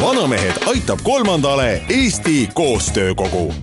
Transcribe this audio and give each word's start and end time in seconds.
Vanamehed 0.00 0.52
aitab 0.66 0.98
kolmandale 1.02 1.82
Eesti 1.88 2.48
Koostöökogu. 2.54 3.54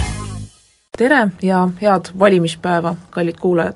tere 0.98 1.28
ja 1.42 1.70
head 1.82 2.06
valimispäeva, 2.20 2.96
kallid 3.10 3.36
kuulajad! 3.40 3.76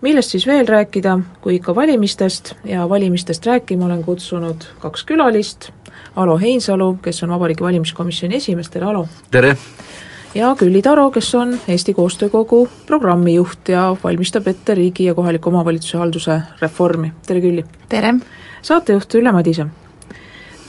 millest 0.00 0.30
siis 0.30 0.46
veel 0.46 0.68
rääkida, 0.68 1.18
kui 1.40 1.54
ikka 1.54 1.74
valimistest 1.74 2.54
ja 2.64 2.88
valimistest 2.88 3.46
rääkima 3.46 3.84
olen 3.84 4.04
kutsunud 4.04 4.62
kaks 4.78 5.04
külalist, 5.04 5.70
Alo 6.16 6.38
Heinsalu, 6.38 6.98
kes 7.02 7.22
on 7.22 7.30
Vabariigi 7.30 7.64
Valimiskomisjoni 7.64 8.36
esimees, 8.36 8.70
tere 8.70 8.86
Alo! 8.86 9.08
tere! 9.30 9.56
ja 10.34 10.56
Külli 10.58 10.82
Taro, 10.82 11.10
kes 11.10 11.34
on 11.34 11.58
Eesti 11.68 11.94
Koostöökogu 11.94 12.68
programmijuht 12.86 13.68
ja 13.68 13.96
valmistab 14.04 14.46
ette 14.46 14.74
riigi 14.74 15.04
ja 15.04 15.14
kohaliku 15.14 15.48
omavalitsuse 15.48 15.98
halduse 15.98 16.40
reformi, 16.60 17.12
tere 17.26 17.40
Külli! 17.40 17.64
tere! 17.88 18.14
saatejuht 18.62 19.14
Ülle 19.14 19.32
Madise. 19.32 19.66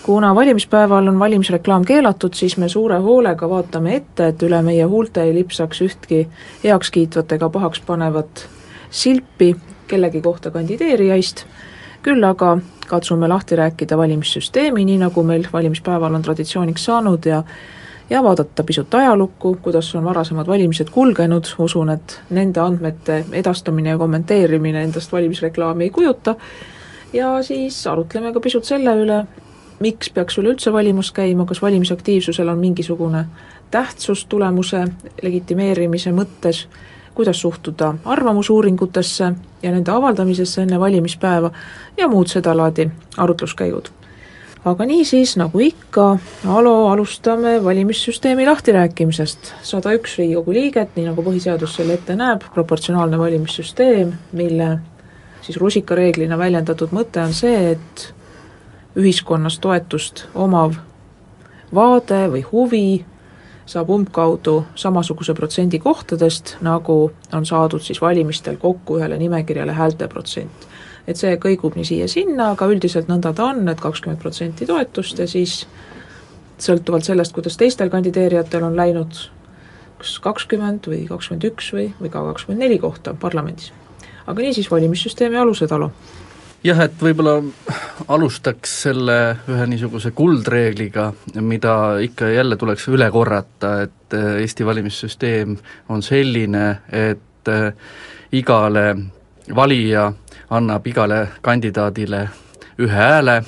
Kuna 0.04 0.36
valimispäeval 0.36 1.08
on 1.08 1.20
valimisreklaam 1.20 1.86
keelatud, 1.86 2.34
siis 2.34 2.58
me 2.58 2.70
suure 2.70 2.98
hoolega 3.00 3.50
vaatame 3.50 3.96
ette, 3.96 4.28
et 4.28 4.44
üle 4.44 4.62
meie 4.62 4.84
huulte 4.84 5.24
ei 5.24 5.34
lipsaks 5.34 5.82
ühtki 5.82 6.28
heakskiitvat 6.64 7.32
ega 7.32 7.50
pahaks 7.50 7.82
panevat 7.88 8.48
silpi 8.90 9.56
kellegi 9.88 10.22
kohta 10.22 10.52
kandideerijaist, 10.52 11.46
küll 12.04 12.24
aga 12.24 12.58
katsume 12.88 13.28
lahti 13.28 13.56
rääkida 13.56 13.98
valimissüsteemi, 13.98 14.86
nii 14.86 14.98
nagu 15.06 15.24
meil 15.24 15.48
valimispäeval 15.54 16.14
on 16.14 16.22
traditsiooniks 16.22 16.86
saanud 16.86 17.26
ja 17.26 17.44
ja 18.10 18.24
vaadata 18.24 18.64
pisut 18.64 18.94
ajalukku, 18.94 19.58
kuidas 19.62 19.96
on 19.96 20.04
varasemad 20.04 20.48
valimised 20.48 20.90
kulgenud, 20.92 21.48
usun, 21.58 21.90
et 21.90 22.20
nende 22.30 22.60
andmete 22.60 23.24
edastamine 23.32 23.90
ja 23.90 23.98
kommenteerimine 23.98 24.84
endast 24.84 25.12
valimisreklaami 25.12 25.84
ei 25.84 25.90
kujuta, 25.90 26.36
ja 27.14 27.44
siis 27.44 27.88
arutleme 27.88 28.34
ka 28.34 28.40
pisut 28.44 28.68
selle 28.68 28.96
üle, 29.00 29.24
miks 29.84 30.10
peaks 30.16 30.38
üleüldse 30.40 30.74
valimas 30.74 31.12
käima, 31.12 31.46
kas 31.46 31.62
valimisaktiivsusel 31.62 32.50
on 32.50 32.60
mingisugune 32.60 33.26
tähtsus 33.72 34.26
tulemuse 34.30 34.86
legitimeerimise 35.22 36.14
mõttes, 36.16 36.68
kuidas 37.14 37.42
suhtuda 37.42 37.94
arvamusuuringutesse 38.06 39.34
ja 39.64 39.72
nende 39.72 39.92
avaldamisesse 39.92 40.64
enne 40.64 40.80
valimispäeva 40.80 41.52
ja 41.98 42.08
muud 42.08 42.32
sedalaadi 42.32 42.88
arutluskäigud 43.18 43.92
aga 44.66 44.86
niisiis, 44.88 45.36
nagu 45.38 45.60
ikka, 45.60 46.06
Alo, 46.48 46.88
alustame 46.90 47.58
valimissüsteemi 47.64 48.46
lahtirääkimisest. 48.48 49.54
sada 49.64 49.92
üks 49.98 50.18
Riigikogu 50.18 50.54
liiget, 50.54 50.96
nii 50.96 51.10
nagu 51.10 51.24
põhiseadus 51.26 51.76
selle 51.76 51.98
ette 52.00 52.16
näeb, 52.16 52.46
proportsionaalne 52.54 53.20
valimissüsteem, 53.20 54.14
mille 54.32 54.70
siis 55.44 55.60
rusikareeglina 55.60 56.38
väljendatud 56.40 56.96
mõte 56.96 57.20
on 57.24 57.34
see, 57.36 57.74
et 57.76 58.14
ühiskonnas 58.98 59.60
toetust 59.60 60.26
omav 60.36 60.78
vaade 61.74 62.28
või 62.30 62.44
huvi 62.52 62.86
saab 63.66 63.90
umbkaudu 63.90 64.66
samasuguse 64.76 65.34
protsendi 65.34 65.80
kohtadest, 65.80 66.58
nagu 66.62 67.12
on 67.34 67.46
saadud 67.46 67.82
siis 67.82 68.02
valimistel 68.02 68.58
kokku 68.62 69.00
ühele 69.00 69.18
nimekirjale 69.18 69.74
häälte 69.74 70.08
protsent 70.08 70.68
et 71.08 71.20
see 71.20 71.36
kõigub 71.42 71.76
nii 71.76 71.88
siia-sinna, 71.88 72.54
aga 72.54 72.68
üldiselt 72.72 73.10
nõnda 73.12 73.34
ta 73.36 73.50
on, 73.52 73.68
et 73.70 73.82
kakskümmend 73.84 74.22
protsenti 74.22 74.68
toetust 74.70 75.20
ja 75.20 75.28
siis 75.28 75.64
sõltuvalt 76.64 77.08
sellest, 77.08 77.34
kuidas 77.36 77.58
teistel 77.60 77.92
kandideerijatel 77.92 78.64
on 78.64 78.78
läinud, 78.80 79.20
kas 80.00 80.18
kakskümmend 80.24 80.88
või 80.88 81.04
kakskümmend 81.10 81.48
üks 81.52 81.72
või, 81.76 81.90
või 82.00 82.12
ka 82.14 82.24
kakskümmend 82.32 82.64
neli 82.64 82.80
kohta 82.80 83.16
parlamendis. 83.20 83.74
aga 84.28 84.42
niisiis, 84.42 84.72
valimissüsteemi 84.72 85.38
alused, 85.38 85.72
Alo 85.72 85.92
jah, 86.64 86.80
et 86.86 87.02
võib-olla 87.02 87.38
alustaks 88.14 88.76
selle 88.86 89.18
ühe 89.52 89.66
niisuguse 89.70 90.14
kuldreegliga, 90.16 91.10
mida 91.42 91.76
ikka 92.04 92.30
ja 92.32 92.42
jälle 92.42 92.58
tuleks 92.60 92.88
üle 92.92 93.10
korrata, 93.12 93.76
et 93.88 94.14
Eesti 94.14 94.66
valimissüsteem 94.66 95.58
on 95.90 96.04
selline, 96.06 96.66
et 96.92 97.52
igale 98.32 98.86
valija 99.56 100.12
annab 100.54 100.88
igale 100.88 101.28
kandidaadile 101.42 102.28
ühe 102.80 102.96
hääle 102.96 103.42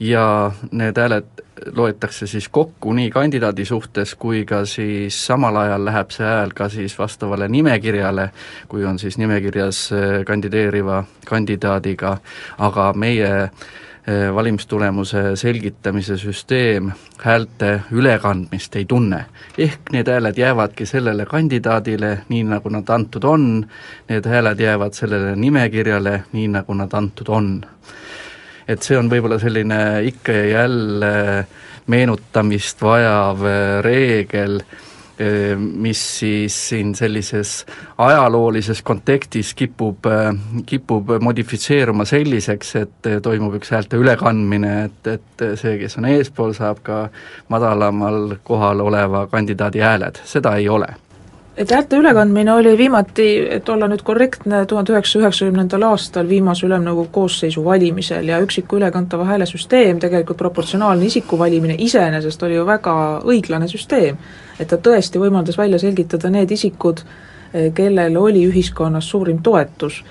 ja 0.00 0.52
need 0.70 0.98
hääled 0.98 1.26
loetakse 1.74 2.26
siis 2.26 2.48
kokku 2.48 2.92
nii 2.92 3.10
kandidaadi 3.10 3.64
suhtes 3.64 4.14
kui 4.14 4.44
ka 4.44 4.64
siis 4.64 5.26
samal 5.26 5.56
ajal 5.56 5.84
läheb 5.84 6.10
see 6.14 6.26
hääl 6.26 6.54
ka 6.54 6.68
siis 6.68 6.98
vastavale 6.98 7.48
nimekirjale, 7.48 8.30
kui 8.68 8.84
on 8.84 8.98
siis 8.98 9.18
nimekirjas 9.18 9.92
eh, 9.92 10.24
kandideeriva 10.24 11.04
kandidaadiga, 11.26 12.16
aga 12.58 12.92
meie 12.92 13.30
eh, 13.42 14.34
valimistulemuse 14.34 15.36
selgitamise 15.36 16.16
süsteem 16.16 16.92
häälte 17.22 17.80
ülekandmist 17.90 18.76
ei 18.76 18.84
tunne. 18.84 19.24
ehk 19.58 19.90
need 19.92 20.08
hääled 20.08 20.38
jäävadki 20.38 20.86
sellele 20.86 21.26
kandidaadile, 21.26 22.18
nii 22.28 22.44
nagu 22.44 22.68
nad 22.68 22.88
antud 22.88 23.24
on, 23.24 23.66
need 24.08 24.26
hääled 24.26 24.60
jäävad 24.60 24.92
sellele 24.92 25.36
nimekirjale, 25.36 26.22
nii 26.32 26.48
nagu 26.48 26.74
nad 26.74 26.92
antud 26.92 27.28
on 27.28 27.66
et 28.68 28.84
see 28.84 28.98
on 28.98 29.08
võib-olla 29.10 29.38
selline 29.40 29.80
ikka 30.08 30.36
ja 30.36 30.44
jälle 30.58 31.14
meenutamist 31.88 32.82
vajav 32.82 33.42
äh, 33.48 33.78
reegel, 33.84 34.60
äh, 34.60 35.56
mis 35.56 36.02
siis 36.18 36.58
siin 36.68 36.92
sellises 36.94 37.64
ajaloolises 37.98 38.82
kontekstis 38.82 39.54
kipub, 39.56 40.06
äh, 40.06 40.30
kipub 40.66 41.16
modifitseeruma 41.24 42.04
selliseks, 42.08 42.74
et 42.82 43.10
toimub 43.22 43.56
üks 43.58 43.72
häälte 43.72 44.00
ülekandmine, 44.00 44.76
et, 44.90 45.12
et 45.16 45.48
see, 45.56 45.78
kes 45.80 45.98
on 46.00 46.10
eespool, 46.12 46.54
saab 46.56 46.84
ka 46.84 47.02
madalamal 47.48 48.36
kohal 48.44 48.84
oleva 48.84 49.26
kandidaadi 49.32 49.84
hääled, 49.84 50.24
seda 50.28 50.56
ei 50.60 50.68
ole 50.68 50.92
et 51.58 51.70
häälte 51.70 51.96
ülekandmine 51.96 52.52
oli 52.52 52.78
viimati, 52.78 53.26
et 53.50 53.68
olla 53.68 53.88
nüüd 53.90 54.02
korrektne, 54.06 54.60
tuhande 54.70 54.92
üheksasaja 54.94 55.24
üheksakümnendal 55.24 55.82
aastal 55.90 56.28
viimase 56.30 56.66
ülemnõukogu 56.68 57.10
koosseisu 57.12 57.64
valimisel 57.64 58.30
ja 58.30 58.38
üksiku 58.44 58.78
ülekantava 58.78 59.26
hääle 59.26 59.46
süsteem, 59.46 59.98
tegelikult 59.98 60.38
proportsionaalne 60.38 61.08
isiku 61.10 61.38
valimine 61.38 61.74
iseenesest 61.78 62.42
oli 62.46 62.54
ju 62.54 62.66
väga 62.66 62.94
õiglane 63.24 63.68
süsteem. 63.68 64.16
et 64.58 64.68
ta 64.68 64.76
tõesti 64.76 65.20
võimaldas 65.22 65.58
välja 65.58 65.78
selgitada 65.78 66.30
need 66.30 66.50
isikud, 66.50 67.00
eh, 67.54 67.72
kellel 67.74 68.16
oli 68.16 68.46
ühiskonnas 68.46 69.10
suurim 69.10 69.42
toetus 69.42 70.04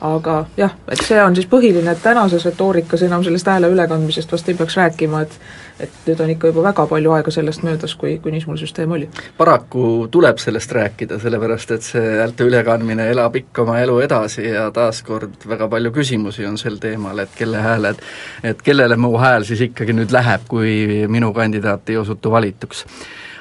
aga 0.00 0.44
jah, 0.56 0.76
et 0.88 1.00
see 1.04 1.18
on 1.22 1.34
siis 1.36 1.48
põhiline, 1.50 1.92
et 1.92 2.02
tänases 2.02 2.44
retoorikas 2.48 3.02
enam 3.04 3.24
sellest 3.24 3.48
hääle 3.50 3.68
ülekandmisest 3.72 4.32
vast 4.32 4.48
ei 4.48 4.56
peaks 4.56 4.76
rääkima, 4.80 5.26
et 5.26 5.40
et 5.80 5.92
nüüd 6.04 6.20
on 6.20 6.30
ikka 6.34 6.50
juba 6.50 6.62
väga 6.66 6.84
palju 6.90 7.12
aega 7.16 7.32
sellest 7.32 7.62
möödas, 7.64 7.94
kui, 7.96 8.18
kui 8.20 8.32
niisugune 8.34 8.60
süsteem 8.60 8.92
oli. 8.92 9.08
paraku 9.38 10.08
tuleb 10.12 10.38
sellest 10.38 10.72
rääkida, 10.76 11.18
sellepärast 11.22 11.70
et 11.76 11.86
see 11.86 12.16
häälte 12.18 12.44
ülekandmine 12.48 13.08
elab 13.12 13.36
ikka 13.40 13.64
oma 13.64 13.78
elu 13.80 13.98
edasi 14.04 14.44
ja 14.48 14.66
taaskord 14.76 15.46
väga 15.48 15.68
palju 15.72 15.92
küsimusi 15.96 16.46
on 16.48 16.58
sel 16.60 16.76
teemal, 16.82 17.18
et 17.24 17.32
kelle 17.36 17.62
hääled, 17.64 18.02
et 18.44 18.62
kellele 18.62 18.96
mu 19.00 19.14
hääl 19.18 19.46
siis 19.48 19.64
ikkagi 19.70 19.96
nüüd 19.96 20.12
läheb, 20.12 20.44
kui 20.48 21.06
minu 21.08 21.32
kandidaat 21.36 21.88
ei 21.90 21.96
osutu 22.00 22.30
valituks. 22.30 22.84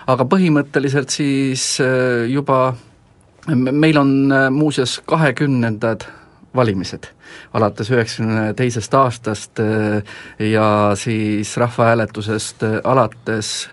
aga 0.07 0.25
põhimõtteliselt 0.25 1.11
siis 1.13 1.77
äh, 1.83 2.29
juba 2.31 2.75
meil 3.55 3.97
on 3.97 4.31
äh, 4.31 4.47
muuseas 4.51 5.01
kahekümnendad 5.05 6.07
valimised 6.55 7.09
alates 7.53 7.91
üheksakümne 7.91 8.53
teisest 8.57 8.93
aastast 8.93 9.59
äh, 9.59 10.03
ja 10.39 10.91
siis 10.95 11.57
rahvahääletusest 11.57 12.63
äh, 12.63 12.77
alates, 12.83 13.69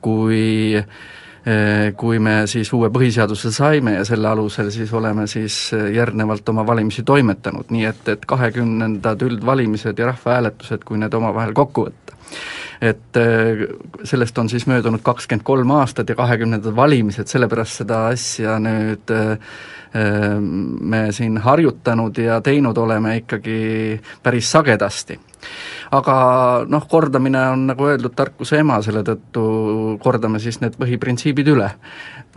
kui 0.00 0.76
äh, 0.78 1.96
kui 1.96 2.18
me 2.18 2.42
siis 2.50 2.72
uue 2.76 2.90
põhiseaduse 2.92 3.52
saime 3.54 3.94
ja 3.96 4.04
selle 4.04 4.28
alusel 4.28 4.70
siis 4.70 4.92
oleme 4.92 5.26
siis 5.26 5.70
järgnevalt 5.94 6.48
oma 6.52 6.66
valimisi 6.66 7.02
toimetanud, 7.02 7.72
nii 7.72 7.86
et, 7.88 8.08
et 8.12 8.26
kahekümnendad 8.28 9.22
üldvalimised 9.24 9.98
ja 9.98 10.12
rahvahääletused, 10.12 10.84
kui 10.84 11.00
need 11.00 11.16
omavahel 11.16 11.56
kokku 11.56 11.88
võtta. 11.88 12.19
Et 12.80 13.16
äh, 13.16 13.64
sellest 14.04 14.38
on 14.38 14.48
siis 14.48 14.66
möödunud 14.66 15.02
kakskümmend 15.04 15.44
kolm 15.44 15.70
aastat 15.76 16.08
ja 16.08 16.16
kahekümnendad 16.16 16.76
valimised, 16.76 17.28
sellepärast 17.28 17.82
seda 17.82 18.06
asja 18.12 18.58
nüüd 18.62 19.12
äh, 19.14 19.32
äh, 19.94 20.38
me 20.40 21.06
siin 21.12 21.38
harjutanud 21.44 22.18
ja 22.18 22.40
teinud 22.40 22.78
oleme 22.78 23.16
ikkagi 23.20 24.00
päris 24.22 24.50
sagedasti 24.52 25.18
aga 25.96 26.16
noh, 26.68 26.88
kordamine 26.88 27.42
on 27.54 27.66
nagu 27.72 27.86
öeldud, 27.88 28.14
tarkuse 28.16 28.60
ema, 28.60 28.80
selle 28.84 29.02
tõttu 29.06 29.44
kordame 30.02 30.40
siis 30.40 30.60
need 30.60 30.76
põhiprintsiibid 30.80 31.48
üle. 31.52 31.70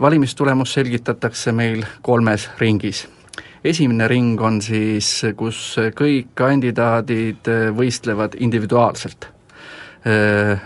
valimistulemus 0.00 0.72
selgitatakse 0.74 1.52
meil 1.52 1.84
kolmes 2.02 2.48
ringis 2.58 3.06
esimene 3.64 4.08
ring 4.08 4.40
on 4.44 4.60
siis, 4.62 5.08
kus 5.36 5.78
kõik 5.96 6.34
kandidaadid 6.36 7.48
võistlevad 7.76 8.36
individuaalselt. 8.44 9.33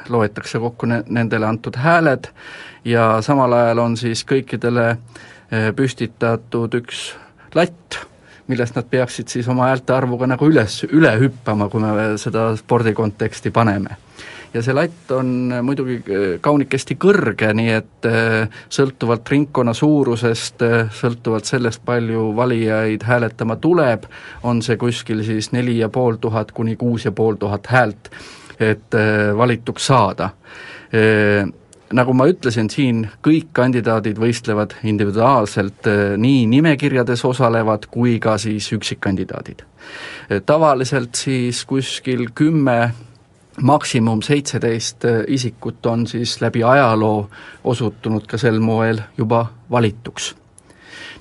Loetakse 0.09 0.59
kokku 0.59 0.87
ne-, 0.91 1.05
nendele 1.09 1.47
antud 1.47 1.77
hääled 1.79 2.27
ja 2.85 3.23
samal 3.23 3.53
ajal 3.53 3.79
on 3.85 3.97
siis 3.97 4.25
kõikidele 4.27 4.97
püstitatud 5.77 6.75
üks 6.81 7.13
latt, 7.55 8.01
millest 8.49 8.77
nad 8.77 8.89
peaksid 8.91 9.31
siis 9.31 9.49
oma 9.49 9.71
häälte 9.71 9.95
arvuga 9.95 10.27
nagu 10.29 10.49
üles, 10.49 10.83
üle 10.91 11.15
hüppama, 11.21 11.69
kui 11.71 11.81
me 11.85 12.11
seda 12.21 12.51
spordi 12.59 12.93
konteksti 12.97 13.53
paneme. 13.55 13.97
Ja 14.55 14.63
see 14.65 14.73
latt 14.73 15.11
on 15.13 15.53
muidugi 15.63 15.99
kaunikesti 16.41 16.97
kõrge, 16.97 17.51
nii 17.53 17.73
et 17.77 18.07
sõltuvalt 18.73 19.29
ringkonna 19.29 19.75
suurusest, 19.77 20.65
sõltuvalt 20.97 21.45
sellest, 21.45 21.83
palju 21.85 22.31
valijaid 22.37 23.05
hääletama 23.05 23.59
tuleb, 23.61 24.09
on 24.49 24.63
see 24.65 24.81
kuskil 24.81 25.21
siis 25.27 25.53
neli 25.53 25.77
ja 25.83 25.91
pool 25.93 26.17
tuhat 26.17 26.53
kuni 26.57 26.79
kuus 26.81 27.05
ja 27.05 27.13
pool 27.13 27.37
tuhat 27.37 27.69
häält, 27.69 28.09
et 28.61 28.95
valituks 29.37 29.87
saada 29.87 30.31
nagu 31.93 32.13
ma 32.17 32.27
ütlesin, 32.29 32.69
siin 32.73 33.03
kõik 33.25 33.51
kandidaadid 33.57 34.19
võistlevad 34.21 34.75
individuaalselt, 34.89 35.89
nii 36.21 36.47
nimekirjades 36.51 37.25
osalevad 37.25 37.87
kui 37.93 38.19
ka 38.21 38.39
siis 38.39 38.73
üksikkandidaadid. 38.73 39.63
tavaliselt 40.47 41.15
siis 41.15 41.65
kuskil 41.65 42.29
kümme 42.35 42.93
maksimum 43.63 44.23
seitseteist 44.23 45.05
äh, 45.05 45.23
isikut 45.27 45.87
on 45.87 46.07
siis 46.07 46.41
läbi 46.41 46.63
ajaloo 46.63 47.31
osutunud 47.65 48.27
ka 48.27 48.39
sel 48.39 48.61
moel 48.61 49.01
juba 49.19 49.47
valituks. 49.71 50.35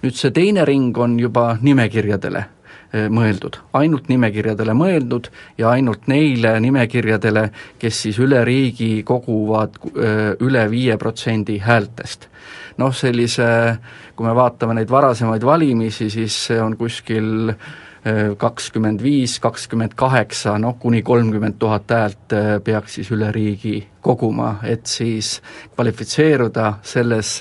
nüüd 0.02 0.14
see 0.14 0.32
teine 0.32 0.66
ring 0.66 0.98
on 0.98 1.20
juba 1.20 1.58
nimekirjadele 1.62 2.38
äh, 2.38 2.57
mõeldud, 2.94 3.58
ainult 3.76 4.08
nimekirjadele 4.08 4.74
mõeldud 4.78 5.28
ja 5.60 5.72
ainult 5.76 6.08
neile 6.08 6.54
nimekirjadele, 6.64 7.50
kes 7.80 8.04
siis 8.06 8.20
üle 8.24 8.44
riigi 8.48 9.04
koguvad 9.08 9.76
äh, 9.88 10.30
üle 10.44 10.68
viie 10.72 10.98
protsendi 10.98 11.60
häältest. 11.60 12.30
noh, 12.78 12.94
sellise, 12.94 13.78
kui 14.16 14.26
me 14.26 14.36
vaatame 14.38 14.76
neid 14.78 14.90
varasemaid 14.90 15.44
valimisi, 15.44 16.10
siis 16.14 16.36
see 16.48 16.60
on 16.62 16.78
kuskil 16.78 17.50
äh, 17.50 18.36
kakskümmend 18.38 19.04
viis, 19.04 19.40
kakskümmend 19.44 19.98
kaheksa, 19.98 20.58
noh 20.58 20.78
kuni 20.80 21.02
kolmkümmend 21.02 21.58
tuhat 21.60 21.92
häält 21.92 22.36
peaks 22.64 23.00
siis 23.00 23.12
üle 23.12 23.32
riigi 23.36 23.82
koguma, 24.02 24.60
et 24.64 24.86
siis 24.86 25.42
kvalifitseeruda 25.76 26.78
selles 26.84 27.40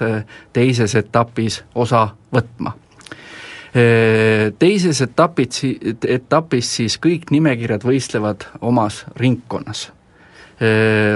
teises 0.53 0.95
etapis 0.99 1.63
osa 1.75 2.09
võtma. 2.35 2.75
Teises 4.59 5.01
etapid, 5.03 5.59
etapis 6.09 6.69
siis 6.79 6.97
kõik 7.03 7.31
nimekirjad 7.35 7.85
võistlevad 7.85 8.47
omas 8.61 9.05
ringkonnas. 9.17 9.91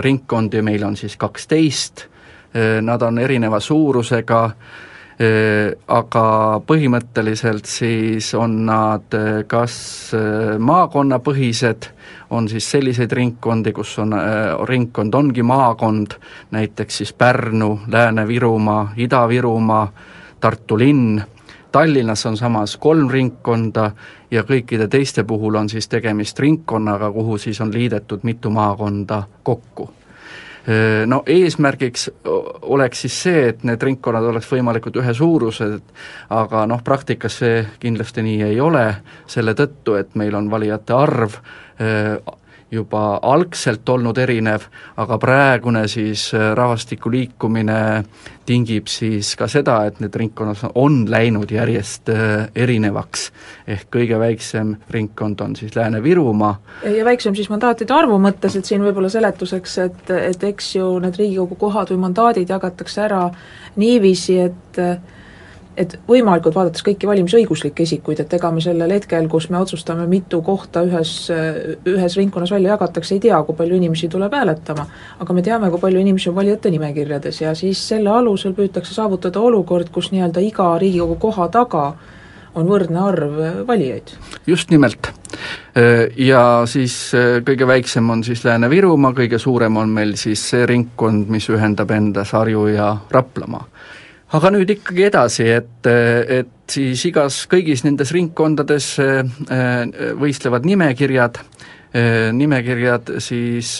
ringkondi 0.00 0.62
meil 0.62 0.84
on 0.84 0.96
siis 0.96 1.16
kaksteist, 1.16 2.04
nad 2.82 3.02
on 3.02 3.18
erineva 3.18 3.60
suurusega, 3.60 4.40
aga 5.88 6.24
põhimõtteliselt 6.66 7.68
siis 7.68 8.34
on 8.34 8.66
nad 8.66 9.16
kas 9.46 10.12
maakonnapõhised, 10.58 11.88
on 12.30 12.48
siis 12.48 12.70
selliseid 12.70 13.12
ringkondi, 13.12 13.72
kus 13.72 13.98
on, 13.98 14.14
ringkond 14.68 15.14
ongi 15.14 15.42
maakond, 15.42 16.16
näiteks 16.50 17.02
siis 17.02 17.12
Pärnu, 17.12 17.80
Lääne-Virumaa, 17.88 18.92
Ida-Virumaa, 18.96 19.86
Tartu 20.40 20.78
linn, 20.78 21.20
Tallinnas 21.72 22.26
on 22.26 22.36
samas 22.36 22.76
kolm 22.76 23.10
ringkonda 23.10 23.90
ja 24.30 24.42
kõikide 24.46 24.88
teiste 24.90 25.24
puhul 25.24 25.54
on 25.54 25.68
siis 25.68 25.88
tegemist 25.88 26.38
ringkonnaga, 26.38 27.12
kuhu 27.12 27.38
siis 27.38 27.60
on 27.60 27.72
liidetud 27.74 28.26
mitu 28.26 28.50
maakonda 28.50 29.22
kokku. 29.42 29.90
No 31.06 31.22
eesmärgiks 31.26 32.10
oleks 32.62 33.00
siis 33.00 33.14
see, 33.22 33.46
et 33.48 33.62
need 33.64 33.82
ringkonnad 33.82 34.26
oleks 34.28 34.50
võimalikult 34.50 34.98
ühesuurused, 35.00 35.80
aga 36.36 36.66
noh, 36.68 36.82
praktikas 36.84 37.38
see 37.40 37.62
kindlasti 37.80 38.22
nii 38.22 38.42
ei 38.50 38.60
ole, 38.60 38.84
selle 39.26 39.54
tõttu, 39.56 39.96
et 39.96 40.14
meil 40.20 40.36
on 40.36 40.50
valijate 40.52 40.94
arv 40.94 41.38
juba 42.70 43.18
algselt 43.22 43.88
olnud 43.88 44.18
erinev, 44.18 44.66
aga 45.00 45.18
praegune 45.18 45.86
siis 45.90 46.28
äh, 46.34 46.52
rahvastiku 46.56 47.10
liikumine 47.10 48.04
tingib 48.46 48.88
siis 48.90 49.34
ka 49.38 49.48
seda, 49.50 49.76
et 49.86 50.00
need 50.02 50.14
ringkonnad 50.16 50.74
on 50.78 51.02
läinud 51.10 51.50
järjest 51.50 52.10
äh, 52.14 52.48
erinevaks. 52.54 53.30
ehk 53.66 53.86
kõige 53.96 54.18
väiksem 54.18 54.74
ringkond 54.90 55.40
on 55.40 55.56
siis 55.56 55.76
Lääne-Virumaa. 55.76 56.54
ja 56.96 57.04
väiksem 57.04 57.34
siis 57.34 57.50
mandaatide 57.50 57.94
arvu 57.94 58.18
mõttes, 58.18 58.56
et 58.56 58.64
siin 58.64 58.82
võib-olla 58.82 59.08
seletuseks, 59.10 59.78
et, 59.78 60.10
et 60.10 60.44
eks 60.44 60.74
ju 60.76 60.98
need 60.98 61.18
Riigikogu 61.18 61.56
kohad 61.56 61.90
või 61.90 62.04
mandaadid 62.06 62.48
jagatakse 62.48 63.02
ära 63.06 63.24
niiviisi, 63.76 64.38
et 64.38 64.84
et 65.78 65.94
võimalikult 66.08 66.54
vaadates 66.54 66.82
kõiki 66.84 67.08
valimisõiguslikke 67.08 67.84
isikuid, 67.86 68.20
et 68.22 68.34
ega 68.36 68.50
me 68.52 68.62
sellel 68.64 68.90
hetkel, 68.94 69.28
kus 69.30 69.48
me 69.50 69.60
otsustame, 69.60 70.06
mitu 70.10 70.42
kohta 70.46 70.82
ühes, 70.86 71.12
ühes 71.88 72.16
ringkonnas 72.18 72.52
välja 72.54 72.74
jagatakse, 72.74 73.14
ei 73.16 73.24
tea, 73.26 73.38
kui 73.46 73.56
palju 73.56 73.78
inimesi 73.78 74.10
tuleb 74.10 74.34
hääletama. 74.34 74.86
aga 75.20 75.34
me 75.34 75.42
teame, 75.42 75.70
kui 75.70 75.80
palju 75.80 76.00
inimesi 76.00 76.30
on 76.30 76.36
valijate 76.36 76.70
nimekirjades 76.70 77.40
ja 77.40 77.54
siis 77.54 77.82
selle 77.88 78.10
alusel 78.10 78.54
püütakse 78.54 78.94
saavutada 78.94 79.40
olukord, 79.40 79.90
kus 79.90 80.10
nii-öelda 80.12 80.42
iga 80.44 80.72
Riigikogu 80.78 81.16
koha 81.20 81.48
taga 81.48 81.84
on 82.54 82.66
võrdne 82.66 82.98
arv 82.98 83.66
valijaid. 83.66 84.10
just 84.46 84.70
nimelt. 84.70 85.12
Ja 86.16 86.62
siis 86.66 87.12
kõige 87.46 87.66
väiksem 87.66 88.10
on 88.10 88.24
siis 88.24 88.42
Lääne-Virumaa, 88.44 89.14
kõige 89.14 89.38
suurem 89.38 89.76
on 89.76 89.88
meil 89.88 90.16
siis 90.16 90.42
see 90.50 90.66
ringkond, 90.66 91.28
mis 91.30 91.48
ühendab 91.48 91.90
endas 91.94 92.34
Harju 92.34 92.66
ja 92.74 92.96
Raplamaa 93.10 93.68
aga 94.36 94.50
nüüd 94.54 94.70
ikkagi 94.76 95.06
edasi, 95.08 95.46
et, 95.50 95.86
et 95.86 96.70
siis 96.70 97.02
igas, 97.08 97.42
kõigis 97.50 97.82
nendes 97.86 98.12
ringkondades 98.14 98.92
äh, 99.02 99.24
võistlevad 100.20 100.68
nimekirjad, 100.68 101.40
äh, 101.94 102.28
nimekirjad 102.36 103.16
siis 103.22 103.78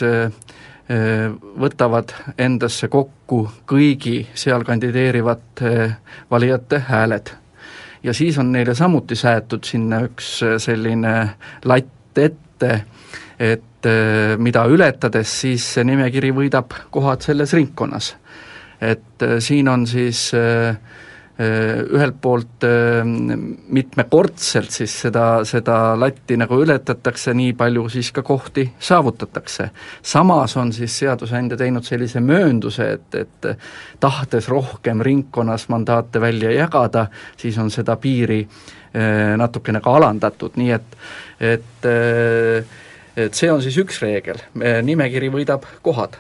võtavad 0.91 2.11
endasse 2.35 2.89
kokku 2.91 3.45
kõigi 3.71 4.25
seal 4.35 4.65
kandideerivate 4.67 5.85
valijate 6.33 6.81
hääled. 6.89 7.31
ja 8.03 8.15
siis 8.15 8.39
on 8.43 8.51
neile 8.51 8.75
samuti 8.75 9.15
säetud 9.15 9.63
sinna 9.63 10.01
üks 10.03 10.33
selline 10.59 11.15
latt 11.63 12.19
ette, 12.19 12.73
et 13.39 13.89
mida 14.43 14.65
ületades 14.67 15.31
siis 15.45 15.69
see 15.77 15.87
nimekiri 15.87 16.33
võidab 16.35 16.75
kohad 16.91 17.23
selles 17.23 17.55
ringkonnas 17.55 18.17
et 18.81 19.23
äh, 19.23 19.39
siin 19.39 19.69
on 19.69 19.87
siis 19.87 20.33
äh, 20.35 20.69
äh, 20.69 20.77
ühelt 21.93 22.17
poolt 22.21 22.65
mitmekordselt 23.69 24.71
siis 24.71 24.95
seda, 25.03 25.45
seda 25.45 25.77
latti 26.01 26.37
nagu 26.41 26.59
ületatakse, 26.63 27.35
nii 27.37 27.53
palju 27.59 27.89
siis 27.93 28.13
ka 28.13 28.23
kohti 28.23 28.67
saavutatakse. 28.79 29.71
samas 30.03 30.57
on 30.57 30.73
siis 30.73 30.99
seadusandja 30.99 31.57
teinud 31.57 31.85
sellise 31.85 32.21
möönduse, 32.21 32.91
et, 32.93 33.15
et 33.15 33.51
tahtes 34.01 34.49
rohkem 34.49 35.01
ringkonnas 35.01 35.69
mandaate 35.69 36.21
välja 36.21 36.53
jagada, 36.53 37.07
siis 37.37 37.59
on 37.59 37.71
seda 37.71 37.97
piiri 37.97 38.47
natukene 39.37 39.79
ka 39.81 39.93
alandatud, 39.97 40.57
nii 40.59 40.71
et, 40.75 40.97
et 41.41 41.87
et 43.21 43.35
see 43.35 43.51
on 43.53 43.63
siis 43.63 43.77
üks 43.79 44.01
reegel, 44.03 44.41
nimekiri 44.83 45.29
võidab 45.31 45.63
kohad. 45.83 46.17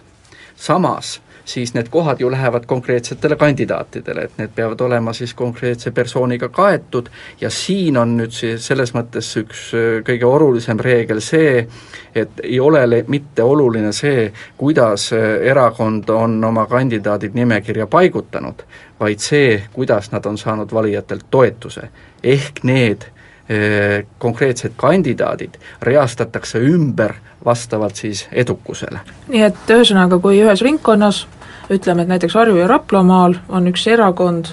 samas 0.56 1.18
siis 1.52 1.75
need 1.75 1.88
kohad 1.90 2.21
ju 2.21 2.30
lähevad 2.30 2.66
konkreetsetele 2.66 3.37
kandidaatidele, 3.37 4.23
et 4.23 4.38
need 4.38 4.52
peavad 4.54 4.80
olema 4.80 5.12
siis 5.12 5.35
konkreetse 5.35 5.90
persooniga 5.90 6.49
kaetud 6.49 7.09
ja 7.40 7.50
siin 7.50 7.97
on 7.99 8.16
nüüd 8.21 8.35
siis 8.35 8.66
selles 8.66 8.95
mõttes 8.95 9.30
üks 9.40 9.71
äh, 9.75 9.88
kõige 10.07 10.28
olulisem 10.28 10.78
reegel 10.78 11.23
see, 11.25 11.66
et 12.14 12.42
ei 12.45 12.61
ole 12.61 12.85
mitte 13.09 13.42
oluline 13.42 13.92
see, 13.97 14.30
kuidas 14.57 15.11
äh, 15.16 15.40
erakond 15.50 16.09
on 16.14 16.38
oma 16.45 16.66
kandidaadid 16.71 17.35
nimekirja 17.35 17.87
paigutanud, 17.90 18.62
vaid 19.00 19.19
see, 19.19 19.62
kuidas 19.73 20.12
nad 20.12 20.26
on 20.26 20.38
saanud 20.38 20.73
valijatelt 20.73 21.26
toetuse. 21.30 21.88
ehk 22.23 22.62
need 22.62 23.04
eh, 23.49 24.07
konkreetsed 24.19 24.73
kandidaadid 24.76 25.57
reastatakse 25.83 26.59
ümber 26.59 27.14
vastavalt 27.45 27.97
siis 27.97 28.28
edukusele. 28.33 29.00
nii 29.28 29.42
et 29.42 29.71
ühesõnaga, 29.71 30.21
kui 30.21 30.42
ühes 30.45 30.62
ringkonnas 30.62 31.26
ütleme, 31.70 32.02
et 32.02 32.08
näiteks 32.08 32.34
Harju- 32.34 32.58
ja 32.58 32.66
Raplamaal 32.66 33.34
on 33.48 33.66
üks 33.70 33.86
erakond 33.86 34.50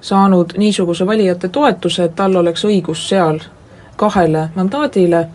saanud 0.00 0.52
niisuguse 0.58 1.06
valijate 1.06 1.48
toetuse, 1.48 2.04
et 2.04 2.14
tal 2.14 2.36
oleks 2.36 2.64
õigus 2.64 3.06
seal 3.08 3.38
kahele 3.96 4.48
mandaadile, 4.54 5.26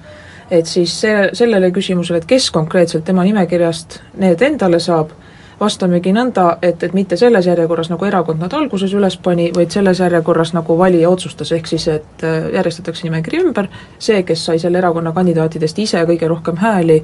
et 0.52 0.66
siis 0.66 1.00
see, 1.02 1.30
sellele 1.34 1.72
küsimusele, 1.72 2.18
et 2.18 2.26
kes 2.26 2.52
konkreetselt 2.52 3.06
tema 3.08 3.24
nimekirjast 3.24 4.00
need 4.20 4.42
endale 4.42 4.80
saab, 4.84 5.14
vastamegi 5.60 6.14
nõnda, 6.14 6.58
et, 6.62 6.84
et 6.84 6.94
mitte 6.94 7.18
selles 7.18 7.48
järjekorras, 7.50 7.90
nagu 7.90 8.06
erakond 8.06 8.44
nad 8.44 8.54
alguses 8.54 8.94
üles 8.94 9.18
pani, 9.24 9.50
vaid 9.56 9.74
selles 9.74 10.00
järjekorras, 10.04 10.54
nagu 10.54 10.78
valija 10.78 11.10
otsustas, 11.10 11.52
ehk 11.56 11.68
siis 11.68 11.88
et 11.96 12.26
äh, 12.28 12.52
järjestatakse 12.54 13.08
nimekiri 13.08 13.42
ümber, 13.46 13.72
see, 14.00 14.22
kes 14.28 14.46
sai 14.50 14.60
selle 14.62 14.78
erakonna 14.78 15.16
kandidaatidest 15.16 15.80
ise 15.82 16.04
kõige 16.10 16.30
rohkem 16.30 16.60
hääli, 16.62 17.00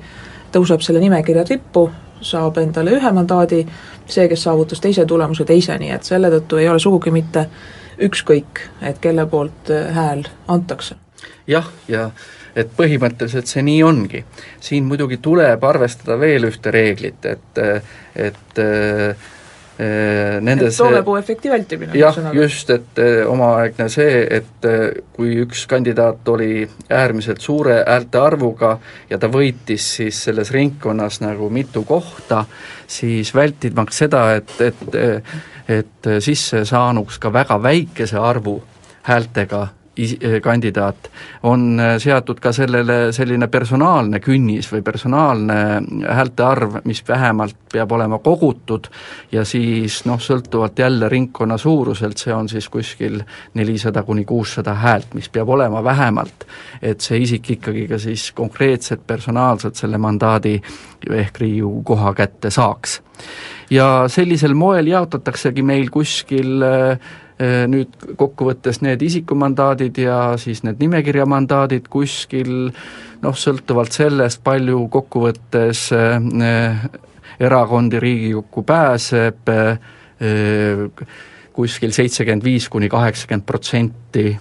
tõuseb 0.53 0.85
selle 0.85 1.01
nimekirja 1.01 1.47
tippu, 1.49 1.87
saab 2.23 2.57
endale 2.61 2.97
ühe 2.97 3.11
mandaadi, 3.15 3.63
see, 4.05 4.27
kes 4.31 4.43
saavutas 4.47 4.81
teise 4.83 5.05
tulemuse, 5.05 5.45
teise, 5.45 5.77
nii 5.79 5.93
et 5.95 6.07
selle 6.07 6.31
tõttu 6.33 6.61
ei 6.61 6.69
ole 6.69 6.79
sugugi 6.79 7.11
mitte 7.11 7.47
ükskõik, 8.03 8.63
et 8.81 9.01
kelle 9.03 9.25
poolt 9.29 9.71
äh, 9.71 9.91
hääl 9.95 10.23
antakse. 10.47 10.95
jah, 11.47 11.67
ja 11.87 12.09
et 12.55 12.69
põhimõtteliselt 12.77 13.49
see 13.49 13.63
nii 13.65 13.83
ongi. 13.83 14.25
siin 14.59 14.85
muidugi 14.85 15.17
tuleb 15.17 15.63
arvestada 15.63 16.19
veel 16.19 16.49
ühte 16.49 16.71
reeglit, 16.71 17.25
et, 17.25 17.63
et 18.15 18.59
äh, 19.79 20.39
nende 20.41 20.67
et 20.69 20.77
toomepuu 20.77 21.15
efekti 21.19 21.51
vältimine. 21.51 21.97
jah, 21.97 22.17
just, 22.33 22.69
et 22.69 22.99
äh, 23.01 23.21
omaaegne 23.29 23.89
see, 23.89 24.23
et 24.39 24.67
äh, 24.69 24.85
kui 25.15 25.35
üks 25.43 25.65
kandidaat 25.69 26.27
oli 26.33 26.67
äärmiselt 26.89 27.41
suure 27.41 27.81
häälte 27.87 28.21
arvuga 28.21 28.77
ja 29.09 29.19
ta 29.19 29.29
võitis 29.31 29.89
siis 29.99 30.23
selles 30.29 30.51
ringkonnas 30.51 31.21
nagu 31.23 31.49
mitu 31.49 31.83
kohta, 31.87 32.45
siis 32.87 33.33
vältimaks 33.35 34.03
seda, 34.05 34.27
et, 34.35 34.59
et 34.61 35.33
et 35.63 36.07
sisse 36.19 36.65
saanuks 36.67 37.21
ka 37.23 37.29
väga 37.31 37.55
väikese 37.63 38.17
arvu 38.19 38.57
häältega 39.07 39.67
kandidaat, 40.41 41.09
on 41.43 41.79
eh, 41.79 41.95
seatud 42.01 42.39
ka 42.41 42.51
sellele 42.51 43.11
selline 43.13 43.47
personaalne 43.47 44.19
künnis 44.23 44.71
või 44.71 44.81
personaalne 44.81 45.57
häälte 46.09 46.43
arv, 46.43 46.79
mis 46.89 47.03
vähemalt 47.07 47.59
peab 47.73 47.91
olema 47.93 48.17
kogutud 48.23 48.89
ja 49.31 49.45
siis 49.45 49.99
noh, 50.09 50.17
sõltuvalt 50.21 50.79
jälle 50.79 51.09
ringkonna 51.09 51.57
suuruselt, 51.57 52.17
see 52.17 52.33
on 52.33 52.49
siis 52.49 52.69
kuskil 52.73 53.21
nelisada 53.53 54.03
kuni 54.03 54.25
kuussada 54.25 54.73
häält, 54.73 55.13
mis 55.13 55.29
peab 55.29 55.49
olema 55.53 55.83
vähemalt, 55.83 56.47
et 56.81 57.01
see 57.01 57.21
isik 57.21 57.53
ikkagi 57.57 57.87
ka 57.87 58.01
siis 58.01 58.31
konkreetselt 58.33 59.05
personaalselt 59.07 59.77
selle 59.77 60.01
mandaadi 60.01 60.57
ehk 61.11 61.39
Riigikogu 61.43 61.83
koha 61.93 62.13
kätte 62.17 62.49
saaks. 62.49 63.01
ja 63.69 64.05
sellisel 64.07 64.53
moel 64.53 64.87
jaotataksegi 64.87 65.61
meil 65.61 65.89
kuskil 65.93 66.63
Äh, 66.63 66.97
nüüd 67.41 67.95
kokkuvõttes 68.19 68.81
need 68.85 69.01
isikumandaadid 69.01 69.97
ja 70.03 70.17
siis 70.37 70.61
need 70.63 70.81
nimekirja 70.83 71.25
mandaadid 71.25 71.87
kuskil 71.91 72.69
noh, 73.23 73.35
sõltuvalt 73.37 73.95
sellest, 73.95 74.43
palju 74.45 74.85
kokkuvõttes 74.93 75.87
äh, 75.95 76.85
erakondi 77.39 77.99
Riigikokku 77.99 78.63
pääseb, 78.67 79.49
äh, 79.49 79.77
kuskil 81.53 81.93
seitsekümmend 81.93 82.45
viis 82.45 82.69
kuni 82.69 82.89
kaheksakümmend 82.89 83.45
protsenti 83.45 84.33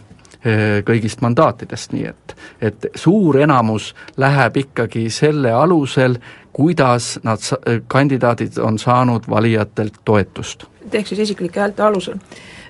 kõigist 0.87 1.21
mandaatidest, 1.23 1.93
nii 1.95 2.07
et, 2.11 2.33
et 2.61 2.87
suur 2.99 3.37
enamus 3.39 3.93
läheb 4.19 4.57
ikkagi 4.65 5.05
selle 5.15 5.53
alusel, 5.55 6.17
kuidas 6.53 7.15
nad, 7.23 7.45
kandidaadid 7.89 8.59
on 8.59 8.79
saanud 8.79 9.29
valijatelt 9.31 10.01
toetust. 10.05 10.67
ehk 10.93 11.07
siis 11.07 11.21
isiklike 11.29 11.61
häälte 11.61 11.83
alusel 11.83 12.19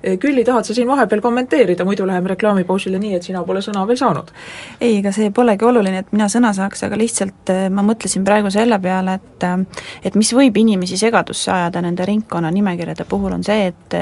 Eh, 0.02 0.18
Külli, 0.18 0.44
tahad 0.44 0.64
sa 0.64 0.74
siin 0.74 0.88
vahepeal 0.88 1.20
kommenteerida, 1.20 1.84
muidu 1.84 2.06
läheme 2.06 2.28
reklaamipausile 2.28 2.98
nii, 2.98 3.14
et 3.14 3.22
sina 3.22 3.44
pole 3.46 3.60
sõna 3.62 3.84
veel 3.86 3.98
saanud? 4.00 4.32
ei, 4.80 4.96
ega 4.98 5.12
see 5.14 5.30
polegi 5.30 5.64
oluline, 5.64 6.00
et 6.02 6.10
mina 6.12 6.26
sõna 6.32 6.50
saaks, 6.56 6.82
aga 6.88 6.98
lihtsalt 6.98 7.52
eh, 7.54 7.68
ma 7.70 7.84
mõtlesin 7.86 8.24
praegu 8.26 8.50
selle 8.50 8.80
peale, 8.82 9.14
et 9.20 9.46
eh, 9.46 9.84
et 10.10 10.18
mis 10.18 10.32
võib 10.34 10.58
inimesi 10.58 10.98
segadusse 10.98 11.52
ajada 11.54 11.84
nende 11.86 12.06
ringkonnanimekirjade 12.08 13.06
puhul, 13.06 13.36
on 13.36 13.46
see, 13.46 13.70
et 13.70 13.98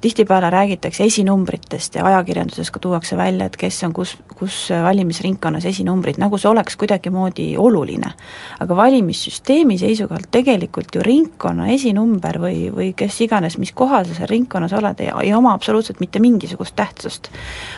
tihtipeale 0.00 0.50
räägitakse 0.50 1.04
esinumbritest 1.04 1.94
ja 1.94 2.04
ajakirjanduses 2.04 2.70
ka 2.70 2.80
tuuakse 2.80 3.16
välja, 3.16 3.46
et 3.46 3.56
kes 3.56 3.82
on 3.84 3.92
kus, 3.92 4.16
kus 4.36 4.68
valimisringkonnas 4.82 5.64
esinumbrid, 5.64 6.20
nagu 6.20 6.38
see 6.38 6.50
oleks 6.50 6.76
kuidagimoodi 6.76 7.56
oluline. 7.58 8.12
aga 8.60 8.76
valimissüsteemi 8.76 9.78
seisukohalt 9.78 10.30
tegelikult 10.30 10.94
ju 10.94 11.02
ringkonna 11.02 11.68
esinumber 11.72 12.38
või, 12.40 12.70
või 12.74 12.92
kes 12.96 13.20
iganes, 13.20 13.58
mis 13.58 13.72
kohal 13.72 14.04
sa 14.04 14.14
seal 14.14 14.28
ringkonnas 14.30 14.72
oled, 14.72 15.00
ei, 15.00 15.10
ei 15.22 15.34
oma 15.34 15.52
absoluutselt 15.54 16.00
mitte 16.00 16.20
mingisugust 16.20 16.76
tähtsust. 16.76 17.30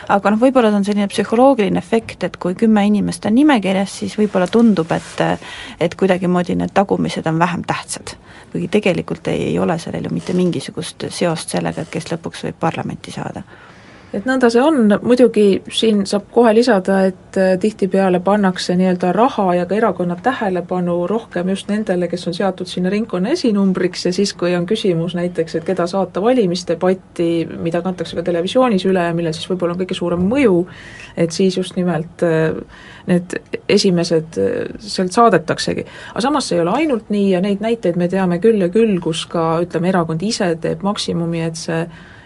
aga 0.09 0.31
noh, 0.31 0.39
võib-olla 0.39 0.71
see 0.71 0.81
on 0.81 0.85
selline 0.85 1.07
psühholoogiline 1.07 1.79
efekt, 1.79 2.23
et 2.23 2.37
kui 2.37 2.55
kümme 2.55 2.85
inimest 2.87 3.25
on 3.25 3.35
nimekirjas, 3.35 3.99
siis 4.03 4.17
võib-olla 4.19 4.47
tundub, 4.47 4.91
et 4.91 5.23
et 5.79 5.95
kuidagimoodi 5.95 6.55
need 6.55 6.73
tagumised 6.73 7.27
on 7.27 7.39
vähem 7.39 7.63
tähtsad. 7.67 8.15
kuigi 8.51 8.67
tegelikult 8.67 9.27
ei, 9.27 9.43
ei 9.43 9.59
ole 9.59 9.79
sellel 9.79 10.03
ju 10.03 10.13
mitte 10.13 10.33
mingisugust 10.33 11.05
seost 11.13 11.49
sellega, 11.49 11.81
et 11.81 11.89
kes 11.89 12.08
lõpuks 12.11 12.43
võib 12.47 12.59
parlamenti 12.59 13.11
saada 13.11 13.43
et 14.13 14.25
nõnda 14.25 14.49
see 14.49 14.61
on, 14.63 14.89
muidugi 15.05 15.61
siin 15.73 16.01
saab 16.09 16.29
kohe 16.33 16.51
lisada, 16.57 17.01
et 17.09 17.37
äh, 17.37 17.51
tihtipeale 17.61 18.21
pannakse 18.25 18.73
nii-öelda 18.79 19.11
raha 19.15 19.45
ja 19.59 19.67
ka 19.69 19.77
erakonna 19.77 20.17
tähelepanu 20.23 20.95
rohkem 21.09 21.51
just 21.53 21.69
nendele, 21.69 22.09
kes 22.09 22.27
on 22.31 22.37
seatud 22.37 22.69
sinna 22.69 22.89
ringkonna 22.89 23.35
esinumbriks 23.35 24.07
ja 24.09 24.13
siis, 24.15 24.33
kui 24.33 24.55
on 24.57 24.65
küsimus 24.69 25.15
näiteks, 25.17 25.59
et 25.59 25.67
keda 25.67 25.87
saata 25.87 26.23
valimisdebatti, 26.25 27.29
mida 27.61 27.83
kantakse 27.85 28.17
ka 28.17 28.25
televisioonis 28.25 28.87
üle 28.89 29.05
ja 29.09 29.15
millel 29.15 29.35
siis 29.37 29.49
võib-olla 29.51 29.77
on 29.77 29.83
kõige 29.83 29.97
suurem 29.97 30.25
mõju, 30.31 30.59
et 31.17 31.35
siis 31.35 31.57
just 31.61 31.77
nimelt 31.77 32.25
äh, 32.25 32.57
need 33.09 33.39
esimesed 33.69 34.37
äh, 34.41 34.77
sealt 34.79 35.13
saadetaksegi. 35.13 35.85
aga 36.13 36.25
samas 36.25 36.49
see 36.49 36.57
ei 36.57 36.65
ole 36.65 36.77
ainult 36.81 37.09
nii 37.13 37.33
ja 37.35 37.41
neid 37.45 37.61
näiteid 37.61 37.97
me 37.97 38.09
teame 38.09 38.41
küll 38.41 38.61
ja 38.61 38.73
küll, 38.73 38.97
kus 39.03 39.27
ka 39.29 39.59
ütleme, 39.61 39.93
erakond 39.93 40.23
ise 40.25 40.55
teeb 40.61 40.81
maksimumi, 40.85 41.45
et 41.45 41.59
see 41.59 41.83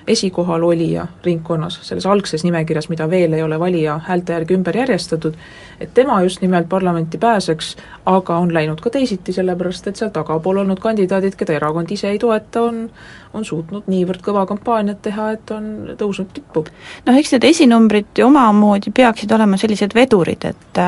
esikohal 0.07 0.63
olija 0.63 1.07
ringkonnas, 1.24 1.79
selles 1.88 2.05
algses 2.05 2.43
nimekirjas, 2.43 2.89
mida 2.89 3.10
veel 3.10 3.33
ei 3.33 3.43
ole 3.43 3.60
valija 3.60 4.00
häälte 4.07 4.33
järgi 4.33 4.57
ümber 4.57 4.77
järjestatud, 4.77 5.36
et 5.79 5.93
tema 5.93 6.22
just 6.22 6.41
nimelt 6.41 6.69
parlamenti 6.69 7.17
pääseks, 7.17 7.75
aga 8.05 8.38
on 8.38 8.53
läinud 8.53 8.81
ka 8.81 8.89
teisiti, 8.89 9.33
sellepärast 9.33 9.88
et 9.88 10.00
seal 10.00 10.12
tagapool 10.13 10.63
olnud 10.63 10.79
kandidaadid, 10.83 11.36
keda 11.39 11.57
erakond 11.60 11.91
ise 11.91 12.10
ei 12.10 12.19
toeta, 12.19 12.62
on 12.62 12.89
on 13.33 13.45
suutnud 13.45 13.88
niivõrd 13.89 14.22
kõva 14.22 14.45
kampaaniat 14.50 15.01
teha, 15.05 15.31
et 15.33 15.51
on 15.55 15.95
tõusnud 15.98 16.29
tippu. 16.36 16.65
noh, 17.07 17.17
eks 17.17 17.33
need 17.33 17.48
esinumbrid 17.50 18.22
ju 18.22 18.27
omamoodi 18.27 18.93
peaksid 18.93 19.31
olema 19.31 19.57
sellised 19.57 19.95
vedurid, 19.98 20.45
et 20.45 20.81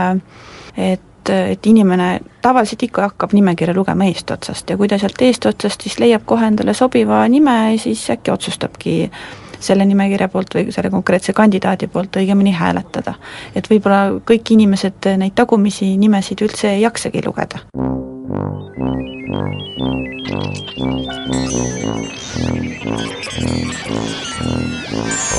et 0.76 1.02
et, 1.30 1.52
et 1.52 1.66
inimene 1.66 2.20
tavaliselt 2.42 2.84
ikka 2.84 3.02
hakkab 3.10 3.34
nimekirja 3.34 3.76
lugema 3.76 4.06
eestotsast 4.06 4.70
ja 4.70 4.78
kui 4.78 4.88
ta 4.88 4.98
sealt 5.02 5.22
eestotsast 5.22 5.82
siis 5.82 6.00
leiab 6.00 6.26
kohe 6.26 6.48
endale 6.48 6.74
sobiva 6.74 7.24
nime, 7.28 7.76
siis 7.82 8.10
äkki 8.10 8.32
otsustabki 8.32 8.96
selle 9.66 9.86
nimekirja 9.86 10.30
poolt 10.32 10.56
või 10.58 10.72
selle 10.76 10.92
konkreetse 10.94 11.34
kandidaadi 11.34 11.88
poolt 11.92 12.20
õigemini 12.22 12.54
hääletada. 12.56 13.16
et 13.56 13.70
võib-olla 13.70 14.20
kõik 14.32 14.54
inimesed 14.58 15.12
neid 15.18 15.36
tagumisi 15.36 15.96
nimesid 15.98 16.42
üldse 16.42 16.72
ei 16.76 16.82
jaksagi 16.82 17.26
lugeda. 17.26 17.60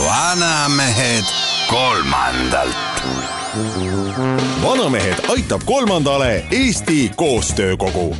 vanamehed 0.06 1.24
kolmandalt 1.70 2.86
vanamehed 4.62 5.18
aitab 5.28 5.60
kolmandale 5.64 6.44
Eesti 6.50 7.12
Koostöökogu 7.16 8.16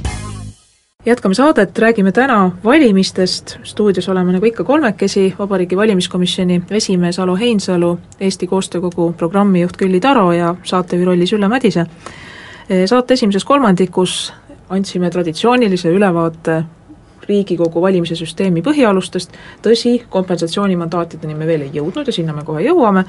jätkame 1.07 1.35
saadet, 1.35 1.79
räägime 1.79 2.13
täna 2.13 2.51
valimistest, 2.65 3.59
stuudios 3.63 4.09
oleme 4.09 4.33
nagu 4.33 4.47
ikka 4.47 4.65
kolmekesi, 4.65 5.35
Vabariigi 5.39 5.77
Valimiskomisjoni 5.77 6.63
esimees 6.71 7.19
Alo 7.19 7.37
Heinsalu, 7.37 7.99
Eesti 8.21 8.47
Koostöökogu 8.47 9.13
programmijuht 9.13 9.77
Külli 9.77 10.01
Taro 10.01 10.33
ja 10.33 10.55
saatejuhi 10.63 11.05
rollis 11.05 11.33
Ülle 11.33 11.49
Madise. 11.49 11.87
Saate 12.87 13.15
esimeses 13.15 13.45
kolmandikus 13.45 14.35
andsime 14.69 15.11
traditsioonilise 15.11 15.91
ülevaate 15.91 16.63
Riigikogu 17.29 17.83
valimise 17.83 18.15
süsteemi 18.15 18.63
põhialustest, 18.63 19.31
tõsi, 19.63 20.03
kompensatsioonimandaatideni 20.11 21.35
me 21.35 21.47
veel 21.47 21.69
ei 21.69 21.71
jõudnud 21.75 22.07
ja 22.07 22.13
sinna 22.13 22.35
me 22.35 22.45
kohe 22.45 22.67
jõuame, 22.67 23.05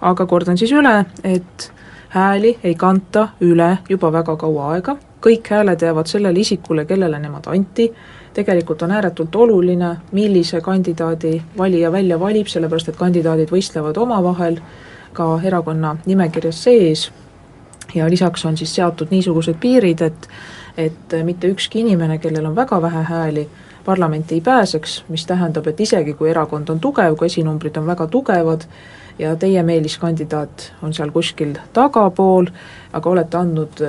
aga 0.00 0.26
kordan 0.26 0.58
siis 0.58 0.72
üle, 0.72 1.04
et 1.24 1.72
hääli 2.16 2.58
ei 2.64 2.74
kanta 2.74 3.28
üle 3.40 3.78
juba 3.88 4.12
väga 4.12 4.36
kaua 4.36 4.74
aega, 4.74 4.96
kõik 5.22 5.48
hääled 5.50 5.82
jäävad 5.82 6.06
sellele 6.10 6.40
isikule, 6.40 6.84
kellele 6.84 7.18
nemad 7.18 7.46
anti, 7.46 7.92
tegelikult 8.34 8.82
on 8.82 8.90
ääretult 8.90 9.34
oluline, 9.36 9.96
millise 10.12 10.60
kandidaadi 10.60 11.42
valija 11.58 11.92
välja 11.92 12.20
valib, 12.20 12.46
sellepärast 12.46 12.88
et 12.88 12.96
kandidaadid 12.96 13.50
võistlevad 13.52 13.98
omavahel, 13.98 14.58
ka 15.12 15.40
erakonna 15.44 15.96
nimekirjas 16.06 16.62
sees. 16.64 17.10
Ja 17.94 18.08
lisaks 18.10 18.44
on 18.48 18.56
siis 18.56 18.74
seatud 18.74 19.10
niisugused 19.10 19.60
piirid, 19.60 20.00
et 20.00 20.28
et 20.76 21.14
mitte 21.24 21.50
ükski 21.52 21.80
inimene, 21.80 22.16
kellel 22.18 22.46
on 22.48 22.56
väga 22.56 22.82
vähe 22.82 23.02
hääli, 23.04 23.48
parlamenti 23.84 24.34
ei 24.34 24.40
pääseks, 24.40 25.04
mis 25.08 25.26
tähendab, 25.26 25.66
et 25.66 25.80
isegi 25.80 26.14
kui 26.14 26.30
erakond 26.30 26.68
on 26.68 26.80
tugev, 26.80 27.16
kui 27.16 27.26
esinumbrid 27.26 27.76
on 27.76 27.86
väga 27.86 28.06
tugevad 28.06 28.64
ja 29.18 29.36
teie 29.36 29.62
meeliskandidaat 29.62 30.72
on 30.82 30.94
seal 30.94 31.10
kuskil 31.10 31.58
tagapool, 31.72 32.46
aga 32.92 33.10
olete 33.10 33.36
andnud 33.36 33.82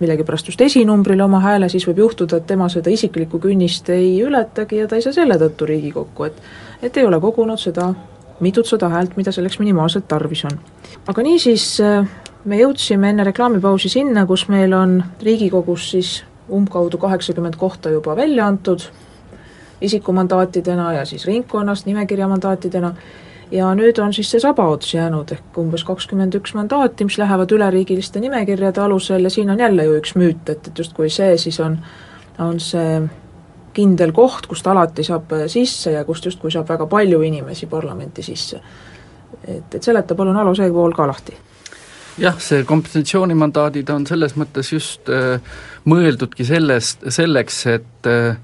millegipärast 0.00 0.48
just 0.48 0.60
esinumbrile 0.60 1.24
oma 1.24 1.40
hääle, 1.42 1.68
siis 1.68 1.86
võib 1.88 2.04
juhtuda, 2.04 2.38
et 2.38 2.46
tema 2.46 2.68
seda 2.72 2.90
isiklikku 2.90 3.40
künnist 3.42 3.90
ei 3.90 4.14
ületagi 4.22 4.82
ja 4.82 4.86
ta 4.88 4.96
ei 4.96 5.02
saa 5.02 5.12
selle 5.16 5.38
tõttu 5.40 5.66
Riigikokku, 5.66 6.24
et 6.24 6.42
et 6.82 6.96
ei 6.96 7.06
ole 7.06 7.20
kogunud 7.20 7.58
seda 7.58 7.92
mitutsada 8.40 8.88
häält, 8.88 9.16
mida 9.16 9.32
selleks 9.34 9.58
minimaalselt 9.58 10.08
tarvis 10.08 10.44
on. 10.44 10.58
aga 11.08 11.22
niisiis, 11.22 11.78
me 12.44 12.58
jõudsime 12.60 13.10
enne 13.10 13.24
reklaamipausi 13.24 13.88
sinna, 13.88 14.26
kus 14.26 14.48
meil 14.48 14.72
on 14.72 15.02
Riigikogus 15.22 15.90
siis 15.90 16.24
umbkaudu 16.50 16.98
kaheksakümmend 16.98 17.56
kohta 17.56 17.90
juba 17.90 18.16
välja 18.16 18.46
antud, 18.46 18.80
isikumandaatidena 19.80 20.92
ja 20.92 21.04
siis 21.04 21.26
ringkonnast 21.26 21.86
nimekirja 21.86 22.28
mandaatidena, 22.28 22.94
ja 23.52 23.68
nüüd 23.74 23.98
on 24.02 24.12
siis 24.14 24.30
see 24.30 24.40
sabaots 24.42 24.92
jäänud, 24.94 25.32
ehk 25.32 25.58
umbes 25.60 25.84
kakskümmend 25.88 26.36
üks 26.38 26.54
mandaati, 26.56 27.06
mis 27.08 27.18
lähevad 27.20 27.52
üleriigiliste 27.54 28.20
nimekirjade 28.20 28.82
alusel 28.84 29.24
ja 29.24 29.30
siin 29.32 29.50
on 29.50 29.60
jälle 29.60 29.84
ju 29.84 29.96
üks 30.00 30.14
müüt, 30.18 30.44
et, 30.48 30.68
et 30.68 30.78
justkui 30.78 31.10
see 31.12 31.36
siis 31.40 31.60
on, 31.64 31.78
on 32.44 32.60
see 32.60 33.00
kindel 33.76 34.12
koht, 34.12 34.48
kust 34.50 34.66
alati 34.66 35.04
saab 35.06 35.32
sisse 35.48 35.92
ja 35.94 36.04
kust 36.04 36.24
justkui 36.28 36.52
saab 36.52 36.68
väga 36.68 36.86
palju 36.86 37.20
inimesi 37.22 37.66
parlamenti 37.66 38.22
sisse. 38.22 38.60
et, 39.44 39.74
et 39.74 39.82
seleta 39.82 40.14
palun 40.14 40.36
Alo 40.36 40.54
see 40.54 40.70
pool 40.72 40.92
ka 40.96 41.06
lahti 41.06 41.36
jah, 42.18 42.38
see 42.42 42.64
kompensatsioonimandaadid 42.68 43.90
on 43.94 44.06
selles 44.06 44.36
mõttes 44.36 44.72
just 44.72 45.08
äh, 45.08 45.40
mõeldudki 45.84 46.44
sellest, 46.44 47.04
selleks, 47.14 47.66
et 47.66 48.08
äh, 48.10 48.36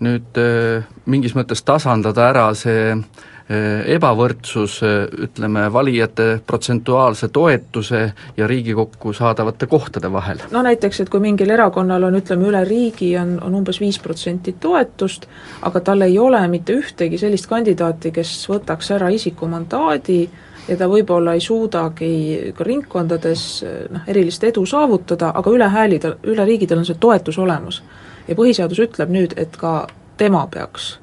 nüüd 0.00 0.40
äh, 0.40 0.88
mingis 1.06 1.36
mõttes 1.38 1.62
tasandada 1.62 2.28
ära 2.32 2.48
see 2.58 2.90
äh, 2.92 3.04
ebavõrdsus, 3.50 4.82
äh, 4.82 5.22
ütleme, 5.24 5.72
valijate 5.72 6.40
protsentuaalse 6.46 7.28
toetuse 7.28 8.12
ja 8.36 8.46
Riigikokku 8.46 9.12
saadavate 9.12 9.66
kohtade 9.66 10.12
vahel. 10.12 10.38
no 10.50 10.62
näiteks, 10.62 11.00
et 11.00 11.08
kui 11.08 11.20
mingil 11.20 11.50
erakonnal 11.50 12.02
on, 12.02 12.14
ütleme, 12.14 12.46
üle 12.46 12.64
riigi 12.64 13.16
on, 13.18 13.40
on 13.42 13.54
umbes 13.54 13.80
viis 13.80 13.98
protsenti 13.98 14.54
toetust, 14.60 15.26
aga 15.62 15.80
tal 15.80 16.06
ei 16.06 16.18
ole 16.18 16.44
mitte 16.48 16.78
ühtegi 16.78 17.18
sellist 17.18 17.46
kandidaati, 17.50 18.12
kes 18.12 18.46
võtaks 18.48 18.94
ära 18.94 19.10
isiku 19.10 19.50
mandaadi, 19.50 20.20
ja 20.68 20.76
ta 20.76 20.86
võib-olla 20.86 21.34
ei 21.34 21.42
suudagi 21.42 22.54
ka 22.54 22.64
ringkondades 22.64 23.64
noh, 23.90 24.06
erilist 24.06 24.44
edu 24.44 24.62
saavutada, 24.66 25.32
aga 25.34 25.50
üle 25.50 25.68
hääli 25.68 25.98
tal, 25.98 26.18
üle 26.22 26.46
riigi 26.46 26.70
tal 26.70 26.84
on 26.84 26.86
see 26.86 27.00
toetus 27.00 27.38
olemas. 27.38 27.82
ja 28.28 28.34
põhiseadus 28.38 28.78
ütleb 28.78 29.10
nüüd, 29.10 29.34
et 29.36 29.56
ka 29.56 29.88
tema 30.16 30.46
peaks 30.46 30.99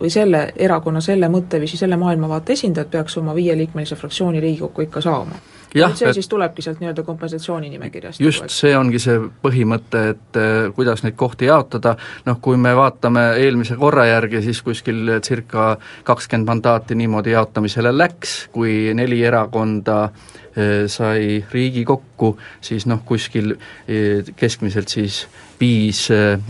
või 0.00 0.10
selle 0.12 0.52
erakonna, 0.56 1.00
selle 1.00 1.28
mõtteviisi, 1.32 1.76
selle 1.80 1.96
maailmavaate 1.96 2.52
esindajad 2.52 2.90
peaks 2.90 3.18
oma 3.18 3.34
viieliikmelise 3.34 3.96
fraktsiooni 3.96 4.40
Riigikokku 4.40 4.88
ikka 4.88 5.00
saama 5.00 5.40
jah, 5.74 5.94
see 5.96 6.08
et... 6.08 6.14
siis 6.16 6.28
tulebki 6.28 6.62
sealt 6.64 6.80
nii-öelda 6.80 7.02
kompensatsiooni 7.06 7.70
nimekirjast. 7.70 8.20
just, 8.20 8.48
see 8.52 8.72
ongi 8.76 9.00
see 9.02 9.18
põhimõte, 9.42 10.02
et 10.14 10.40
eh, 10.40 10.54
kuidas 10.76 11.02
neid 11.04 11.16
kohti 11.18 11.50
jaotada, 11.50 11.96
noh 12.26 12.40
kui 12.42 12.58
me 12.60 12.74
vaatame 12.76 13.28
eelmise 13.42 13.76
korra 13.80 14.06
järgi, 14.08 14.42
siis 14.46 14.62
kuskil 14.66 15.18
circa 15.26 15.74
kakskümmend 16.04 16.48
mandaati 16.52 16.98
niimoodi 16.98 17.36
jaotamisele 17.36 17.92
läks, 17.96 18.36
kui 18.54 18.94
neli 18.96 19.22
erakonda 19.24 19.98
eh, 20.08 20.45
sai 20.88 21.44
Riigikokku, 21.52 22.30
siis 22.64 22.86
noh, 22.88 23.02
kuskil 23.04 23.52
eh, 23.54 24.24
keskmiselt 24.36 24.88
siis 24.88 25.26
viis 25.60 26.06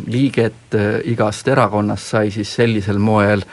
liiget 0.06 0.76
igast 1.10 1.48
erakonnast 1.48 2.14
sai 2.14 2.30
siis 2.34 2.54
sellisel 2.58 2.98
moel 2.98 3.44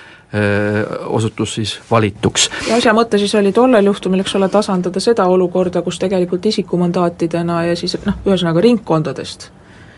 osutus 1.14 1.52
siis 1.60 1.76
valituks. 1.92 2.48
ja 2.66 2.80
asja 2.80 2.94
mõte 2.98 3.20
siis 3.22 3.36
oli 3.38 3.52
tollel 3.54 3.86
juhtumil, 3.86 4.24
eks 4.24 4.34
ole, 4.40 4.48
tasandada 4.50 5.02
seda 5.04 5.28
olukorda, 5.30 5.84
kus 5.86 6.00
tegelikult 6.02 6.48
isikumandaatidena 6.50 7.60
ja 7.68 7.76
siis 7.78 8.00
noh, 8.08 8.18
ühesõnaga 8.26 8.64
ringkondadest 8.66 9.52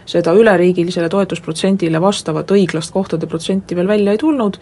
seda 0.06 0.34
üleriigilisele 0.38 1.10
toetusprotsendile 1.10 2.02
vastavat 2.02 2.52
õiglast 2.54 2.94
kohtade 2.94 3.28
protsenti 3.30 3.76
veel 3.78 3.90
välja 3.90 4.14
ei 4.14 4.22
tulnud, 4.22 4.60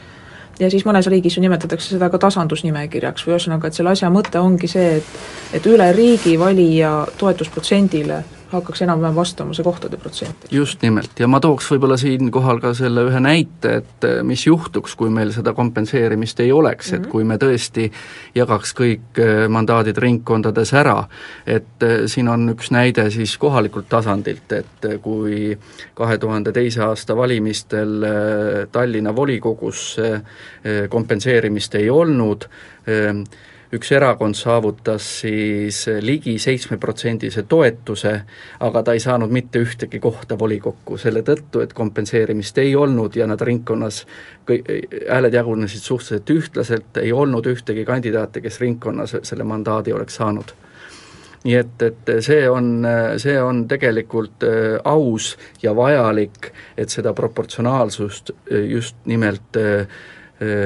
ja 0.60 0.70
siis 0.70 0.86
mõnes 0.86 1.08
riigis 1.10 1.38
ju 1.38 1.44
nimetatakse 1.44 1.96
seda 1.96 2.10
ka 2.14 2.20
tasandusnimekirjaks 2.22 3.26
või 3.26 3.36
ühesõnaga, 3.36 3.68
et 3.68 3.80
selle 3.80 3.94
asja 3.94 4.12
mõte 4.14 4.42
ongi 4.42 4.70
see, 4.70 5.00
et 5.00 5.58
et 5.58 5.66
üle 5.70 5.90
riigi 5.94 6.38
valija 6.40 6.94
toetusprotsendile 7.18 8.24
hakkaks 8.54 8.84
enam-vähem 8.86 9.16
vastama 9.16 9.54
see 9.54 9.66
kohtade 9.66 9.98
protsent. 9.98 10.48
just 10.52 10.82
nimelt, 10.82 11.20
ja 11.20 11.28
ma 11.28 11.40
tooks 11.44 11.70
võib-olla 11.72 11.98
siinkohal 12.00 12.62
ka 12.64 12.74
selle 12.78 13.06
ühe 13.10 13.22
näite, 13.24 13.76
et 13.82 14.08
eh, 14.08 14.22
mis 14.26 14.46
juhtuks, 14.48 14.96
kui 15.00 15.12
meil 15.14 15.34
seda 15.36 15.54
kompenseerimist 15.58 16.40
ei 16.40 16.52
oleks 16.52 16.92
mm, 16.92 16.96
-hmm. 16.96 17.00
et 17.00 17.02
mhm. 17.02 17.12
kui 17.12 17.24
me 17.24 17.38
tõesti 17.42 17.90
jagaks 18.36 18.74
kõik 18.78 19.22
eh, 19.22 19.48
mandaadid 19.50 19.98
ringkondades 19.98 20.74
ära, 20.74 20.98
et 21.46 21.84
eh, 21.84 22.06
siin 22.08 22.30
on 22.30 22.50
üks 22.56 22.72
näide 22.72 23.10
siis 23.12 23.38
kohalikult 23.38 23.90
tasandilt, 23.90 24.52
et 24.52 24.90
kui 25.02 25.58
kahe 25.94 26.18
tuhande 26.18 26.52
teise 26.52 26.84
aasta 26.84 27.16
valimistel 27.16 28.06
Tallinna 28.72 29.16
volikogus 29.16 29.98
kompenseerimist 30.90 31.76
ei 31.76 31.90
olnud, 31.90 32.46
üks 33.74 33.92
erakond 33.96 34.38
saavutas 34.38 35.06
siis 35.24 35.84
ligi 36.02 36.36
seitsmeprotsendise 36.42 37.46
toetuse, 37.50 38.14
aga 38.66 38.84
ta 38.84 38.94
ei 38.94 39.02
saanud 39.04 39.34
mitte 39.34 39.62
ühtegi 39.64 40.00
kohta 40.04 40.38
volikokku, 40.40 40.98
selle 41.02 41.24
tõttu, 41.26 41.64
et 41.64 41.74
kompenseerimist 41.74 42.58
ei 42.62 42.76
olnud 42.76 43.16
ja 43.18 43.28
nad 43.30 43.42
ringkonnas 43.42 44.04
kõi-, 44.50 44.62
hääled 45.10 45.34
jagunesid 45.34 45.82
suhteliselt 45.82 46.36
ühtlaselt, 46.36 47.02
ei 47.02 47.14
olnud 47.14 47.48
ühtegi 47.50 47.86
kandidaati, 47.86 48.44
kes 48.46 48.60
ringkonnas 48.62 49.18
selle 49.24 49.48
mandaadi 49.48 49.94
oleks 49.94 50.22
saanud. 50.22 50.54
Nii 51.44 51.56
et, 51.60 51.82
et 51.84 52.12
see 52.24 52.44
on, 52.48 52.86
see 53.20 53.36
on 53.42 53.66
tegelikult 53.68 54.46
äh, 54.48 54.78
aus 54.88 55.34
ja 55.64 55.74
vajalik, 55.76 56.54
et 56.80 56.94
seda 56.94 57.12
proportsionaalsust 57.18 58.32
äh, 58.32 58.62
just 58.72 59.02
nimelt 59.10 59.60
äh, 59.60 59.84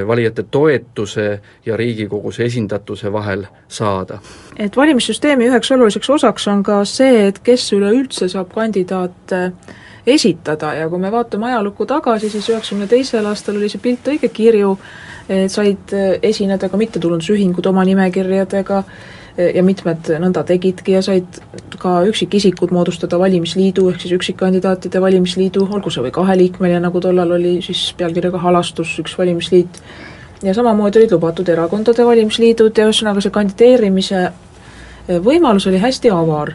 valijate 0.07 0.43
toetuse 0.51 1.27
ja 1.65 1.77
Riigikogus 1.77 2.39
esindatuse 2.39 3.13
vahel 3.13 3.45
saada. 3.67 4.19
et 4.59 4.77
valimissüsteemi 4.77 5.49
üheks 5.49 5.71
oluliseks 5.71 6.09
osaks 6.09 6.47
on 6.47 6.63
ka 6.63 6.85
see, 6.85 7.27
et 7.27 7.39
kes 7.39 7.71
üleüldse 7.73 8.29
saab 8.29 8.53
kandidaate 8.53 9.51
esitada 10.07 10.73
ja 10.73 10.89
kui 10.89 10.99
me 10.99 11.11
vaatame 11.11 11.45
ajalukku 11.51 11.85
tagasi, 11.85 12.29
siis 12.29 12.49
üheksakümne 12.49 12.87
teisel 12.87 13.25
aastal 13.25 13.59
oli 13.59 13.69
see 13.69 13.81
pilt 13.83 14.07
õige 14.07 14.29
kirju, 14.33 14.77
said 15.51 15.93
esineda 16.23 16.69
ka 16.69 16.79
mittetulundusühingud 16.79 17.65
oma 17.67 17.83
nimekirjadega, 17.87 18.83
ja 19.37 19.61
mitmed 19.63 20.09
nõnda 20.21 20.41
tegidki 20.47 20.95
ja 20.95 21.01
said 21.05 21.39
ka 21.77 21.99
üksikisikud 22.09 22.71
moodustada 22.73 23.19
valimisliidu, 23.21 23.89
ehk 23.91 24.01
siis 24.01 24.15
üksikkandidaatide 24.17 25.01
valimisliidu, 25.01 25.67
olgu 25.69 25.93
see 25.93 26.05
või 26.07 26.13
kaheliikmeline, 26.15 26.81
nagu 26.81 27.01
tollal 27.01 27.35
oli 27.37 27.57
siis 27.65 27.91
pealkirjaga 27.97 28.41
Halastus 28.41 28.95
üks 29.03 29.17
valimisliit, 29.19 29.81
ja 30.43 30.53
samamoodi 30.53 30.99
olid 30.99 31.11
lubatud 31.11 31.49
erakondade 31.49 32.05
valimisliidud 32.05 32.77
ja 32.77 32.87
ühesõnaga 32.89 33.21
see 33.21 33.33
kandideerimise 33.33 34.23
eh, 34.25 35.19
võimalus 35.23 35.67
oli 35.69 35.81
hästi 35.81 36.11
avar. 36.13 36.53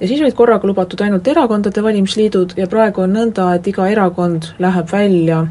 ja 0.00 0.08
siis 0.08 0.20
olid 0.20 0.34
korraga 0.34 0.68
lubatud 0.68 1.00
ainult 1.00 1.28
erakondade 1.28 1.82
valimisliidud 1.82 2.56
ja 2.56 2.66
praegu 2.66 3.04
on 3.04 3.12
nõnda, 3.12 3.54
et 3.56 3.66
iga 3.66 3.88
erakond 3.88 4.52
läheb 4.58 4.92
välja 4.92 5.46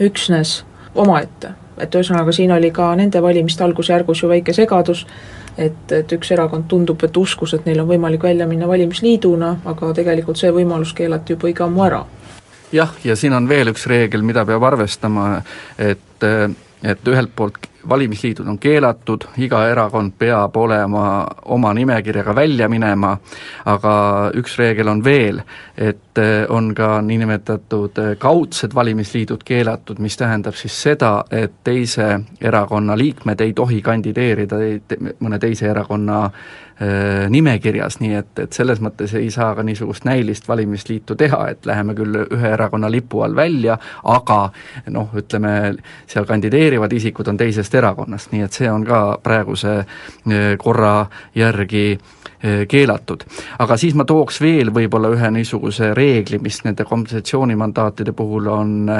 üksnes 0.00 0.64
omaette. 0.94 1.54
et 1.78 1.94
ühesõnaga, 1.94 2.32
siin 2.32 2.52
oli 2.52 2.70
ka 2.70 2.94
nende 2.94 3.22
valimiste 3.22 3.64
algusjärgus 3.64 4.22
ju 4.22 4.28
väike 4.28 4.52
segadus, 4.52 5.06
et, 5.58 5.92
et 5.92 6.12
üks 6.16 6.30
erakond 6.34 6.68
tundub, 6.68 7.02
et 7.04 7.16
uskus, 7.16 7.54
et 7.54 7.66
neil 7.66 7.80
on 7.82 7.88
võimalik 7.88 8.22
välja 8.22 8.46
minna 8.50 8.68
valimisliiduna, 8.70 9.50
aga 9.72 9.92
tegelikult 9.96 10.40
see 10.40 10.52
võimalus 10.54 10.94
keelati 10.96 11.34
juba 11.34 11.50
õige 11.50 11.66
ammu 11.66 11.84
ära. 11.86 12.04
jah, 12.72 12.94
ja 13.04 13.16
siin 13.16 13.32
on 13.32 13.48
veel 13.48 13.70
üks 13.74 13.86
reegel, 13.90 14.22
mida 14.22 14.44
peab 14.46 14.62
arvestama, 14.62 15.42
et, 15.78 16.28
et 16.82 17.08
ühelt 17.08 17.34
poolt 17.36 17.70
valimisliidud 17.88 18.48
on 18.48 18.58
keelatud, 18.58 19.26
iga 19.36 19.64
erakond 19.68 20.14
peab 20.18 20.56
olema 20.56 21.26
oma 21.44 21.74
nimekirjaga 21.74 22.34
välja 22.34 22.68
minema, 22.68 23.16
aga 23.64 23.94
üks 24.36 24.58
reegel 24.58 24.88
on 24.88 25.04
veel, 25.04 25.40
et 25.76 26.18
eh, 26.18 26.46
on 26.48 26.72
ka 26.74 27.00
niinimetatud 27.02 28.02
eh, 28.02 28.10
kaudsed 28.18 28.74
valimisliidud 28.74 29.44
keelatud, 29.44 29.98
mis 29.98 30.16
tähendab 30.16 30.58
siis 30.58 30.76
seda, 30.82 31.14
et 31.30 31.60
teise 31.64 32.18
erakonna 32.40 32.98
liikmed 32.98 33.40
ei 33.40 33.52
tohi 33.52 33.82
kandideerida 33.82 34.60
mõne 35.20 35.38
teise 35.42 35.68
erakonna 35.70 36.28
nimekirjas, 37.30 38.00
nii 38.00 38.14
et, 38.18 38.38
et 38.42 38.56
selles 38.56 38.80
mõttes 38.82 39.12
ei 39.14 39.28
saa 39.30 39.52
ka 39.54 39.62
niisugust 39.62 40.04
näilist 40.08 40.48
valimisliitu 40.48 41.14
teha, 41.14 41.44
et 41.52 41.66
läheme 41.66 41.94
küll 41.94 42.18
ühe 42.24 42.50
erakonna 42.50 42.90
lipu 42.90 43.22
all 43.22 43.36
välja, 43.36 43.76
aga 44.10 44.40
noh, 44.90 45.14
ütleme, 45.14 45.54
seal 46.10 46.26
kandideerivad 46.26 46.92
isikud 46.92 47.30
on 47.30 47.38
teisest 47.38 47.74
erakonnast, 47.78 48.32
nii 48.34 48.42
et 48.42 48.58
see 48.58 48.70
on 48.70 48.82
ka 48.88 49.00
praeguse 49.22 49.76
korra 50.58 50.96
järgi 51.34 51.86
keelatud. 52.68 53.24
aga 53.58 53.76
siis 53.76 53.94
ma 53.94 54.04
tooks 54.04 54.40
veel 54.40 54.72
võib-olla 54.74 55.08
ühe 55.14 55.30
niisuguse 55.38 55.94
reegli, 55.94 56.38
mis 56.42 56.60
nende 56.64 56.84
kompensatsioonimandaatide 56.84 58.12
puhul 58.12 58.50
on 58.52 58.90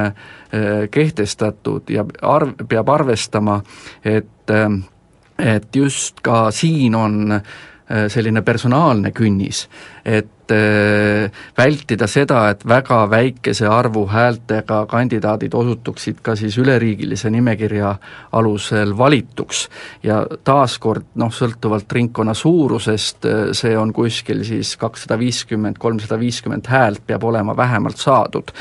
kehtestatud 0.91 1.91
ja 1.91 2.07
arv, 2.23 2.55
peab 2.69 2.89
arvestama, 2.89 3.61
et 4.05 4.53
et 5.39 5.77
just 5.77 6.21
ka 6.23 6.51
siin 6.51 6.95
on 6.95 7.41
selline 8.09 8.43
personaalne 8.43 9.11
künnis, 9.13 9.67
et 10.05 10.29
äh, 10.53 11.31
vältida 11.57 12.07
seda, 12.11 12.49
et 12.51 12.65
väga 12.69 13.05
väikese 13.11 13.67
arvu 13.71 14.07
häältega 14.11 14.85
kandidaadid 14.91 15.55
osutuksid 15.55 16.21
ka 16.23 16.37
siis 16.37 16.59
üleriigilise 16.59 17.31
nimekirja 17.31 17.95
alusel 18.33 18.97
valituks. 18.99 19.69
ja 20.03 20.25
taaskord 20.45 21.07
noh, 21.15 21.33
sõltuvalt 21.33 21.93
ringkonna 21.93 22.35
suurusest, 22.35 23.25
äh, 23.25 23.45
see 23.53 23.77
on 23.79 23.93
kuskil 23.93 24.45
siis 24.45 24.77
kakssada 24.77 25.19
viiskümmend, 25.19 25.79
kolmsada 25.79 26.19
viiskümmend 26.19 26.67
häält 26.67 27.07
peab 27.07 27.25
olema 27.25 27.57
vähemalt 27.57 27.97
saadud 27.97 28.53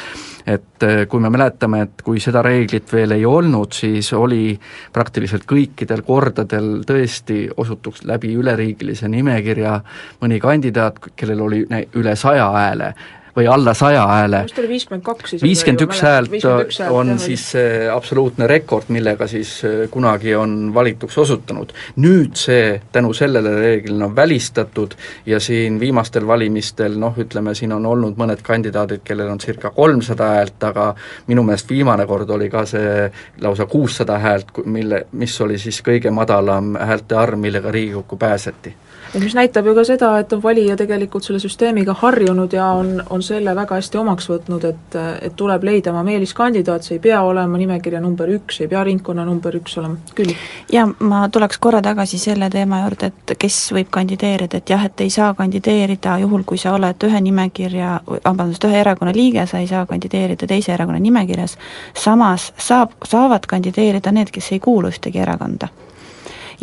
et 0.48 0.84
äh, 0.84 1.06
kui 1.08 1.22
me 1.24 1.30
mäletame, 1.32 1.82
et 1.86 2.02
kui 2.04 2.20
seda 2.24 2.42
reeglit 2.44 2.92
veel 2.92 3.16
ei 3.16 3.26
olnud, 3.26 3.72
siis 3.76 4.12
oli 4.18 4.54
praktiliselt 4.94 5.46
kõikidel 5.50 6.04
kordadel 6.06 6.84
tõesti 6.88 7.46
osutuks 7.58 8.04
läbi 8.08 8.34
üleriigilise 8.40 9.08
nimekirja 9.12 9.78
mõni 10.22 10.40
kandidaat, 10.44 11.00
kellel 11.16 11.46
oli 11.48 11.64
üle 12.00 12.16
saja 12.20 12.52
hääle 12.52 12.94
või 13.36 13.48
alla 13.48 13.74
saja 13.74 14.08
hääle. 14.08 14.44
vist 14.44 14.60
oli 14.60 14.68
viiskümmend 14.70 15.04
kaks 15.04 15.34
isegi. 15.34 15.48
viiskümmend 15.48 15.82
üks 15.88 16.02
häält 16.06 16.46
on 16.90 17.20
siis 17.20 17.46
see 17.56 17.88
absoluutne 17.90 18.48
rekord, 18.48 18.90
millega 18.94 19.28
siis 19.28 19.56
äh, 19.66 19.86
kunagi 19.92 20.36
on 20.36 20.74
valituks 20.74 21.18
osutunud. 21.18 21.74
nüüd 21.98 22.38
see 22.38 22.82
tänu 22.92 23.14
sellele 23.14 23.56
reeglile 23.60 24.06
on 24.06 24.16
välistatud 24.16 24.94
ja 25.26 25.40
siin 25.40 25.80
viimastel 25.80 26.28
valimistel 26.28 27.00
noh, 27.00 27.18
ütleme 27.18 27.56
siin 27.56 27.74
on 27.74 27.86
olnud 27.86 28.18
mõned 28.18 28.46
kandidaadid, 28.46 29.02
kellel 29.04 29.34
on 29.34 29.42
circa 29.42 29.70
kolmsada 29.74 30.30
häält, 30.38 30.64
aga 30.64 30.94
minu 31.28 31.44
meelest 31.44 31.70
viimane 31.70 32.06
kord 32.06 32.30
oli 32.30 32.50
ka 32.50 32.66
see 32.70 33.10
lausa 33.42 33.66
kuussada 33.66 34.20
häält, 34.20 34.54
mille, 34.66 35.06
mis 35.12 35.42
oli 35.42 35.58
siis 35.58 35.82
kõige 35.82 36.14
madalam 36.14 36.76
häälte 36.78 37.18
arv, 37.18 37.40
millega 37.40 37.72
Riigikokku 37.72 38.18
pääseti 38.18 38.74
et 38.74 38.83
mis 39.20 39.36
näitab 39.36 39.66
ju 39.66 39.76
ka 39.76 39.84
seda, 39.86 40.10
et 40.20 40.34
on 40.34 40.42
valija 40.44 40.76
tegelikult 40.78 41.26
selle 41.26 41.40
süsteemiga 41.40 41.94
harjunud 42.00 42.54
ja 42.54 42.68
on, 42.78 42.96
on 43.10 43.24
selle 43.24 43.56
väga 43.56 43.78
hästi 43.78 44.00
omaks 44.02 44.30
võtnud, 44.30 44.66
et, 44.70 44.98
et 45.22 45.36
tuleb 45.38 45.64
leida 45.68 45.92
oma 45.92 46.04
meeliskandidaat, 46.08 46.86
see 46.86 46.98
ei 46.98 47.04
pea 47.04 47.22
olema 47.22 47.60
nimekirja 47.62 48.02
number 48.02 48.30
üks, 48.34 48.62
ei 48.64 48.72
pea 48.72 48.84
ringkonna 48.88 49.26
number 49.26 49.56
üks 49.60 49.78
olema, 49.82 50.00
küll. 50.18 50.34
ja 50.74 50.88
ma 51.00 51.28
tuleks 51.30 51.62
korra 51.62 51.82
tagasi 51.86 52.20
selle 52.22 52.50
teema 52.54 52.84
juurde, 52.84 53.12
et 53.14 53.36
kes 53.40 53.60
võib 53.78 53.92
kandideerida, 53.94 54.64
et 54.64 54.74
jah, 54.74 54.86
et 54.90 55.06
ei 55.06 55.14
saa 55.14 55.34
kandideerida 55.38 56.18
juhul, 56.24 56.46
kui 56.48 56.58
sa 56.62 56.74
oled 56.78 57.08
ühe 57.08 57.24
nimekirja, 57.30 58.00
vabandust, 58.26 58.66
ühe 58.70 58.82
erakonna 58.82 59.14
liige, 59.16 59.46
sa 59.50 59.62
ei 59.62 59.70
saa 59.70 59.86
kandideerida 59.90 60.50
teise 60.50 60.74
erakonna 60.74 61.02
nimekirjas, 61.04 61.58
samas 61.94 62.52
saab, 62.58 62.98
saavad 63.06 63.46
kandideerida 63.50 64.12
need, 64.12 64.34
kes 64.34 64.54
ei 64.56 64.64
kuulu 64.64 64.94
ühtegi 64.94 65.22
erakonda 65.22 65.70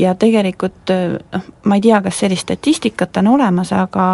ja 0.01 0.15
tegelikult 0.19 0.93
noh, 0.93 1.51
ma 1.69 1.77
ei 1.77 1.85
tea, 1.85 2.01
kas 2.05 2.23
sellist 2.25 2.49
statistikat 2.49 3.21
on 3.21 3.35
olemas, 3.37 3.75
aga 3.77 4.07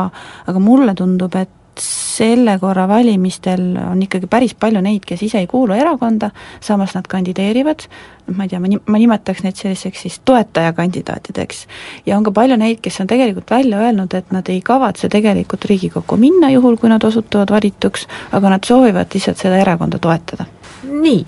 aga 0.47 0.63
mulle 0.63 0.95
tundub, 0.99 1.35
et 1.39 1.55
selle 1.81 2.55
korra 2.59 2.87
valimistel 2.89 3.61
on 3.91 4.01
ikkagi 4.03 4.29
päris 4.31 4.55
palju 4.57 4.81
neid, 4.85 5.05
kes 5.07 5.23
ise 5.27 5.43
ei 5.43 5.49
kuulu 5.51 5.77
erakonda, 5.77 6.31
samas 6.65 6.95
nad 6.97 7.09
kandideerivad, 7.11 7.85
ma 8.33 8.47
ei 8.47 8.53
tea, 8.53 8.61
ma 8.63 8.71
ni-, 8.73 8.81
ma 8.87 9.01
nimetaks 9.01 9.45
neid 9.45 9.61
selliseks 9.61 10.07
siis 10.07 10.19
toetajakandidaatideks. 10.25 11.67
ja 12.07 12.17
on 12.17 12.25
ka 12.25 12.33
palju 12.33 12.57
neid, 12.57 12.81
kes 12.83 13.01
on 13.05 13.11
tegelikult 13.13 13.51
välja 13.51 13.81
öelnud, 13.85 14.15
et 14.15 14.33
nad 14.33 14.49
ei 14.49 14.61
kavatse 14.65 15.09
tegelikult 15.13 15.65
Riigikokku 15.69 16.17
minna, 16.17 16.51
juhul 16.51 16.77
kui 16.81 16.89
nad 16.89 17.05
osutuvad 17.05 17.53
valituks, 17.53 18.07
aga 18.33 18.57
nad 18.57 18.65
soovivad 18.65 19.13
lihtsalt 19.15 19.45
seda 19.45 19.61
erakonda 19.61 19.99
toetada. 19.99 20.49
nii 20.87 21.27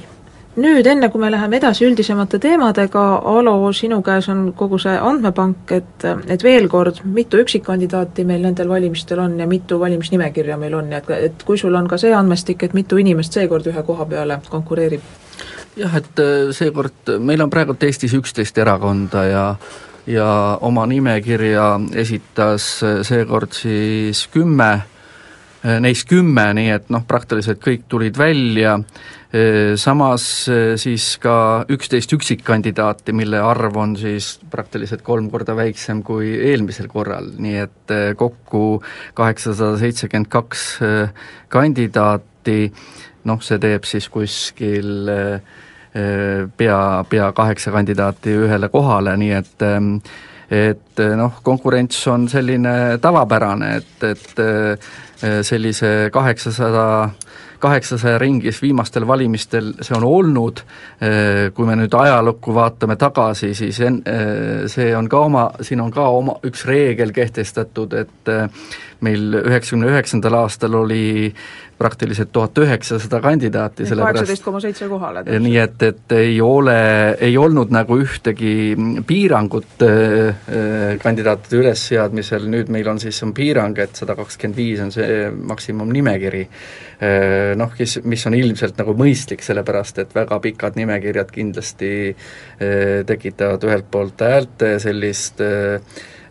nüüd 0.59 0.87
enne, 0.91 1.09
kui 1.13 1.21
me 1.23 1.31
läheme 1.31 1.59
edasi 1.61 1.87
üldisemate 1.87 2.41
teemadega, 2.43 3.05
Alo, 3.31 3.55
sinu 3.77 4.01
käes 4.07 4.29
on 4.33 4.53
kogu 4.59 4.79
see 4.83 4.97
andmepank, 4.99 5.73
et, 5.77 6.07
et 6.27 6.45
veel 6.45 6.69
kord, 6.71 7.03
mitu 7.05 7.41
üksikkandidaati 7.43 8.27
meil 8.29 8.43
nendel 8.47 8.71
valimistel 8.71 9.23
on 9.23 9.39
ja 9.41 9.47
mitu 9.51 9.79
valimisnimekirja 9.81 10.59
meil 10.61 10.75
on 10.79 10.93
ja 10.93 11.03
et, 11.03 11.11
et 11.31 11.47
kui 11.47 11.59
sul 11.59 11.75
on 11.79 11.89
ka 11.89 11.99
see 12.01 12.15
andmestik, 12.15 12.67
et 12.67 12.77
mitu 12.77 12.99
inimest 12.99 13.39
seekord 13.39 13.67
ühe 13.71 13.85
koha 13.87 14.09
peale 14.11 14.41
konkureerib? 14.51 15.05
jah, 15.79 15.95
et 16.01 16.23
äh, 16.23 16.49
seekord 16.55 17.15
meil 17.23 17.43
on 17.45 17.51
praegult 17.51 17.83
Eestis 17.87 18.17
üksteist 18.19 18.59
erakonda 18.59 19.25
ja 19.29 19.45
ja 20.09 20.59
oma 20.65 20.87
nimekirja 20.87 21.75
esitas 22.01 22.79
äh, 22.83 23.03
seekord 23.07 23.53
siis 23.53 24.25
kümme, 24.33 24.71
äh, 25.65 25.79
neist 25.85 26.09
kümme, 26.09 26.49
nii 26.57 26.73
et 26.75 26.91
noh, 26.91 27.05
praktiliselt 27.07 27.61
kõik 27.65 27.87
tulid 27.89 28.19
välja 28.19 28.79
samas 29.77 30.23
siis 30.81 31.07
ka 31.21 31.65
üksteist 31.69 32.13
üksikkandidaati, 32.17 33.13
mille 33.13 33.41
arv 33.45 33.77
on 33.77 33.93
siis 34.01 34.39
praktiliselt 34.51 35.03
kolm 35.05 35.29
korda 35.31 35.57
väiksem 35.57 36.01
kui 36.03 36.31
eelmisel 36.49 36.89
korral, 36.89 37.29
nii 37.37 37.59
et 37.61 37.95
kokku 38.17 38.81
kaheksasada 39.19 39.77
seitsekümmend 39.83 40.31
kaks 40.33 40.65
kandidaati, 41.53 42.73
noh, 43.29 43.45
see 43.45 43.61
teeb 43.61 43.85
siis 43.85 44.09
kuskil 44.09 45.13
pea, 46.57 46.81
pea 47.11 47.29
kaheksa 47.37 47.75
kandidaati 47.77 48.33
ühele 48.47 48.73
kohale, 48.73 49.17
nii 49.21 49.37
et 49.43 49.69
et 50.49 51.01
noh, 51.21 51.43
konkurents 51.45 52.01
on 52.09 52.25
selline 52.33 52.97
tavapärane, 53.05 53.75
et, 53.83 54.05
et 54.09 55.43
sellise 55.45 56.09
kaheksasada 56.15 56.87
800 57.13 57.28
kaheksasaja 57.59 58.19
ringis 58.19 58.63
viimastel 58.63 59.07
valimistel 59.07 59.73
see 59.81 59.97
on 59.97 60.05
olnud, 60.05 60.63
eh, 61.01 61.51
kui 61.55 61.67
me 61.67 61.77
nüüd 61.79 61.95
ajalukku 61.95 62.55
vaatame 62.55 62.97
tagasi, 62.97 63.55
siis 63.55 63.81
en-, 63.81 64.03
eh, 64.07 64.67
see 64.71 64.91
on 64.97 65.09
ka 65.09 65.23
oma, 65.27 65.49
siin 65.61 65.81
on 65.85 65.91
ka 65.95 66.09
oma 66.09 66.39
üks 66.47 66.65
reegel 66.69 67.13
kehtestatud, 67.17 67.97
et 67.99 68.33
eh, 68.35 68.69
meil 69.01 69.41
üheksakümne 69.43 69.91
üheksandal 69.93 70.41
aastal 70.41 70.75
oli 70.81 71.33
praktiliselt 71.79 72.33
tuhat 72.33 72.59
üheksasada 72.59 73.21
kandidaati, 73.23 73.87
sellepärast 73.87 74.43
koma 74.43 74.61
seitse 74.63 74.89
kohale. 74.91 75.23
nii 75.45 75.57
et, 75.63 75.85
et 75.87 76.15
ei 76.17 76.41
ole, 76.43 76.79
ei 77.25 77.37
olnud 77.39 77.71
nagu 77.75 77.99
ühtegi 78.03 78.75
piirangut 79.07 79.85
äh, 79.87 80.43
kandidaatide 81.03 81.63
ülesseadmisel, 81.63 82.49
nüüd 82.51 82.73
meil 82.75 82.91
on 82.91 82.99
siis, 83.03 83.23
on 83.27 83.35
piirang, 83.37 83.79
et 83.79 83.99
sada 83.99 84.19
kakskümmend 84.19 84.59
viis 84.59 84.83
on 84.85 84.93
see 84.95 85.25
maksimumnimekiri 85.53 86.45
äh,. 86.45 87.55
Noh, 87.59 87.71
kes, 87.79 88.01
mis 88.11 88.25
on 88.27 88.35
ilmselt 88.35 88.79
nagu 88.81 88.93
mõistlik, 88.99 89.45
sellepärast 89.47 90.01
et 90.03 90.15
väga 90.17 90.41
pikad 90.43 90.77
nimekirjad 90.79 91.31
kindlasti 91.31 91.91
äh, 92.11 93.05
tekitavad 93.07 93.65
ühelt 93.69 93.87
poolt 93.91 94.27
häälte 94.27 94.77
sellist 94.83 95.43
äh, 95.45 95.79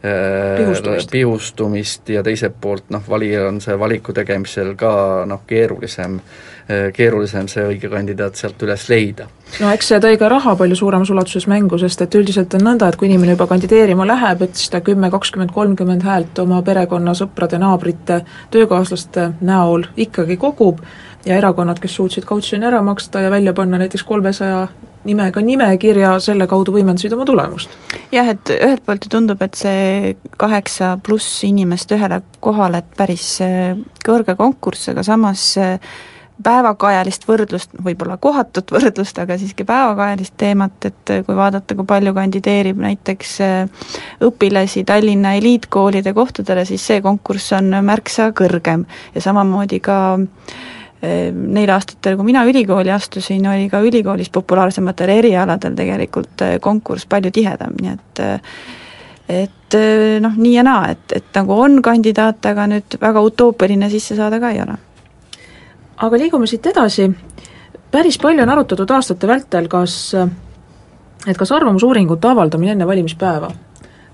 pihustumist. 0.02 1.12
pihustumist 1.12 2.10
ja 2.10 2.24
teiselt 2.24 2.60
poolt 2.62 2.92
noh, 2.94 3.02
valijal 3.10 3.48
on 3.52 3.62
see 3.62 3.80
valiku 3.80 4.14
tegemisel 4.14 4.76
ka 4.78 4.92
noh, 5.30 5.42
keerulisem, 5.48 6.20
keerulisem 6.94 7.48
see 7.52 7.66
õige 7.72 7.90
kandidaat 7.90 8.36
sealt 8.36 8.62
üles 8.68 8.88
leida. 8.92 9.28
no 9.62 9.72
eks 9.74 9.92
see 9.94 10.00
tõi 10.04 10.20
ka 10.20 10.30
raha 10.32 10.56
palju 10.60 10.78
suuremas 10.78 11.10
ulatuses 11.14 11.48
mängu, 11.48 11.80
sest 11.82 12.06
et 12.06 12.20
üldiselt 12.20 12.54
on 12.60 12.68
nõnda, 12.70 12.90
et 12.90 13.00
kui 13.00 13.10
inimene 13.10 13.38
juba 13.38 13.50
kandideerima 13.50 14.08
läheb, 14.08 14.46
et 14.46 14.56
siis 14.56 14.70
ta 14.74 14.82
kümme, 14.86 15.10
kakskümmend, 15.14 15.54
kolmkümmend 15.56 16.06
häält 16.06 16.40
oma 16.44 16.62
perekonna, 16.62 17.16
sõprade, 17.18 17.60
naabrite, 17.62 18.22
töökaaslaste 18.54 19.32
näol 19.42 19.90
ikkagi 19.98 20.38
kogub 20.38 20.84
ja 21.28 21.38
erakonnad, 21.38 21.80
kes 21.84 21.96
suutsid 22.00 22.26
kautsjoni 22.28 22.68
ära 22.68 22.82
maksta 22.86 23.22
ja 23.26 23.32
välja 23.32 23.54
panna 23.54 23.80
näiteks 23.82 24.04
kolmesaja 24.08 24.68
nimega 25.08 25.42
nimekirja, 25.44 26.18
selle 26.24 26.48
kaudu 26.50 26.74
võimendasid 26.76 27.14
oma 27.16 27.26
tulemust. 27.28 27.72
jah, 28.12 28.28
et 28.34 28.52
ühelt 28.58 28.84
poolt 28.86 29.08
ju 29.08 29.14
tundub, 29.14 29.42
et 29.44 29.56
see 29.56 30.18
kaheksa 30.40 30.98
pluss 31.04 31.44
inimest 31.48 31.92
ühele 31.96 32.22
kohale, 32.44 32.84
et 32.84 32.94
päris 32.98 33.38
äh, 33.44 33.74
kõrge 34.06 34.36
konkurss, 34.40 34.90
aga 34.92 35.04
samas 35.08 35.50
äh, 35.62 35.80
päevakajalist 36.44 37.26
võrdlust, 37.28 37.74
võib-olla 37.84 38.18
kohatut 38.22 38.72
võrdlust, 38.76 39.20
aga 39.24 39.40
siiski 39.40 39.68
päevakajalist 39.68 40.36
teemat, 40.40 40.80
et 40.92 41.14
äh, 41.16 41.26
kui 41.28 41.36
vaadata, 41.40 41.76
kui 41.76 41.88
palju 41.88 42.16
kandideerib 42.18 42.80
näiteks 42.84 43.38
õpilasi 44.28 44.86
Tallinna 44.88 45.36
eliitkoolide 45.40 46.16
kohtadele, 46.18 46.66
siis 46.68 46.88
see 46.88 47.04
konkurss 47.06 47.56
on 47.58 47.72
märksa 47.84 48.32
kõrgem 48.36 48.88
ja 49.16 49.24
samamoodi 49.24 49.80
ka 49.84 50.02
äh, 50.18 50.74
neil 51.02 51.70
aastatel, 51.70 52.16
kui 52.18 52.26
mina 52.26 52.42
ülikooli 52.50 52.92
astusin, 52.92 53.46
oli 53.48 53.68
ka 53.70 53.84
ülikoolis 53.86 54.32
populaarsematel 54.34 55.12
erialadel 55.14 55.76
tegelikult 55.78 56.42
eh, 56.42 56.56
konkurss 56.62 57.06
palju 57.10 57.32
tihedam, 57.36 57.76
nii 57.82 57.94
et 57.94 58.24
eh, 58.26 58.58
et 59.28 59.76
äh, 59.76 60.18
noh, 60.24 60.34
nii 60.40 60.56
ja 60.56 60.64
naa, 60.64 60.94
et, 60.96 61.14
et 61.20 61.30
nagu 61.36 61.54
on 61.60 61.82
kandidaate, 61.84 62.54
aga 62.56 62.66
nüüd 62.72 62.98
väga 63.02 63.22
utoopiline 63.28 63.90
sisse 63.92 64.16
saada 64.16 64.40
ka 64.40 64.54
ei 64.56 64.62
ole. 64.64 64.78
aga 65.98 66.18
liigume 66.18 66.48
siit 66.48 66.66
edasi, 66.72 67.10
päris 67.92 68.18
palju 68.18 68.46
on 68.46 68.56
arutatud 68.56 68.92
aastate 68.96 69.28
vältel, 69.28 69.68
kas 69.68 70.16
et 71.28 71.38
kas 71.38 71.52
arvamusuuringute 71.52 72.30
avaldamine 72.32 72.74
enne 72.78 72.88
valimispäeva 72.88 73.52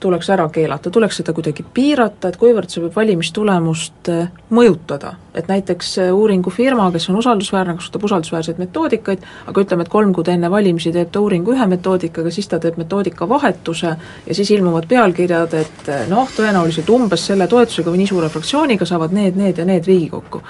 tuleks 0.03 0.29
ära 0.35 0.45
keelata, 0.51 0.91
tuleks 0.91 1.21
seda 1.21 1.33
kuidagi 1.35 1.63
piirata, 1.73 2.29
et 2.29 2.37
kuivõrd 2.41 2.71
see 2.71 2.83
võib 2.83 2.97
valimistulemust 2.97 4.09
eh, 4.11 4.25
mõjutada. 4.53 5.15
et 5.33 5.47
näiteks 5.49 5.97
eh, 5.97 6.11
uuringufirma, 6.13 6.89
kes 6.93 7.07
on 7.09 7.15
usaldusväärne, 7.21 7.77
kasutab 7.79 8.03
usaldusväärseid 8.09 8.59
metoodikaid, 8.61 9.23
aga 9.47 9.63
ütleme, 9.63 9.85
et 9.85 9.93
kolm 9.93 10.13
kuud 10.13 10.29
enne 10.29 10.51
valimisi 10.51 10.91
teeb 10.93 11.09
ta 11.11 11.23
uuringu 11.23 11.55
ühe 11.55 11.67
metoodikaga, 11.71 12.31
siis 12.31 12.51
ta 12.51 12.59
teeb 12.59 12.77
metoodika 12.81 13.29
vahetuse 13.29 13.95
ja 14.27 14.35
siis 14.35 14.51
ilmuvad 14.51 14.87
pealkirjad, 14.91 15.57
et 15.63 15.89
eh, 15.89 16.05
noh, 16.11 16.29
tõenäoliselt 16.37 16.91
umbes 16.93 17.25
selle 17.31 17.47
toetusega 17.47 17.91
või 17.91 18.03
nii 18.03 18.13
suure 18.13 18.29
fraktsiooniga 18.29 18.85
saavad 18.85 19.15
need, 19.15 19.39
need 19.39 19.57
ja 19.57 19.67
need 19.69 19.89
Riigikokku 19.89 20.43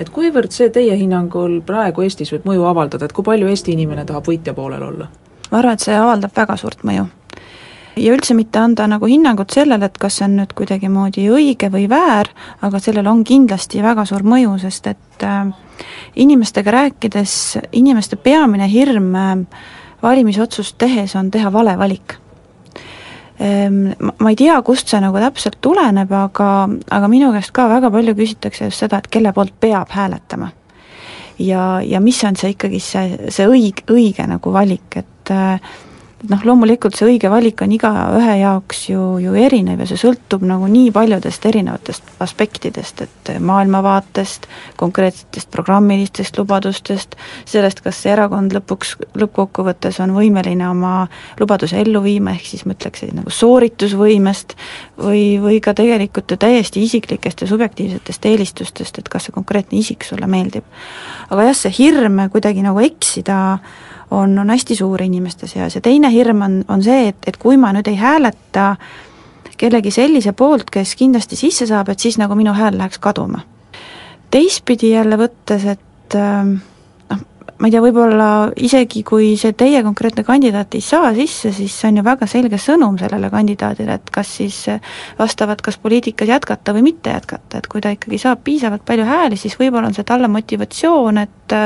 et 0.00 0.08
kuivõrd 0.08 0.54
see 0.54 0.70
teie 0.72 0.96
hinnangul 0.96 1.60
praegu 1.66 2.06
Eestis 2.06 2.32
võib 2.32 2.48
mõju 2.48 2.68
avaldada, 2.70 3.04
et 3.04 3.12
kui 3.12 3.26
palju 3.26 3.50
Eesti 3.52 3.76
inimene 3.76 4.06
tahab 4.08 4.30
võitja 4.32 4.56
poolel 4.56 4.86
olla? 4.92 5.10
ma 5.50 5.58
arvan, 5.58 5.74
et 5.74 5.84
see 5.84 5.96
avaldab 5.98 6.36
väga 6.36 6.56
suurt 6.56 6.86
mõju 6.86 7.10
ja 7.96 8.14
üldse 8.14 8.34
mitte 8.34 8.60
anda 8.60 8.86
nagu 8.90 9.08
hinnangut 9.10 9.50
sellele, 9.54 9.90
et 9.90 9.98
kas 9.98 10.20
see 10.20 10.28
on 10.28 10.38
nüüd 10.40 10.54
kuidagimoodi 10.58 11.26
õige 11.32 11.70
või 11.72 11.88
väär, 11.90 12.30
aga 12.62 12.80
sellel 12.82 13.10
on 13.10 13.24
kindlasti 13.24 13.82
väga 13.82 14.04
suur 14.08 14.24
mõju, 14.26 14.56
sest 14.62 14.86
et 14.92 15.26
äh, 15.26 15.50
inimestega 16.16 16.70
rääkides, 16.70 17.34
inimeste 17.72 18.16
peamine 18.16 18.68
hirm 18.70 19.14
äh, 19.14 19.36
valimisotsust 20.02 20.78
tehes 20.78 21.16
on 21.16 21.30
teha 21.30 21.52
vale 21.52 21.76
valik 21.78 22.14
ähm, 23.40 23.90
ma 24.18 24.30
ei 24.30 24.36
tea, 24.36 24.60
kust 24.62 24.88
see 24.88 25.00
nagu 25.02 25.20
täpselt 25.20 25.60
tuleneb, 25.64 26.12
aga, 26.12 26.68
aga 26.90 27.10
minu 27.12 27.32
käest 27.34 27.52
ka 27.56 27.68
väga 27.70 27.90
palju 27.92 28.16
küsitakse 28.18 28.70
just 28.70 28.84
seda, 28.84 29.00
et 29.00 29.10
kelle 29.12 29.32
poolt 29.36 29.54
peab 29.60 29.92
hääletama. 29.92 30.50
ja, 31.38 31.80
ja 31.84 32.00
mis 32.00 32.24
on 32.24 32.36
see 32.36 32.54
ikkagi 32.54 32.80
see, 32.80 33.30
see 33.32 33.48
õig-, 33.48 33.84
õige 33.90 34.26
nagu 34.28 34.52
valik, 34.52 35.00
et 35.02 35.34
äh, 35.34 35.60
noh, 36.28 36.42
loomulikult 36.44 36.96
see 36.96 37.06
õige 37.14 37.30
valik 37.32 37.62
on 37.64 37.72
igaühe 37.72 38.34
jaoks 38.42 38.82
ju, 38.90 39.04
ju 39.22 39.32
erinev 39.38 39.80
ja 39.80 39.86
see 39.88 40.00
sõltub 40.00 40.44
nagu 40.46 40.68
nii 40.70 40.90
paljudest 40.92 41.46
erinevatest 41.48 42.10
aspektidest, 42.20 43.00
et 43.06 43.30
maailmavaatest, 43.40 44.46
konkreetsetest 44.80 45.50
programmilistest 45.54 46.36
lubadustest, 46.40 47.16
sellest, 47.48 47.80
kas 47.84 48.02
see 48.02 48.12
erakond 48.12 48.52
lõpuks, 48.56 48.96
lõppkokkuvõttes 49.20 50.00
on 50.04 50.14
võimeline 50.16 50.68
oma 50.68 50.94
lubaduse 51.40 51.80
ellu 51.80 52.02
viima, 52.04 52.34
ehk 52.36 52.52
siis 52.52 52.66
ma 52.68 52.76
ütleks 52.76 53.06
nagu 53.16 53.32
sooritusvõimest, 53.32 54.56
või, 55.00 55.24
või 55.42 55.60
ka 55.64 55.74
tegelikult 55.78 56.34
ju 56.34 56.40
täiesti 56.40 56.84
isiklikest 56.84 57.44
ja 57.44 57.50
subjektiivsetest 57.50 58.28
eelistustest, 58.28 59.00
et 59.00 59.08
kas 59.08 59.28
see 59.28 59.36
konkreetne 59.36 59.80
isik 59.80 60.04
sulle 60.04 60.28
meeldib. 60.30 60.66
aga 61.30 61.48
jah, 61.48 61.56
see 61.56 61.78
hirm 61.78 62.26
kuidagi 62.32 62.64
nagu 62.66 62.82
eksida 62.84 63.40
on, 64.10 64.38
on 64.38 64.50
hästi 64.50 64.76
suur 64.76 65.02
inimeste 65.02 65.46
seas 65.46 65.74
ja 65.74 65.80
teine 65.80 66.10
hirm 66.12 66.42
on, 66.42 66.58
on 66.68 66.82
see, 66.82 67.08
et, 67.12 67.22
et 67.26 67.38
kui 67.40 67.56
ma 67.60 67.72
nüüd 67.74 67.88
ei 67.90 67.98
hääleta 68.00 68.74
kellegi 69.60 69.92
sellise 69.92 70.32
poolt, 70.36 70.70
kes 70.72 70.94
kindlasti 70.96 71.36
sisse 71.36 71.68
saab, 71.68 71.92
et 71.92 72.00
siis 72.00 72.16
nagu 72.20 72.36
minu 72.38 72.54
hääl 72.56 72.78
läheks 72.80 73.00
kaduma. 73.02 73.44
teistpidi 74.30 74.92
jälle 74.92 75.18
võttes, 75.18 75.64
et 75.66 76.14
ähm, 76.16 76.52
noh, 77.10 77.22
ma 77.58 77.68
ei 77.68 77.74
tea, 77.74 77.82
võib-olla 77.82 78.28
isegi 78.62 79.02
kui 79.06 79.32
see 79.36 79.52
teie 79.58 79.82
konkreetne 79.82 80.24
kandidaat 80.24 80.78
ei 80.78 80.84
saa 80.86 81.10
sisse, 81.14 81.52
siis 81.52 81.74
see 81.74 81.90
on 81.90 82.00
ju 82.00 82.06
väga 82.06 82.28
selge 82.30 82.60
sõnum 82.62 82.96
sellele 82.98 83.30
kandidaadile, 83.30 83.98
et 83.98 84.14
kas 84.14 84.32
siis 84.38 84.62
vastavat, 85.18 85.60
kas 85.66 85.76
poliitikas 85.82 86.30
jätkata 86.30 86.76
või 86.76 86.86
mitte 86.92 87.12
jätkata, 87.12 87.60
et 87.60 87.68
kui 87.68 87.84
ta 87.84 87.92
ikkagi 87.96 88.22
saab 88.22 88.46
piisavalt 88.46 88.86
palju 88.86 89.04
hääli, 89.10 89.36
siis 89.36 89.58
võib-olla 89.60 89.90
on 89.90 89.98
see 89.98 90.08
talle 90.08 90.30
motivatsioon, 90.30 91.24
et 91.26 91.58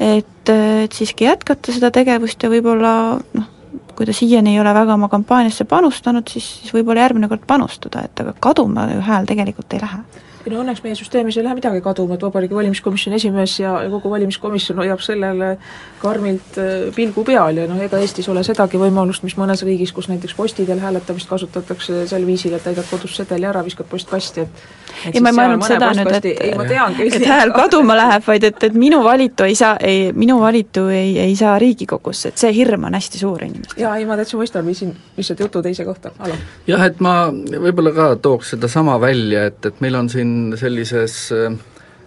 et, 0.00 0.50
et 0.84 0.92
siiski 0.92 1.28
jätkata 1.28 1.74
seda 1.74 1.90
tegevust 1.94 2.42
ja 2.42 2.50
võib-olla 2.52 2.92
noh, 3.16 3.48
kui 3.96 4.06
ta 4.06 4.12
siiani 4.16 4.52
ei 4.52 4.60
ole 4.60 4.74
väga 4.76 4.94
oma 4.94 5.08
kampaaniasse 5.08 5.64
panustanud, 5.68 6.28
siis, 6.28 6.48
siis 6.60 6.74
võib-olla 6.76 7.06
järgmine 7.06 7.30
kord 7.32 7.46
panustada, 7.48 8.04
et 8.04 8.20
aga 8.20 8.34
kaduma 8.40 8.88
ju 8.92 9.00
hääl 9.06 9.28
tegelikult 9.28 9.72
ei 9.72 9.82
lähe 9.82 10.04
ei 10.46 10.54
no 10.54 10.62
õnneks 10.62 10.82
meie 10.84 10.94
süsteemis 10.98 11.36
ei 11.36 11.44
lähe 11.44 11.56
midagi 11.58 11.80
kaduma, 11.82 12.14
et 12.14 12.22
Vabariigi 12.22 12.54
Valimiskomisjoni 12.54 13.18
esimees 13.18 13.58
ja, 13.60 13.72
ja 13.82 13.90
kogu 13.90 14.10
valimiskomisjon 14.12 14.78
hoiab 14.78 15.02
sellele 15.04 15.56
karmilt 16.02 16.58
äh, 16.62 16.74
pilgu 16.94 17.24
peal 17.26 17.62
ja 17.62 17.66
noh, 17.70 17.80
ega 17.82 17.98
Eestis 18.02 18.28
ole 18.30 18.44
sedagi 18.46 18.78
võimalust, 18.80 19.24
mis 19.26 19.36
mõnes 19.40 19.64
riigis, 19.66 19.92
kus 19.96 20.10
näiteks 20.12 20.36
posti 20.38 20.66
teel 20.68 20.82
hääletamist 20.82 21.28
kasutatakse 21.30 22.04
sel 22.10 22.26
viisil, 22.28 22.54
et 22.56 22.64
täidad 22.66 22.86
kodus 22.90 23.16
sedeli 23.18 23.48
ära, 23.48 23.64
viskad 23.66 23.88
postkasti, 23.90 24.46
et 24.46 25.14
ei, 25.14 25.22
ma 25.24 25.32
ei 25.32 25.38
mõelnud 25.40 25.66
seda 25.66 25.90
nüüd, 25.98 26.12
et 26.14 26.30
teangi, 26.70 27.08
et 27.18 27.26
hääl 27.26 27.52
kaduma 27.56 27.98
läheb, 27.98 28.24
vaid 28.26 28.46
et, 28.50 28.68
et 28.70 28.78
minu 28.78 29.02
valitu 29.04 29.46
ei 29.48 29.58
saa, 29.58 29.74
ei, 29.82 30.12
minu 30.16 30.38
valitu 30.40 30.86
ei, 30.92 31.16
ei 31.26 31.36
saa 31.38 31.56
Riigikogusse, 31.62 32.32
et 32.32 32.44
see 32.44 32.54
hirm 32.56 32.86
on 32.88 32.96
hästi 32.98 33.22
suur 33.22 33.44
inimestel. 33.46 33.82
jaa, 33.82 33.96
ei 33.98 34.06
ma 34.08 34.18
täitsa 34.20 34.38
mõistan, 34.38 34.66
viisin 34.66 34.94
lihtsalt 35.16 35.42
jutu 35.46 35.64
teise 35.66 35.84
kohta, 35.88 36.14
Alo. 36.22 36.38
jah, 36.68 36.86
et 36.86 37.02
ma 37.04 37.16
võib-olla 37.32 37.94
ka 37.96 38.08
tooks 38.22 38.54
sedasama 38.54 39.00
välja, 39.02 39.46
et, 39.50 39.58
et 39.66 39.82
meil 39.84 39.98
on 39.98 40.10
siin 40.12 40.35
sellises 40.58 41.16
äh, 41.34 41.56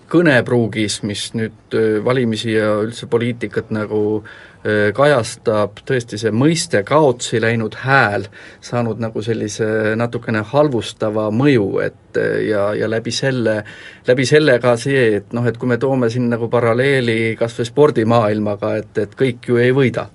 kõnepruugis, 0.09 1.01
mis 1.05 1.29
nüüd 1.37 1.75
äh, 1.77 1.97
valimisi 2.05 2.55
ja 2.55 2.73
üldse 2.83 3.07
poliitikat 3.11 3.69
nagu 3.75 4.01
äh, 4.19 4.89
kajastab, 4.97 5.81
tõesti 5.87 6.19
see 6.21 6.33
mõiste 6.35 6.81
kaotsi 6.87 7.41
läinud 7.41 7.77
hääl 7.83 8.27
saanud 8.65 9.01
nagu 9.03 9.23
sellise 9.25 9.95
natukene 9.99 10.43
halvustava 10.51 11.29
mõju, 11.31 11.71
et 11.85 12.21
ja, 12.47 12.69
ja 12.75 12.89
läbi 12.89 13.13
selle, 13.13 13.59
läbi 14.07 14.25
selle 14.29 14.59
ka 14.63 14.75
see, 14.81 15.21
et 15.21 15.33
noh, 15.37 15.45
et 15.47 15.57
kui 15.57 15.69
me 15.69 15.77
toome 15.81 16.09
siin 16.09 16.29
nagu 16.31 16.49
paralleeli 16.51 17.35
kas 17.39 17.59
või 17.59 17.69
spordimaailmaga, 17.69 18.77
et, 18.81 19.03
et 19.05 19.19
kõik 19.19 19.51
ju 19.51 19.61
ei 19.61 19.75
võida 19.75 20.09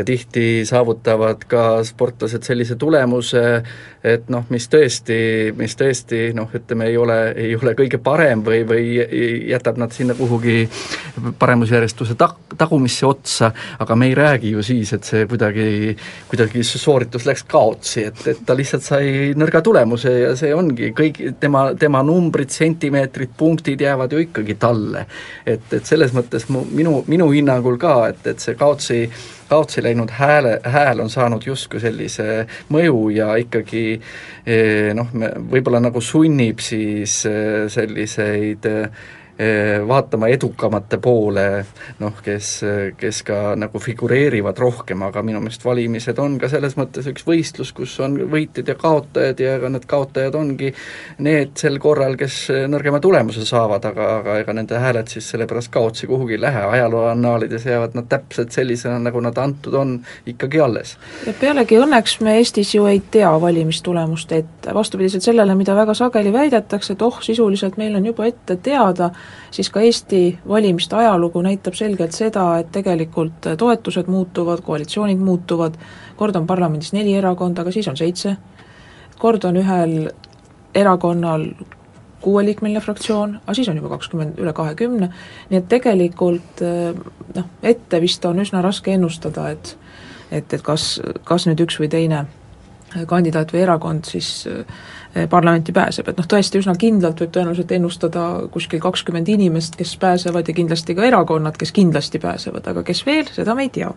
ja 0.00 0.04
tihti 0.04 0.64
saavutavad 0.64 1.44
ka 1.48 1.84
sportlased 1.84 2.44
sellise 2.46 2.76
tulemuse, 2.80 3.42
et 4.04 4.30
noh, 4.32 4.46
mis 4.48 4.64
tõesti, 4.72 5.16
mis 5.56 5.74
tõesti 5.76 6.30
noh, 6.36 6.48
ütleme, 6.56 6.86
ei 6.88 6.96
ole, 6.96 7.16
ei 7.36 7.52
ole 7.56 7.74
kõige 7.76 8.00
parem 8.00 8.40
või, 8.44 8.62
või 8.68 8.84
jätab 9.50 9.76
nad 9.80 9.92
sinna 9.92 10.16
kuhugi 10.16 10.62
paremusjärjestuse 11.38 12.16
ta-, 12.20 12.32
tagumisse 12.56 13.04
otsa, 13.06 13.50
aga 13.78 13.96
me 13.96 14.08
ei 14.08 14.16
räägi 14.16 14.54
ju 14.54 14.64
siis, 14.64 14.94
et 14.96 15.04
see 15.04 15.26
kuidagi, 15.28 15.92
kuidagi 16.30 16.64
see 16.64 16.80
sooritus 16.80 17.26
läks 17.28 17.44
kaotsi, 17.50 18.06
et, 18.08 18.22
et 18.32 18.40
ta 18.46 18.56
lihtsalt 18.56 18.86
sai 18.86 19.34
nõrga 19.36 19.60
tulemuse 19.64 20.14
ja 20.16 20.30
see 20.38 20.54
ongi 20.56 20.94
kõik, 20.96 21.20
tema, 21.42 21.66
tema 21.80 22.00
numbrid, 22.06 22.48
sentimeetrid, 22.56 23.36
punktid 23.36 23.84
jäävad 23.84 24.16
ju 24.16 24.24
ikkagi 24.24 24.56
talle. 24.60 25.04
et, 25.44 25.68
et 25.76 25.84
selles 25.84 26.16
mõttes 26.16 26.48
mu, 26.48 26.64
minu, 26.72 27.02
minu 27.10 27.28
hinnangul 27.34 27.76
ka, 27.80 27.98
et, 28.14 28.24
et 28.32 28.40
see 28.40 28.56
kaotsi 28.56 29.02
kaotsi 29.50 29.82
läinud 29.82 30.10
hääle, 30.14 30.58
hääl 30.64 31.00
on 31.02 31.10
saanud 31.10 31.46
justkui 31.46 31.80
sellise 31.82 32.44
mõju 32.70 33.08
ja 33.14 33.32
ikkagi 33.40 33.84
eh, 33.96 34.90
noh, 34.96 35.10
võib-olla 35.50 35.82
nagu 35.82 36.02
sunnib 36.04 36.62
siis 36.62 37.20
eh, 37.28 37.64
selliseid 37.72 38.70
eh, 38.70 39.08
vaatama 39.88 40.28
edukamate 40.28 40.98
poole, 41.00 41.44
noh, 41.98 42.18
kes, 42.24 42.48
kes 43.00 43.22
ka 43.24 43.54
nagu 43.56 43.80
figureerivad 43.80 44.58
rohkem, 44.58 45.02
aga 45.06 45.22
minu 45.24 45.40
meelest 45.40 45.64
valimised 45.64 46.18
on 46.20 46.36
ka 46.40 46.50
selles 46.52 46.76
mõttes 46.76 47.08
üks 47.08 47.24
võistlus, 47.26 47.72
kus 47.76 47.94
on 48.04 48.18
võitjad 48.30 48.68
ja 48.68 48.76
kaotajad 48.80 49.40
ja 49.40 49.54
ega 49.56 49.70
need 49.72 49.86
kaotajad 49.88 50.36
ongi 50.36 50.72
need 51.24 51.54
sel 51.60 51.78
korral, 51.80 52.18
kes 52.20 52.36
nõrgema 52.68 53.00
tulemuse 53.00 53.46
saavad, 53.48 53.86
aga, 53.88 54.08
aga 54.20 54.36
ega 54.42 54.54
nende 54.56 54.80
hääled 54.82 55.08
siis 55.12 55.30
sellepärast 55.32 55.72
kaotsi 55.72 56.10
kuhugi 56.10 56.36
ei 56.36 56.42
lähe, 56.44 56.66
ajaloo 56.76 57.06
annaalides 57.10 57.66
jäävad 57.66 57.96
nad 57.96 58.10
täpselt 58.12 58.52
sellisena, 58.52 58.98
nagu 59.00 59.20
nad 59.24 59.38
antud 59.40 59.74
on, 59.74 59.96
ikkagi 60.26 60.60
alles. 60.60 60.96
ja 61.26 61.34
pealegi 61.40 61.80
õnneks 61.80 62.18
me 62.24 62.36
Eestis 62.40 62.74
ju 62.74 62.86
ei 62.90 63.02
tea 63.10 63.32
valimistulemust 63.40 64.32
ette, 64.32 64.74
vastupidiselt 64.74 65.24
sellele, 65.24 65.54
mida 65.54 65.74
väga 65.76 65.94
sageli 65.96 66.32
väidetakse, 66.32 66.94
et 66.94 67.02
oh, 67.02 67.20
sisuliselt 67.24 67.76
meil 67.80 67.96
on 67.96 68.06
juba 68.12 68.28
ette 68.28 68.56
teada, 68.56 69.10
siis 69.50 69.70
ka 69.70 69.80
Eesti 69.80 70.38
valimiste 70.48 70.96
ajalugu 70.96 71.42
näitab 71.42 71.74
selgelt 71.74 72.12
seda, 72.16 72.58
et 72.58 72.70
tegelikult 72.72 73.50
toetused 73.58 74.06
muutuvad, 74.10 74.62
koalitsioonid 74.66 75.18
muutuvad, 75.18 75.76
kord 76.16 76.36
on 76.36 76.46
parlamendis 76.46 76.92
neli 76.92 77.14
erakonda, 77.18 77.62
aga 77.62 77.74
siis 77.74 77.88
on 77.88 77.96
seitse, 77.96 78.36
kord 79.18 79.44
on 79.44 79.60
ühel 79.60 80.10
erakonnal 80.74 81.46
kuueliikmeline 82.20 82.80
fraktsioon, 82.84 83.38
aga 83.42 83.54
siis 83.56 83.68
on 83.72 83.80
juba 83.80 83.94
kakskümmend, 83.94 84.38
üle 84.38 84.52
kahekümne, 84.52 85.08
nii 85.50 85.58
et 85.58 85.68
tegelikult 85.68 86.64
noh, 87.34 87.48
ette 87.62 88.00
vist 88.00 88.24
on 88.28 88.42
üsna 88.44 88.62
raske 88.64 88.94
ennustada, 88.94 89.50
et 89.50 89.76
et, 90.30 90.52
et 90.54 90.62
kas, 90.62 91.00
kas 91.26 91.48
nüüd 91.48 91.58
üks 91.64 91.80
või 91.80 91.88
teine 91.90 92.20
kandidaat 93.10 93.50
või 93.50 93.64
erakond 93.64 94.06
siis 94.06 94.28
äh, 94.46 94.60
Eh, 94.62 94.99
parlamenti 95.30 95.72
pääseb, 95.74 96.08
et 96.08 96.18
noh, 96.20 96.26
tõesti 96.30 96.60
üsna 96.60 96.76
kindlalt 96.78 97.18
võib 97.18 97.32
tõenäoliselt 97.34 97.72
ennustada 97.74 98.26
kuskil 98.54 98.80
kakskümmend 98.82 99.28
inimest, 99.32 99.74
kes 99.78 99.96
pääsevad 99.98 100.48
ja 100.48 100.54
kindlasti 100.54 100.94
ka 100.94 101.06
erakonnad, 101.06 101.56
kes 101.58 101.72
kindlasti 101.74 102.20
pääsevad, 102.22 102.68
aga 102.70 102.84
kes 102.86 103.02
veel, 103.06 103.26
seda 103.34 103.56
me 103.58 103.66
ei 103.66 103.72
tea. 103.74 103.90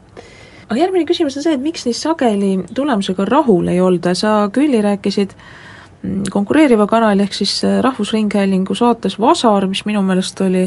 aga 0.70 0.80
järgmine 0.80 1.06
küsimus 1.06 1.38
on 1.38 1.46
see, 1.46 1.54
et 1.54 1.62
miks 1.62 1.86
nii 1.86 1.94
sageli 1.94 2.54
tulemusega 2.74 3.28
rahul 3.30 3.68
ei 3.70 3.82
olda, 3.82 4.16
sa 4.18 4.50
Külli 4.54 4.82
rääkisid 4.82 5.36
mm, 6.02 6.24
konkureeriva 6.34 6.88
kanali 6.88 7.28
ehk 7.28 7.38
siis 7.38 7.60
äh, 7.64 7.78
Rahvusringhäälingu 7.84 8.76
saates 8.76 9.20
Vasar, 9.20 9.68
mis 9.68 9.86
minu 9.86 10.02
meelest 10.02 10.42
oli, 10.42 10.66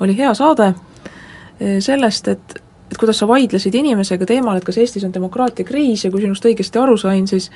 oli 0.00 0.18
hea 0.18 0.34
saade, 0.34 0.72
äh, 0.74 1.78
sellest, 1.78 2.28
et 2.28 2.62
et 2.94 2.98
kuidas 2.98 3.18
sa 3.18 3.26
vaidlesid 3.26 3.74
inimesega 3.74 4.26
teemal, 4.26 4.60
et 4.60 4.64
kas 4.64 4.76
Eestis 4.78 5.02
on 5.02 5.14
demokraatia 5.14 5.66
kriis 5.66 6.04
ja 6.04 6.12
kui 6.14 6.22
sinust 6.22 6.44
õigesti 6.46 6.78
aru 6.78 6.94
sain, 7.00 7.26
siis 7.26 7.48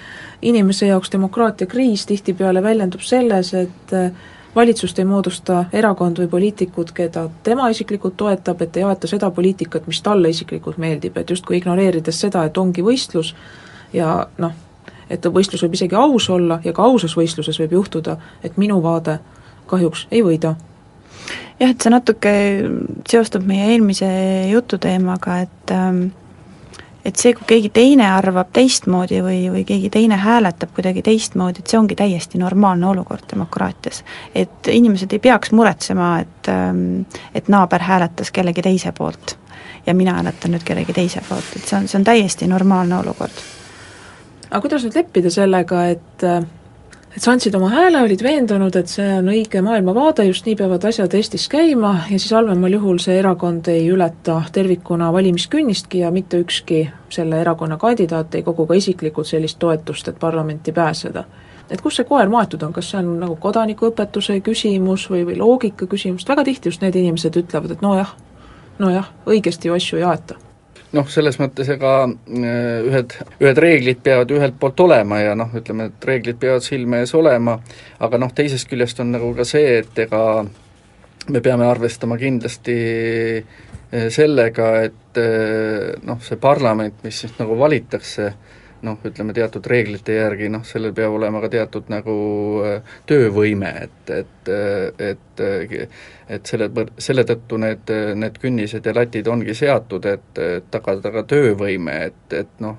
inimese 0.43 0.89
jaoks 0.89 1.13
demokraatia 1.13 1.71
kriis 1.71 2.07
tihtipeale 2.11 2.63
väljendub 2.63 3.05
selles, 3.07 3.53
et 3.55 3.95
äh, 3.95 4.11
valitsust 4.57 4.99
ei 4.99 5.07
moodusta 5.07 5.65
erakond 5.73 6.19
või 6.19 6.27
poliitikud, 6.33 6.91
keda 6.95 7.29
tema 7.47 7.69
isiklikult 7.71 8.17
toetab, 8.19 8.65
et 8.67 8.77
ei 8.77 8.87
aeta 8.89 9.07
seda 9.07 9.31
poliitikat, 9.31 9.87
mis 9.87 10.03
talle 10.03 10.35
isiklikult 10.35 10.81
meeldib, 10.83 11.17
et 11.23 11.31
justkui 11.31 11.61
ignoreerides 11.61 12.19
seda, 12.27 12.43
et 12.49 12.59
ongi 12.59 12.83
võistlus 12.83 13.35
ja 13.95 14.25
noh, 14.43 14.57
et 15.07 15.31
võistlus 15.39 15.63
võib 15.63 15.79
isegi 15.79 15.95
aus 15.95 16.27
olla 16.35 16.59
ja 16.65 16.75
ka 16.75 16.83
ausas 16.83 17.15
võistluses 17.17 17.63
võib 17.63 17.79
juhtuda, 17.79 18.19
et 18.43 18.59
minu 18.59 18.83
vaade 18.83 19.21
kahjuks 19.71 20.09
ei 20.11 20.27
võida. 20.27 20.57
Jah, 21.61 21.71
et 21.71 21.81
see 21.81 21.93
natuke 21.93 22.33
seostub 23.09 23.47
meie 23.49 23.73
eelmise 23.73 24.09
jututeemaga, 24.53 25.41
et 25.47 25.75
ähm, 25.75 26.09
et 27.09 27.17
see, 27.17 27.33
kui 27.33 27.47
keegi 27.49 27.71
teine 27.73 28.05
arvab 28.11 28.51
teistmoodi 28.53 29.21
või, 29.25 29.39
või 29.53 29.63
keegi 29.65 29.89
teine 29.95 30.19
hääletab 30.21 30.75
kuidagi 30.77 31.03
teistmoodi, 31.07 31.63
et 31.63 31.71
see 31.71 31.79
ongi 31.79 31.97
täiesti 31.97 32.41
normaalne 32.41 32.87
olukord 32.91 33.25
demokraatias. 33.31 34.05
et 34.35 34.69
inimesed 34.73 35.13
ei 35.13 35.19
peaks 35.19 35.53
muretsema, 35.53 36.19
et, 36.21 36.49
ähm, 36.53 37.07
et 37.35 37.49
naaber 37.49 37.83
hääletas 37.83 38.31
kellegi 38.31 38.63
teise 38.63 38.93
poolt 38.93 39.39
ja 39.87 39.95
mina 39.95 40.19
hääletan 40.19 40.53
nüüd 40.53 40.65
kellegi 40.65 40.93
teise 40.93 41.23
poolt, 41.29 41.57
et 41.57 41.65
see 41.65 41.79
on, 41.79 41.89
see 41.89 41.99
on 41.99 42.05
täiesti 42.05 42.47
normaalne 42.47 42.99
olukord. 42.99 43.43
aga 44.51 44.61
kuidas 44.61 44.85
nüüd 44.85 44.97
leppida 45.01 45.31
sellega, 45.31 45.85
et 45.95 46.25
äh, 46.25 46.45
et 47.19 47.25
sa 47.25 47.33
andsid 47.35 47.55
oma 47.59 47.67
hääle, 47.73 47.99
olid 48.07 48.21
veendunud, 48.23 48.77
et 48.79 48.91
see 48.93 49.07
on 49.19 49.27
õige 49.33 49.59
maailmavaade, 49.67 50.29
just 50.29 50.47
nii 50.47 50.55
peavad 50.61 50.85
asjad 50.87 51.17
Eestis 51.19 51.49
käima 51.51 51.91
ja 52.05 52.15
siis 52.15 52.31
halvemal 52.37 52.77
juhul 52.77 53.01
see 53.03 53.17
erakond 53.19 53.67
ei 53.73 53.89
ületa 53.91 54.37
tervikuna 54.55 55.09
valimiskünnistki 55.13 56.05
ja 56.05 56.13
mitte 56.15 56.39
ükski 56.39 56.85
selle 57.11 57.41
erakonna 57.43 57.75
kandidaat 57.77 58.39
ei 58.39 58.47
kogu 58.47 58.69
ka 58.71 58.79
isiklikult 58.79 59.27
sellist 59.27 59.59
toetust, 59.59 60.09
et 60.09 60.21
parlamenti 60.21 60.73
pääseda. 60.73 61.25
et 61.71 61.81
kus 61.81 61.99
see 61.99 62.07
koer 62.07 62.31
maetud 62.31 62.63
on, 62.63 62.73
kas 62.73 62.91
see 62.91 63.03
on 63.03 63.17
nagu 63.21 63.37
kodanikuõpetuse 63.37 64.39
küsimus 64.41 65.11
või, 65.11 65.27
või 65.27 65.43
loogika 65.43 65.91
küsimus, 65.91 66.29
väga 66.29 66.45
tihti 66.45 66.71
just 66.71 66.87
need 66.87 66.95
inimesed 66.95 67.37
ütlevad, 67.37 67.75
et 67.75 67.83
nojah, 67.83 68.15
nojah, 68.79 69.11
õigesti 69.27 69.69
ju 69.69 69.75
asju 69.75 69.99
ei 69.99 70.07
aeta 70.07 70.48
noh, 70.97 71.09
selles 71.13 71.37
mõttes 71.41 71.69
ega 71.75 71.93
äh, 72.07 72.87
ühed, 72.89 73.17
ühed 73.43 73.61
reeglid 73.65 74.01
peavad 74.05 74.33
ühelt 74.35 74.57
poolt 74.61 74.81
olema 74.87 75.21
ja 75.21 75.35
noh, 75.39 75.53
ütleme, 75.57 75.91
et 75.91 76.09
reeglid 76.09 76.41
peavad 76.41 76.65
silme 76.65 77.03
ees 77.05 77.15
olema, 77.19 77.59
aga 78.05 78.21
noh, 78.21 78.33
teisest 78.35 78.69
küljest 78.71 79.01
on 79.05 79.13
nagu 79.17 79.33
ka 79.37 79.47
see, 79.49 79.79
et 79.83 80.05
ega 80.07 80.23
me 81.29 81.43
peame 81.45 81.67
arvestama 81.69 82.19
kindlasti 82.21 82.79
äh, 83.39 84.09
sellega, 84.15 84.71
et 84.89 85.21
äh, 85.21 85.99
noh, 86.09 86.21
see 86.25 86.41
parlament, 86.41 87.03
mis 87.05 87.25
siis 87.25 87.37
nagu 87.41 87.59
valitakse, 87.61 88.33
noh, 88.87 88.99
ütleme 89.05 89.35
teatud 89.37 89.67
reeglite 89.67 90.19
järgi, 90.19 90.51
noh, 90.53 90.65
sellel 90.67 90.95
peab 90.97 91.17
olema 91.19 91.43
ka 91.45 91.51
teatud 91.53 91.91
nagu 91.93 92.15
töövõime, 93.09 93.73
et, 93.89 94.15
et, 94.21 94.53
et 94.99 95.45
et 96.29 96.47
selle, 96.47 96.69
selle 97.01 97.25
tõttu 97.29 97.59
need, 97.61 97.91
need 98.19 98.39
künnised 98.43 98.85
ja 98.85 98.93
latid 98.95 99.29
ongi 99.31 99.55
seatud, 99.57 100.05
et, 100.09 100.41
et 100.43 100.67
tagada 100.73 101.13
ka 101.15 101.23
töövõime, 101.31 101.95
et, 102.11 102.37
et 102.37 102.61
noh, 102.65 102.77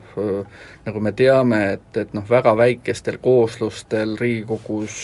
nagu 0.86 1.04
me 1.04 1.14
teame, 1.18 1.62
et, 1.78 1.90
et 1.98 2.14
noh, 2.18 2.26
väga 2.30 2.54
väikestel 2.60 3.20
kooslustel 3.24 4.16
Riigikogus 4.20 5.02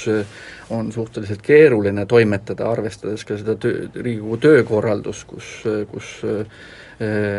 on 0.75 0.91
suhteliselt 0.93 1.41
keeruline 1.45 2.05
toimetada, 2.10 2.69
arvestades 2.71 3.25
ka 3.25 3.39
seda 3.41 3.58
töö, 3.62 3.88
Riigikogu 3.95 4.41
töökorraldust, 4.45 5.27
kus, 5.29 5.51
kus 5.91 6.12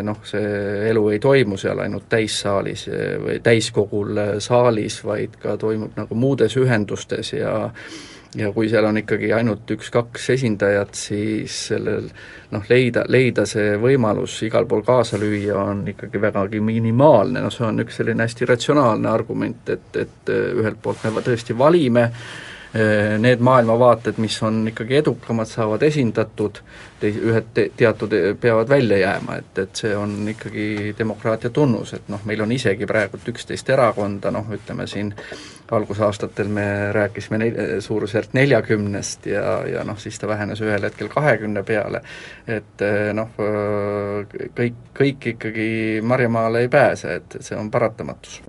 noh, 0.05 0.19
see 0.29 0.49
elu 0.91 1.03
ei 1.15 1.21
toimu 1.23 1.57
seal 1.57 1.79
ainult 1.81 2.11
täissaalis 2.13 2.83
või 3.23 3.39
täiskogul 3.45 4.19
saalis, 4.45 4.99
vaid 5.05 5.39
ka 5.41 5.57
toimub 5.61 5.97
nagu 5.97 6.19
muudes 6.19 6.59
ühendustes 6.61 7.33
ja 7.39 7.57
ja 8.37 8.51
kui 8.53 8.69
seal 8.69 8.85
on 8.85 8.99
ikkagi 9.01 9.31
ainult 9.33 9.71
üks-kaks 9.73 10.27
esindajat, 10.35 10.95
siis 10.99 11.55
sellel 11.71 12.11
noh, 12.53 12.67
leida, 12.69 13.07
leida 13.09 13.47
see 13.49 13.77
võimalus 13.81 14.35
igal 14.45 14.67
pool 14.69 14.83
kaasa 14.85 15.17
lüüa 15.21 15.57
on 15.57 15.87
ikkagi 15.95 16.21
vägagi 16.21 16.61
minimaalne, 16.61 17.41
noh 17.41 17.55
see 17.55 17.65
on 17.69 17.81
üks 17.85 17.97
selline 18.01 18.27
hästi 18.27 18.51
ratsionaalne 18.53 19.09
argument, 19.09 19.73
et, 19.73 19.89
et 19.97 20.35
ühelt 20.35 20.83
poolt 20.83 21.07
me 21.07 21.25
tõesti 21.25 21.57
valime, 21.57 22.11
Äh, 22.77 23.19
need 23.19 23.41
maailmavaated, 23.41 24.19
mis 24.19 24.37
on 24.43 24.67
ikkagi 24.69 24.99
edukamad, 24.99 25.49
saavad 25.49 25.85
esindatud, 25.87 26.59
tei-, 27.01 27.17
ühed 27.31 27.51
te-, 27.55 27.69
teatud 27.77 28.13
äh, 28.17 28.31
peavad 28.41 28.69
välja 28.69 28.99
jääma, 28.99 29.41
et, 29.43 29.59
et 29.59 29.83
see 29.83 29.97
on 29.97 30.17
ikkagi 30.33 30.95
demokraatia 30.99 31.51
tunnus, 31.51 31.95
et 31.97 32.09
noh, 32.13 32.23
meil 32.29 32.43
on 32.45 32.53
isegi 32.53 32.89
praegult 32.89 33.29
üksteist 33.33 33.71
erakonda, 33.73 34.33
noh 34.35 34.49
ütleme 34.57 34.87
siin 34.91 35.13
algusaastatel 35.73 36.49
me 36.53 36.67
rääkisime 36.95 37.41
nel-, 37.43 37.61
suurusjärk 37.85 38.35
neljakümnest 38.39 39.27
ja, 39.33 39.61
ja 39.69 39.85
noh, 39.85 39.99
siis 39.99 40.19
ta 40.19 40.29
vähenes 40.29 40.63
ühel 40.65 40.89
hetkel 40.89 41.11
kahekümne 41.13 41.63
peale, 41.67 42.03
et 42.47 42.87
äh, 42.87 43.11
noh, 43.17 43.33
kõik, 44.57 44.81
kõik 44.97 45.31
ikkagi 45.35 45.69
marjamaale 46.03 46.67
ei 46.67 46.73
pääse, 46.73 47.21
et 47.21 47.41
see 47.41 47.59
on 47.59 47.71
paratamatus. 47.71 48.43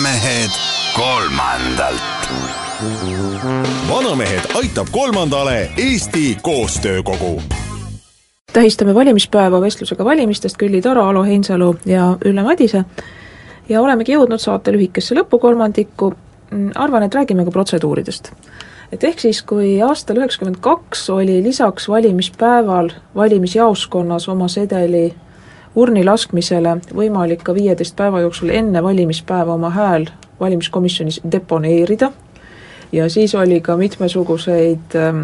Vanamehed 0.00 0.50
kolmandalt. 0.96 2.02
vanamehed 3.88 4.40
aitab 4.54 4.86
kolmandale 4.90 5.70
Eesti 5.76 6.38
Koostöökogu 6.42 7.42
tähistame 8.52 8.94
valimispäeva 8.94 9.60
vestlusega 9.60 10.04
valimistest 10.04 10.56
Külli 10.56 10.82
Taro, 10.82 11.04
Alo 11.04 11.22
Heinsalu 11.22 11.76
ja 11.86 12.16
Ülle 12.24 12.42
Madise 12.42 12.84
ja 13.68 13.82
olemegi 13.82 14.12
jõudnud 14.12 14.40
saate 14.40 14.72
lühikesse 14.72 15.14
lõpukolmandikku, 15.14 16.14
arvan, 16.74 17.02
et 17.02 17.14
räägime 17.14 17.44
ka 17.44 17.50
protseduuridest. 17.50 18.32
et 18.92 19.04
ehk 19.04 19.20
siis, 19.20 19.42
kui 19.42 19.82
aastal 19.82 20.16
üheksakümmend 20.16 20.60
kaks 20.60 21.10
oli 21.10 21.42
lisaks 21.42 21.88
valimispäeval 21.88 22.90
valimisjaoskonnas 23.14 24.28
oma 24.28 24.48
sedeli 24.48 25.14
urni 25.78 26.02
laskmisele 26.04 26.76
võimalik 26.94 27.44
ka 27.46 27.54
viieteist 27.54 27.96
päeva 27.96 28.24
jooksul 28.24 28.50
enne 28.54 28.82
valimispäeva 28.82 29.54
oma 29.54 29.70
hääl 29.70 30.08
valimiskomisjonis 30.40 31.20
deponeerida. 31.32 32.10
Ja 32.92 33.08
siis 33.10 33.34
oli 33.34 33.60
ka 33.60 33.76
mitmesuguseid 33.76 34.96
ähm, 34.98 35.22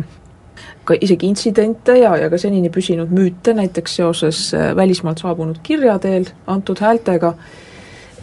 ka 0.84 0.94
isegi 1.00 1.26
intsidente 1.26 1.98
ja, 1.98 2.16
ja 2.16 2.30
ka 2.30 2.38
senini 2.38 2.70
püsinud 2.70 3.10
müüte, 3.10 3.54
näiteks 3.54 3.96
seoses 3.96 4.42
äh, 4.54 4.70
välismaalt 4.76 5.24
saabunud 5.24 5.58
kirja 5.62 5.98
teel 5.98 6.28
antud 6.46 6.78
häältega, 6.80 7.34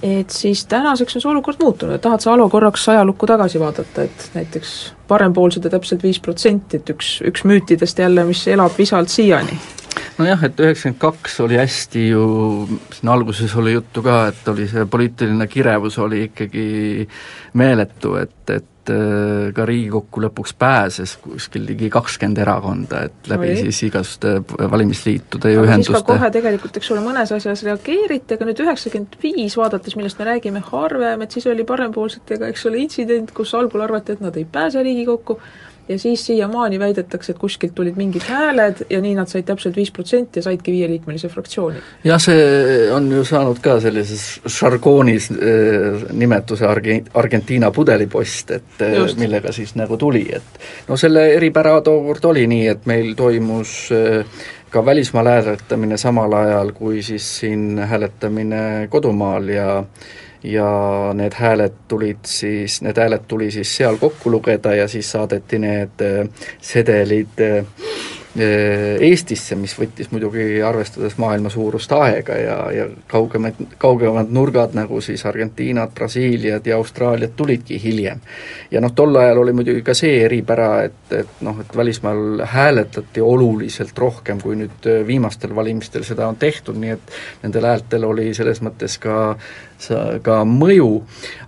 et 0.04 0.30
siis 0.30 0.66
tänaseks 0.72 1.18
on 1.18 1.26
see 1.26 1.32
olukord 1.32 1.60
muutunud, 1.60 2.00
tahad 2.00 2.24
sa, 2.24 2.34
Alo, 2.34 2.48
korraks 2.50 2.88
ajalukku 2.90 3.28
tagasi 3.28 3.60
vaadata, 3.60 4.08
et 4.08 4.30
näiteks 4.34 4.94
parempoolsed 5.08 5.64
ja 5.64 5.76
täpselt 5.76 6.04
viis 6.04 6.20
protsenti, 6.24 6.80
et 6.80 6.96
üks, 6.96 7.18
üks 7.28 7.44
müütidest 7.48 8.00
jälle, 8.00 8.24
mis 8.28 8.48
elab 8.48 8.80
visalt 8.80 9.12
siiani 9.12 9.60
nojah, 10.20 10.44
et 10.48 10.60
üheksakümmend 10.62 11.00
kaks 11.02 11.40
oli 11.44 11.58
hästi 11.60 12.10
ju, 12.10 12.26
siin 12.94 13.14
alguses 13.14 13.56
oli 13.60 13.74
juttu 13.76 14.04
ka, 14.06 14.28
et 14.34 14.52
oli 14.52 14.68
see 14.70 14.86
poliitiline 14.90 15.48
kirevus 15.52 15.98
oli 16.02 16.28
ikkagi 16.28 17.08
meeletu, 17.60 18.14
et, 18.22 18.54
et 18.54 18.92
äh, 18.94 19.50
ka 19.56 19.66
Riigikokku 19.70 20.24
lõpuks 20.26 20.56
pääses 20.60 21.16
kuskil 21.24 21.66
ligi 21.68 21.90
kakskümmend 21.94 22.44
erakonda, 22.44 23.04
et 23.10 23.32
läbi 23.32 23.52
Oi. 23.54 23.58
siis 23.66 23.82
igasuguste 23.90 24.70
valimisliitude 24.72 25.54
ja 25.54 25.66
ühenduste. 25.66 25.94
siis 25.94 26.06
ka 26.06 26.14
kohe 26.14 26.32
tegelikult, 26.38 26.80
eks 26.80 26.94
ole, 26.96 27.04
mõnes 27.06 27.36
asjas 27.36 27.66
reageeriti, 27.68 28.38
aga 28.38 28.50
nüüd 28.50 28.64
üheksakümmend 28.68 29.20
viis 29.24 29.58
vaadates, 29.60 29.98
millest 30.00 30.22
me 30.22 30.30
räägime 30.32 30.64
harvem, 30.72 31.26
et 31.26 31.36
siis 31.36 31.50
oli 31.52 31.68
parempoolsetega, 31.68 32.54
eks 32.54 32.66
ole, 32.70 32.82
intsident, 32.86 33.34
kus 33.36 33.54
algul 33.58 33.86
arvati, 33.86 34.18
et 34.18 34.26
nad 34.26 34.38
ei 34.38 34.46
pääse 34.50 34.84
Riigikokku, 34.84 35.40
ja 35.90 36.00
siis 36.00 36.26
siiamaani 36.26 36.80
väidetakse, 36.80 37.32
et 37.32 37.40
kuskilt 37.40 37.76
tulid 37.76 37.98
mingid 38.00 38.24
hääled 38.28 38.86
ja 38.90 39.02
nii 39.02 39.16
nad 39.16 39.28
said 39.28 39.46
täpselt 39.48 39.76
viis 39.76 39.92
protsenti 39.92 40.40
ja 40.40 40.44
saidki 40.44 40.72
viieliikmelise 40.72 41.30
fraktsiooni. 41.30 41.82
jah, 42.04 42.22
see 42.22 42.88
on 42.92 43.12
ju 43.12 43.26
saanud 43.28 43.60
ka 43.64 43.80
sellises 43.84 44.42
žargoonis 44.48 45.30
äh, 45.32 46.08
nimetuse 46.12 46.66
Arge-, 46.68 47.04
Argentiina 47.14 47.72
pudelipost, 47.72 48.52
et 48.52 48.82
äh, 48.82 48.98
Just. 48.98 49.20
millega 49.20 49.52
siis 49.52 49.76
nagu 49.76 49.98
tuli, 49.98 50.26
et 50.36 50.60
no 50.88 50.98
selle 50.98 51.28
eripära 51.36 51.80
tookord 51.82 52.26
oli 52.32 52.48
nii, 52.48 52.68
et 52.68 52.86
meil 52.90 53.14
toimus 53.20 53.78
äh, 53.92 54.26
ka 54.74 54.86
välismaal 54.86 55.28
hääletamine 55.28 55.98
samal 55.98 56.34
ajal 56.34 56.72
kui 56.72 57.04
siis 57.04 57.28
siin 57.40 57.78
hääletamine 57.78 58.88
kodumaal 58.90 59.48
ja 59.48 59.84
ja 60.44 61.12
need 61.14 61.34
hääled 61.40 61.76
tulid 61.88 62.26
siis, 62.26 62.82
need 62.82 62.98
hääled 63.00 63.24
tuli 63.28 63.52
siis 63.52 63.76
seal 63.78 63.98
kokku 63.98 64.32
lugeda 64.32 64.76
ja 64.76 64.88
siis 64.88 65.12
saadeti 65.12 65.60
need 65.60 66.04
sedelid 66.62 67.40
Äh, 67.44 67.66
Eestisse, 68.34 69.54
mis 69.56 69.76
võttis 69.78 70.08
muidugi 70.10 70.62
arvestades 70.66 71.20
maailma 71.22 71.52
suurust 71.54 71.92
aega 71.94 72.38
ja, 72.42 72.56
ja 72.74 72.86
kaugemad, 73.12 73.60
kaugemad 73.78 74.32
nurgad, 74.34 74.74
nagu 74.74 75.02
siis 75.06 75.22
Argentiinad, 75.30 75.92
Brasiiliad 75.94 76.66
ja 76.66 76.80
Austraaliad 76.82 77.36
tulidki 77.38 77.78
hiljem. 77.84 78.24
ja 78.72 78.82
noh, 78.82 78.96
tol 78.98 79.14
ajal 79.22 79.44
oli 79.44 79.54
muidugi 79.54 79.84
ka 79.86 79.94
see 79.94 80.24
eripära, 80.26 80.72
et, 80.88 81.14
et 81.14 81.44
noh, 81.46 81.60
et 81.62 81.78
välismaal 81.78 82.42
hääletati 82.56 83.22
oluliselt 83.22 83.98
rohkem, 84.02 84.42
kui 84.42 84.58
nüüd 84.64 84.90
viimastel 85.06 85.54
valimistel 85.56 86.02
seda 86.08 86.26
on 86.28 86.42
tehtud, 86.42 86.82
nii 86.82 86.96
et 86.96 87.14
nendel 87.44 87.70
häältel 87.70 88.10
oli 88.10 88.34
selles 88.34 88.64
mõttes 88.66 88.98
ka 89.04 89.36
ka 90.24 90.36
mõju, 90.48 90.90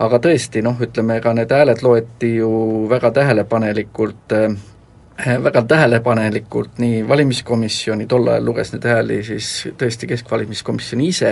aga 0.04 0.20
tõesti 0.20 0.62
noh, 0.62 0.78
ütleme, 0.84 1.18
ega 1.22 1.34
need 1.34 1.54
hääled 1.56 1.82
loeti 1.86 2.34
ju 2.36 2.50
väga 2.92 3.14
tähelepanelikult 3.16 4.34
äh, 4.36 4.50
Äh, 4.52 4.75
väga 5.18 5.62
tähelepanelikult 5.62 6.78
nii 6.78 7.08
valimiskomisjoni, 7.08 8.04
tol 8.08 8.28
ajal 8.28 8.46
luges 8.46 8.74
neid 8.74 8.84
hääli 8.90 9.22
siis 9.24 9.48
tõesti 9.80 10.10
Keskvalimiskomisjon 10.10 11.02
ise, 11.06 11.32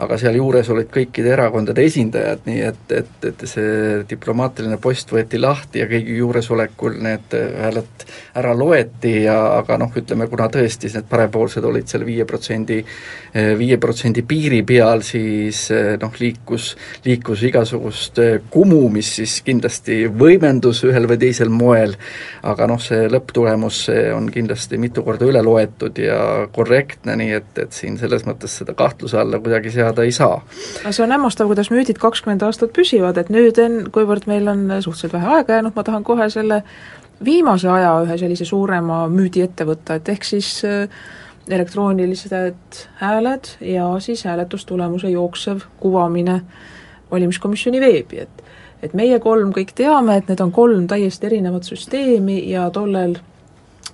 aga 0.00 0.16
sealjuures 0.18 0.70
olid 0.72 0.88
kõikide 0.92 1.34
erakondade 1.34 1.84
esindajad, 1.84 2.46
nii 2.48 2.62
et, 2.64 2.94
et, 2.96 3.26
et 3.28 3.44
see 3.48 3.98
diplomaatiline 4.08 4.78
post 4.80 5.12
võeti 5.12 5.40
lahti 5.40 5.82
ja 5.82 5.88
kõigi 5.90 6.16
juuresolekul 6.16 6.96
need 7.04 7.36
hääled 7.36 8.06
ära 8.40 8.54
loeti 8.56 9.12
ja 9.26 9.36
aga 9.58 9.76
noh, 9.84 9.92
ütleme, 10.00 10.28
kuna 10.32 10.48
tõesti 10.48 10.88
need 10.94 11.08
parempoolsed 11.10 11.68
olid 11.68 11.92
seal 11.92 12.06
viie 12.08 12.24
protsendi, 12.24 12.80
viie 13.60 13.76
protsendi 13.82 14.24
piiri 14.24 14.62
peal, 14.64 15.04
siis 15.04 15.66
noh, 16.00 16.16
liikus, 16.24 16.70
liikus 17.04 17.44
igasugust 17.50 18.22
kumu, 18.50 18.80
mis 18.88 19.12
siis 19.20 19.36
kindlasti 19.44 20.06
võimendus 20.08 20.86
ühel 20.88 21.04
või 21.10 21.20
teisel 21.20 21.52
moel, 21.52 21.98
aga 22.48 22.70
noh, 22.70 22.80
see 22.80 23.09
lõpptulemus, 23.12 23.84
see 23.88 24.06
on 24.14 24.28
kindlasti 24.32 24.78
mitu 24.80 25.04
korda 25.06 25.28
üle 25.28 25.42
loetud 25.44 25.98
ja 26.00 26.46
korrektne, 26.52 27.16
nii 27.20 27.34
et, 27.40 27.50
et 27.64 27.76
siin 27.76 27.98
selles 28.00 28.26
mõttes 28.28 28.58
seda 28.62 28.74
kahtluse 28.78 29.18
alla 29.20 29.40
kuidagi 29.42 29.72
seada 29.74 30.06
ei 30.06 30.14
saa. 30.16 30.40
no 30.84 30.92
see 30.92 31.04
on 31.04 31.14
hämmastav, 31.16 31.50
kuidas 31.50 31.72
müüdid 31.74 32.00
kakskümmend 32.02 32.44
aastat 32.46 32.74
püsivad, 32.76 33.20
et 33.20 33.32
nüüd 33.32 33.58
en-, 33.62 33.82
kuivõrd 33.92 34.28
meil 34.30 34.48
on 34.50 34.66
suhteliselt 34.80 35.18
vähe 35.18 35.36
aega 35.38 35.58
jäänud, 35.58 35.76
ma 35.76 35.86
tahan 35.86 36.06
kohe 36.06 36.30
selle 36.32 36.62
viimase 37.24 37.68
aja 37.68 37.96
ühe 38.04 38.18
sellise 38.18 38.46
suurema 38.48 39.04
müüdi 39.12 39.44
ette 39.44 39.66
võtta, 39.68 39.98
et 40.00 40.08
ehk 40.08 40.24
siis 40.24 40.52
äh, 40.68 40.86
elektroonilised 41.48 42.84
hääled 43.00 43.54
ja 43.60 44.00
siis 44.00 44.24
hääletustulemuse 44.24 45.10
jooksev 45.10 45.60
kuvamine 45.80 46.40
valimiskomisjoni 47.10 47.80
veebi, 47.80 48.20
et 48.20 48.39
et 48.82 48.94
meie 48.94 49.18
kolm 49.20 49.52
kõik 49.52 49.74
teame, 49.74 50.16
et 50.16 50.28
need 50.28 50.40
on 50.40 50.52
kolm 50.52 50.86
täiesti 50.88 51.26
erinevat 51.26 51.68
süsteemi 51.68 52.42
ja 52.50 52.70
tollel 52.70 53.18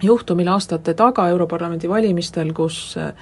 juhtumil 0.03 0.49
aastate 0.49 0.95
taga 0.95 1.29
Europarlamendi 1.29 1.89
valimistel, 1.89 2.53
kus 2.53 2.97
äh, 3.01 3.13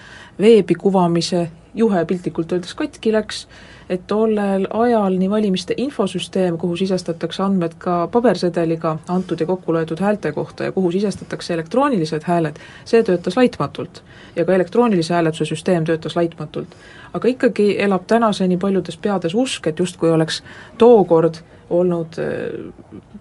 veebi 0.41 0.75
kuvamise 0.75 1.49
juhe 1.75 2.05
piltlikult 2.05 2.53
öeldes 2.53 2.75
katki 2.75 3.13
läks, 3.13 3.47
et 3.91 4.07
tollel 4.07 4.67
ajal 4.71 5.19
nii 5.19 5.31
valimiste 5.31 5.75
infosüsteem, 5.77 6.57
kuhu 6.59 6.77
sisestatakse 6.77 7.43
andmed 7.43 7.75
ka 7.79 7.97
pabersedeliga 8.13 8.97
antud 9.09 9.41
ja 9.41 9.47
kokku 9.47 9.75
loetud 9.75 10.01
häälte 10.01 10.33
kohta 10.33 10.65
ja 10.65 10.73
kuhu 10.73 10.93
sisestatakse 10.95 11.55
elektroonilised 11.55 12.27
hääled, 12.27 12.61
see 12.85 13.03
töötas 13.03 13.37
laitmatult. 13.37 14.03
ja 14.37 14.45
ka 14.45 14.55
elektroonilise 14.55 15.15
hääletuse 15.15 15.45
süsteem 15.45 15.85
töötas 15.85 16.17
laitmatult. 16.17 16.69
Aga 17.15 17.31
ikkagi 17.31 17.75
elab 17.83 18.07
tänaseni 18.11 18.59
paljudes 18.61 18.97
peades 18.97 19.35
usk, 19.35 19.67
et 19.71 19.79
justkui 19.79 20.11
oleks 20.11 20.43
tookord 20.79 21.41
olnud 21.71 22.19
äh, 22.19 22.73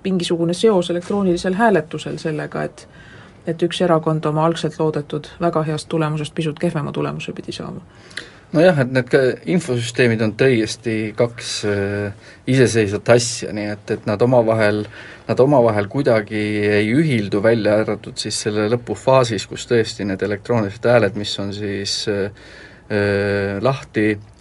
mingisugune 0.03 0.53
seos 0.53 0.89
elektroonilisel 0.89 1.53
hääletusel 1.59 2.17
sellega, 2.21 2.63
et 2.63 2.87
et 3.47 3.59
üks 3.59 3.81
erakond 3.83 4.23
oma 4.23 4.45
algselt 4.47 4.77
loodetud 4.79 5.27
väga 5.43 5.65
heast 5.67 5.89
tulemusest 5.91 6.31
pisut 6.35 6.59
kehvema 6.59 6.93
tulemuse 6.95 7.33
pidi 7.35 7.51
saama. 7.51 7.81
Nojah, 8.53 8.77
et 8.79 8.91
need 8.93 9.15
infosüsteemid 9.49 10.21
on 10.21 10.31
täiesti 10.39 10.95
kaks 11.17 11.49
äh, 11.67 12.29
iseseisvat 12.47 13.09
asja, 13.15 13.51
nii 13.51 13.65
et, 13.73 13.91
et 13.97 14.05
nad 14.07 14.21
omavahel, 14.21 14.83
nad 15.27 15.39
omavahel 15.43 15.89
kuidagi 15.91 16.43
ei 16.69 16.91
ühildu, 16.93 17.41
välja 17.43 17.79
arvatud 17.81 18.15
siis 18.21 18.39
selle 18.45 18.69
lõpufaasis, 18.71 19.47
kus 19.49 19.65
tõesti 19.67 20.07
need 20.07 20.23
elektroonilised 20.23 20.85
hääled, 20.87 21.17
mis 21.19 21.33
on 21.43 21.51
siis 21.57 22.03
äh 22.07 22.29
lahti 23.61 24.07
äh, 24.11 24.34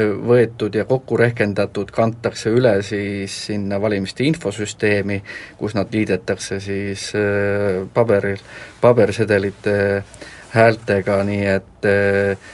võetud 0.00 0.74
ja 0.74 0.84
kokku 0.88 1.16
rehkendatud, 1.20 1.90
kantakse 1.92 2.50
üle 2.50 2.74
siis 2.82 3.34
sinna 3.48 3.80
valimiste 3.80 4.24
infosüsteemi, 4.24 5.20
kus 5.58 5.76
nad 5.76 5.92
liidetakse 5.92 6.60
siis 6.60 7.10
äh, 7.18 7.82
paberil, 7.94 8.40
pabersedelite 8.80 9.76
häältega, 10.52 11.22
nii 11.28 11.44
et 11.46 11.88
äh, 11.88 12.50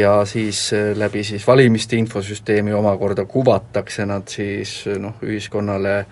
ja 0.00 0.18
siis 0.28 0.72
äh, 0.76 0.92
läbi 0.96 1.24
siis 1.24 1.46
valimiste 1.46 1.96
infosüsteemi 1.96 2.74
omakorda 2.76 3.24
kuvatakse 3.24 4.06
nad 4.06 4.28
siis 4.28 4.82
noh, 4.98 5.16
ühiskonnale, 5.24 6.02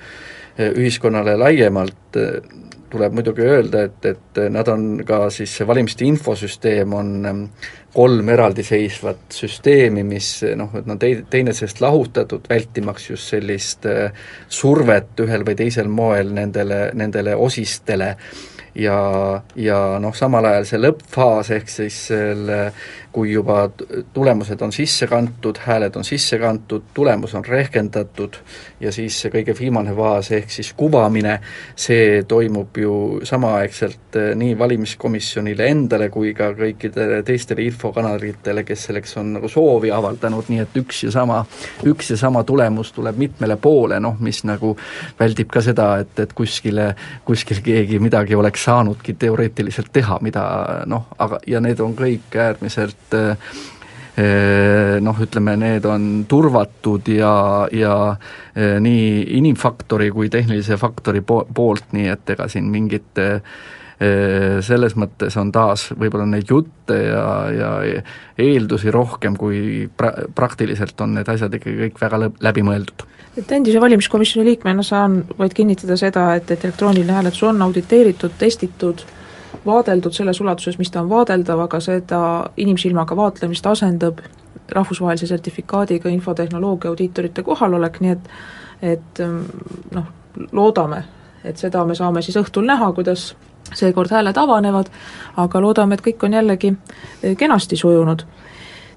ühiskonnale 0.60 1.36
laiemalt, 1.40 2.18
tuleb 2.90 3.14
muidugi 3.14 3.44
öelda, 3.46 3.84
et, 3.86 4.06
et 4.06 4.40
nad 4.50 4.68
on 4.68 5.04
ka 5.06 5.28
siis, 5.30 5.52
see 5.56 5.66
valimiste 5.68 6.04
infosüsteem 6.08 6.94
on 6.96 7.12
kolm 7.94 8.28
eraldiseisvat 8.30 9.34
süsteemi, 9.34 10.04
mis 10.06 10.30
noh, 10.58 10.72
et 10.78 10.86
nad 10.90 11.00
tei-, 11.02 11.22
teineteisest 11.30 11.82
lahutatud, 11.82 12.46
vältimaks 12.50 13.10
just 13.10 13.34
sellist 13.34 13.86
survet 14.48 15.22
ühel 15.24 15.46
või 15.46 15.58
teisel 15.58 15.90
moel 15.90 16.34
nendele, 16.34 16.88
nendele 16.94 17.36
osistele. 17.36 18.14
Ja, 18.78 18.96
ja 19.58 19.78
noh, 19.98 20.14
samal 20.14 20.46
ajal 20.46 20.66
see 20.68 20.78
lõppfaas, 20.78 21.50
ehk 21.56 21.72
siis 21.72 21.96
selle 22.12 22.60
kui 23.12 23.32
juba 23.32 23.70
tulemused 24.12 24.60
on 24.62 24.72
sisse 24.72 25.06
kantud, 25.10 25.58
hääled 25.66 25.96
on 25.96 26.04
sisse 26.04 26.38
kantud, 26.38 26.82
tulemus 26.94 27.34
on 27.34 27.44
rehkendatud 27.44 28.36
ja 28.80 28.92
siis 28.92 29.16
see 29.20 29.32
kõige 29.34 29.54
viimane 29.58 29.94
faas 29.96 30.30
ehk 30.36 30.50
siis 30.50 30.72
kuvamine, 30.78 31.38
see 31.76 32.22
toimub 32.28 32.78
ju 32.78 32.94
samaaegselt 33.26 34.18
eh, 34.20 34.30
nii 34.38 34.54
valimiskomisjonile 34.58 35.66
endale 35.72 36.08
kui 36.14 36.32
ka 36.38 36.52
kõikidele 36.58 37.22
teistele 37.26 37.66
infokanalitele, 37.66 38.64
kes 38.68 38.86
selleks 38.88 39.16
on 39.20 39.34
nagu 39.38 39.50
soovi 39.50 39.90
avaldanud, 39.94 40.46
nii 40.52 40.62
et 40.62 40.80
üks 40.82 41.04
ja 41.08 41.14
sama, 41.14 41.42
üks 41.90 42.14
ja 42.14 42.20
sama 42.20 42.44
tulemus 42.46 42.94
tuleb 42.94 43.18
mitmele 43.18 43.58
poole, 43.60 43.98
noh 44.00 44.22
mis 44.22 44.44
nagu 44.46 44.76
väldib 45.18 45.50
ka 45.50 45.64
seda, 45.66 45.90
et, 46.04 46.14
et 46.22 46.32
kuskile, 46.36 46.92
kuskil 47.26 47.58
keegi 47.64 47.98
midagi 47.98 48.38
oleks 48.38 48.64
saanudki 48.70 49.18
teoreetiliselt 49.18 49.90
teha, 49.92 50.20
mida 50.22 50.46
noh, 50.86 51.10
aga, 51.18 51.42
ja 51.50 51.60
need 51.60 51.82
on 51.82 51.98
kõik 51.98 52.38
äärmiselt 52.38 52.99
et 53.00 53.16
eh, 54.20 55.00
noh, 55.02 55.18
ütleme, 55.22 55.56
need 55.60 55.86
on 55.88 56.06
turvatud 56.28 57.08
ja, 57.10 57.34
ja 57.72 57.96
eh, 58.54 58.78
nii 58.82 59.36
inimfaktori 59.40 60.10
kui 60.14 60.30
tehnilise 60.32 60.78
faktori 60.80 61.22
po-, 61.26 61.46
poolt, 61.54 61.92
nii 61.96 62.08
et 62.12 62.34
ega 62.36 62.48
siin 62.50 62.70
mingit 62.72 63.20
eh, 63.20 63.60
selles 64.64 64.94
mõttes 64.96 65.34
on 65.36 65.50
taas 65.52 65.90
võib-olla 65.92 66.24
neid 66.24 66.48
jutte 66.48 66.96
ja, 66.96 67.24
ja 67.52 67.70
eeldusi 68.40 68.88
rohkem, 68.94 69.36
kui 69.36 69.90
pra-, 69.96 70.24
praktiliselt 70.34 71.00
on 71.04 71.18
need 71.18 71.28
asjad 71.28 71.52
ikkagi 71.58 71.84
kõik 71.84 72.00
väga 72.00 72.22
lõb-, 72.24 72.40
läbimõeldud. 72.48 73.06
Et 73.38 73.52
endise 73.54 73.80
valimiskomisjoni 73.80 74.48
liikmena 74.48 74.82
saan 74.82 75.20
vaid 75.38 75.52
kinnitada 75.54 75.96
seda, 76.00 76.30
et, 76.40 76.48
et 76.50 76.64
elektrooniline 76.64 77.12
hääletus 77.14 77.44
on 77.46 77.60
auditeeritud, 77.62 78.32
testitud 78.40 79.04
äh, 79.04 79.19
vaadeldud 79.66 80.12
selles 80.12 80.40
ulatuses, 80.40 80.78
mis 80.78 80.90
ta 80.90 81.02
on 81.02 81.10
vaadeldav, 81.10 81.60
aga 81.66 81.80
seda 81.80 82.20
inimsilmaga 82.56 83.16
vaatlemist 83.16 83.66
asendab 83.66 84.20
rahvusvahelise 84.70 85.26
sertifikaadiga 85.26 86.08
infotehnoloogia 86.08 86.90
audiitorite 86.90 87.42
kohalolek, 87.42 88.00
nii 88.00 88.16
et 88.16 88.32
et 88.82 89.20
ähm, 89.20 89.42
noh, 89.92 90.06
loodame, 90.52 91.02
et 91.44 91.58
seda 91.60 91.84
me 91.84 91.94
saame 91.94 92.22
siis 92.24 92.38
õhtul 92.40 92.64
näha, 92.64 92.92
kuidas 92.96 93.34
seekord 93.76 94.10
hääled 94.10 94.38
avanevad, 94.40 94.88
aga 95.36 95.60
loodame, 95.60 95.98
et 95.98 96.04
kõik 96.04 96.24
on 96.24 96.36
jällegi 96.38 96.72
äh, 96.72 97.36
kenasti 97.36 97.76
sujunud. 97.76 98.24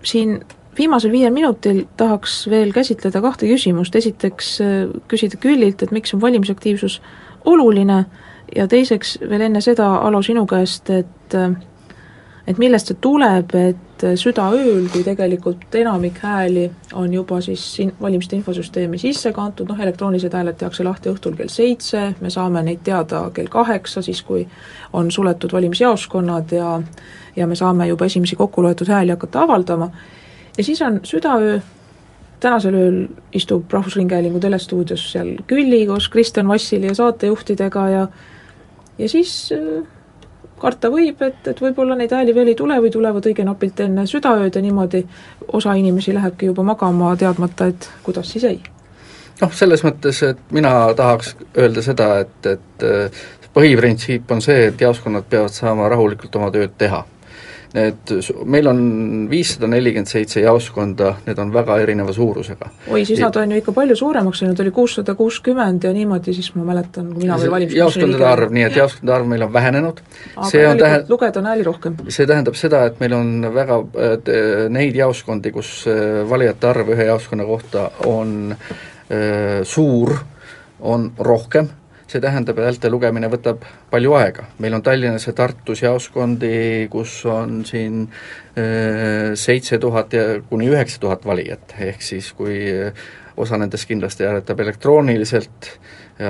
siin 0.03 0.39
viimasel 0.77 1.11
viiel 1.11 1.33
minutil 1.33 1.85
tahaks 1.97 2.47
veel 2.49 2.73
käsitleda 2.73 3.21
kahte 3.21 3.47
küsimust, 3.47 3.95
esiteks 3.95 4.61
äh, 4.61 4.87
küsida 5.07 5.37
Küllilt, 5.37 5.83
et 5.83 5.91
miks 5.91 6.13
on 6.13 6.21
valimisaktiivsus 6.21 7.01
oluline 7.45 8.05
ja 8.55 8.67
teiseks 8.67 9.17
veel 9.29 9.47
enne 9.49 9.61
seda, 9.61 9.95
Alo, 10.07 10.21
sinu 10.21 10.45
käest, 10.45 10.89
et 10.89 11.37
et 12.47 12.57
millest 12.59 12.89
see 12.91 12.97
tuleb, 12.99 13.53
et 13.55 14.03
südaööl, 14.19 14.89
kui 14.91 15.03
tegelikult 15.05 15.75
enamik 15.79 16.17
hääli 16.23 16.65
on 16.99 17.13
juba 17.13 17.39
siis 17.41 17.63
in-, 17.79 17.93
valimiste 18.01 18.35
infosüsteemi 18.35 18.99
sisse 18.99 19.31
kantud, 19.31 19.69
noh 19.69 19.79
elektroonilised 19.79 20.33
hääled 20.35 20.57
tehakse 20.59 20.83
lahti 20.83 21.11
õhtul 21.13 21.37
kell 21.39 21.51
seitse, 21.51 22.09
me 22.19 22.31
saame 22.33 22.65
neid 22.67 22.83
teada 22.83 23.23
kell 23.35 23.47
kaheksa, 23.51 24.03
siis 24.03 24.21
kui 24.27 24.43
on 24.93 25.11
suletud 25.11 25.55
valimisjaoskonnad 25.55 26.51
ja 26.51 26.73
ja 27.35 27.47
me 27.47 27.55
saame 27.55 27.87
juba 27.87 28.05
esimesi 28.05 28.35
kokku 28.35 28.61
loetud 28.63 28.91
hääli 28.91 29.15
hakata 29.15 29.47
avaldama, 29.47 29.89
ja 30.57 30.63
siis 30.63 30.81
on 30.81 30.99
südaöö 31.03 31.61
tänasel 32.43 32.75
ööl 32.75 32.99
istub 33.33 33.71
Rahvusringhäälingu 33.71 34.39
telestuudios 34.43 35.05
seal 35.11 35.37
Külli 35.47 35.85
koos 35.87 36.09
Kristjan 36.09 36.47
Vassili 36.47 36.91
ja 36.91 36.95
saatejuhtidega 36.95 37.89
ja 37.89 38.07
ja 38.97 39.09
siis 39.09 39.51
äh, 39.55 39.83
karta 40.59 40.89
võib, 40.93 41.21
et, 41.25 41.47
et 41.47 41.61
võib-olla 41.61 41.97
neid 41.99 42.13
hääli 42.15 42.35
veel 42.35 42.53
ei 42.53 42.57
tule 42.59 42.79
või 42.81 42.91
tulevad 42.93 43.25
õige 43.29 43.45
napilt 43.47 43.79
enne 43.83 44.05
südaööd 44.09 44.55
ja 44.55 44.63
niimoodi 44.63 45.03
osa 45.53 45.75
inimesi 45.79 46.15
lähebki 46.15 46.51
juba 46.51 46.65
magama, 46.67 47.15
teadmata, 47.19 47.71
et 47.73 47.89
kuidas 48.03 48.31
siis 48.31 48.47
jäi. 48.47 48.59
noh, 49.41 49.53
selles 49.53 49.83
mõttes, 49.83 50.23
et 50.29 50.43
mina 50.51 50.73
tahaks 50.97 51.35
öelda 51.57 51.85
seda, 51.85 52.11
et, 52.25 52.51
et 52.57 52.87
äh, 52.87 53.23
põhiprintsiip 53.53 54.31
on 54.31 54.41
see, 54.41 54.69
et 54.69 54.81
jaoskonnad 54.81 55.27
peavad 55.29 55.53
saama 55.53 55.89
rahulikult 55.89 56.35
oma 56.41 56.51
tööd 56.53 56.77
teha 56.77 57.03
Need, 57.73 58.11
meil 58.45 58.67
on 58.69 58.81
viissada 59.31 59.65
nelikümmend 59.71 60.09
seitse 60.09 60.43
jaoskonda, 60.43 61.15
need 61.25 61.39
on 61.41 61.49
väga 61.53 61.79
erineva 61.81 62.13
suurusega. 62.13 62.69
oi, 62.87 63.01
siis 63.05 63.17
nad 63.23 63.35
on 63.41 63.55
ju 63.55 63.61
ikka 63.63 63.73
palju 63.73 63.95
suuremaks 63.97 64.43
läinud, 64.43 64.61
oli 64.61 64.73
kuussada 64.75 65.15
kuuskümmend 65.17 65.87
ja 65.87 65.93
niimoodi, 65.95 66.35
siis 66.37 66.51
ma 66.53 66.67
mäletan, 66.67 67.09
kui 67.15 67.23
mina 67.23 67.39
veel 67.41 67.51
valimisel 67.55 67.81
jaoskondade 67.81 68.27
arv, 68.29 68.53
nii 68.53 68.67
et 68.67 68.77
jaoskondade 68.77 69.15
arv 69.17 69.31
meil 69.31 69.47
on 69.47 69.53
vähenenud. 69.53 70.03
aga 70.35 70.63
järelikult 70.63 71.09
lugeda 71.09 71.41
on 71.41 71.49
hääli 71.49 71.65
rohkem. 71.65 71.97
see 72.07 72.29
tähendab 72.29 72.61
seda, 72.61 72.85
et 72.91 73.01
meil 73.01 73.17
on 73.17 73.49
väga 73.57 73.81
neid 74.69 74.95
jaoskondi, 75.01 75.51
kus 75.51 75.75
äh, 75.89 76.21
valijate 76.29 76.69
arv 76.69 76.93
ühe 76.93 77.09
jaoskonna 77.09 77.45
kohta 77.49 77.89
on 78.05 78.53
äh, 78.53 79.63
suur, 79.65 80.19
on 80.79 81.11
rohkem 81.17 81.73
see 82.07 82.21
tähendab, 82.21 82.59
et 82.59 82.67
häälte 82.67 82.91
lugemine 82.91 83.29
võtab 83.31 83.63
palju 83.91 84.13
aega. 84.19 84.47
meil 84.59 84.73
on 84.77 84.83
Tallinnas 84.83 85.27
ja 85.27 85.33
Tartus 85.33 85.83
jaoskondi, 85.83 86.87
kus 86.91 87.21
on 87.25 87.63
siin 87.65 88.03
äh, 88.05 89.33
seitse 89.39 89.79
tuhat 89.79 90.13
ja 90.13 90.23
kuni 90.49 90.69
üheksa 90.69 90.99
tuhat 90.99 91.25
valijat, 91.25 91.75
ehk 91.79 92.01
siis 92.01 92.33
kui 92.37 92.57
äh, 92.71 93.05
osa 93.37 93.57
nendest 93.57 93.87
kindlasti 93.89 94.27
hääletab 94.27 94.59
elektrooniliselt, 94.59 95.69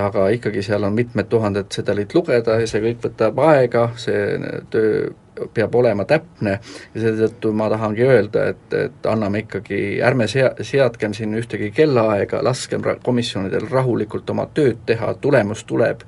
aga 0.00 0.28
ikkagi 0.32 0.62
seal 0.64 0.86
on 0.86 0.94
mitmed 0.96 1.28
tuhanded 1.28 1.68
sedelit 1.74 2.14
lugeda 2.16 2.56
ja 2.60 2.68
see 2.70 2.80
kõik 2.86 3.02
võtab 3.04 3.40
aega, 3.44 3.90
see 4.00 4.38
töö 4.72 5.10
peab 5.54 5.74
olema 5.74 6.04
täpne 6.08 6.58
ja 6.94 7.00
seetõttu 7.00 7.52
ma 7.56 7.68
tahangi 7.72 8.06
öelda, 8.06 8.48
et, 8.54 8.76
et 8.78 9.08
anname 9.10 9.44
ikkagi, 9.44 9.80
ärme 10.04 10.28
sea-, 10.30 10.52
seadkem 10.62 11.14
siin 11.16 11.34
ühtegi 11.38 11.70
kellaaega, 11.74 12.42
laskem 12.44 12.84
ra-, 12.84 12.96
komisjonidel 13.04 13.68
rahulikult 13.70 14.30
oma 14.30 14.46
tööd 14.54 14.84
teha, 14.86 15.14
tulemus 15.20 15.64
tuleb 15.68 16.04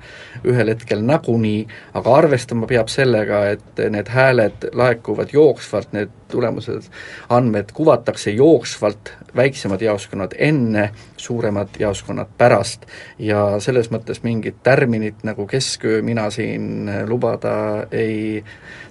ühel 0.47 0.73
hetkel 0.73 1.03
nagunii, 1.05 1.65
aga 1.97 2.15
arvestama 2.21 2.69
peab 2.69 2.91
sellega, 2.93 3.43
et 3.55 3.83
need 3.93 4.11
hääled 4.13 4.69
laekuvad 4.77 5.33
jooksvalt, 5.35 5.93
need 5.97 6.13
tulemused, 6.31 6.89
andmed 7.29 7.71
kuvatakse 7.73 8.31
jooksvalt, 8.31 9.13
väiksemad 9.35 9.81
jaoskonnad 9.81 10.35
enne, 10.37 10.89
suuremad 11.17 11.79
jaoskonnad 11.79 12.31
pärast. 12.37 12.85
Ja 13.19 13.59
selles 13.63 13.91
mõttes 13.91 14.23
mingit 14.23 14.63
tärminit 14.63 15.23
nagu 15.27 15.47
kesköö 15.47 16.01
mina 16.01 16.29
siin 16.33 16.89
lubada 17.07 17.87
ei 17.91 18.43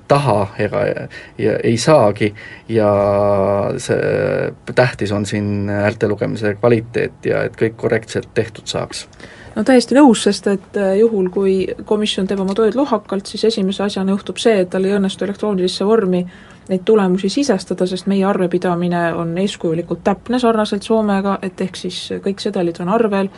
taha 0.09 0.47
ega 0.59 0.85
ja 1.39 1.57
ei 1.65 1.77
saagi. 1.77 2.35
Ja 2.69 2.91
see 3.79 4.53
tähtis 4.75 5.13
on 5.13 5.27
siin 5.27 5.69
häälte 5.69 6.09
lugemise 6.09 6.55
kvaliteet 6.55 7.27
ja 7.27 7.43
et 7.47 7.57
kõik 7.59 7.77
korrektselt 7.77 8.31
tehtud 8.35 8.67
saaks. 8.71 9.07
No 9.57 9.65
täiesti 9.65 9.97
nõus, 9.97 10.21
sest 10.27 10.47
et 10.53 10.77
äh, 10.77 10.99
juhul, 11.01 11.31
kui 11.33 11.53
komisjon 11.89 12.27
teeb 12.29 12.43
oma 12.45 12.53
tööd 12.55 12.77
lohakalt, 12.77 13.25
siis 13.31 13.47
esimese 13.49 13.87
asjana 13.87 14.13
juhtub 14.13 14.37
see, 14.41 14.59
et 14.61 14.69
tal 14.73 14.85
ei 14.85 14.93
õnnestu 14.99 15.25
elektroonilisse 15.25 15.87
vormi 15.89 16.27
neid 16.69 16.83
tulemusi 16.85 17.29
sisestada, 17.31 17.87
sest 17.87 18.09
meie 18.11 18.25
arvepidamine 18.27 19.13
on 19.15 19.37
eeskujulikult 19.39 20.03
täpne 20.05 20.41
sarnaselt 20.43 20.83
Soomega, 20.83 21.39
et 21.43 21.61
ehk 21.61 21.79
siis 21.79 22.01
kõik 22.25 22.43
sedelid 22.43 22.81
on 22.83 22.91
arvel, 22.93 23.31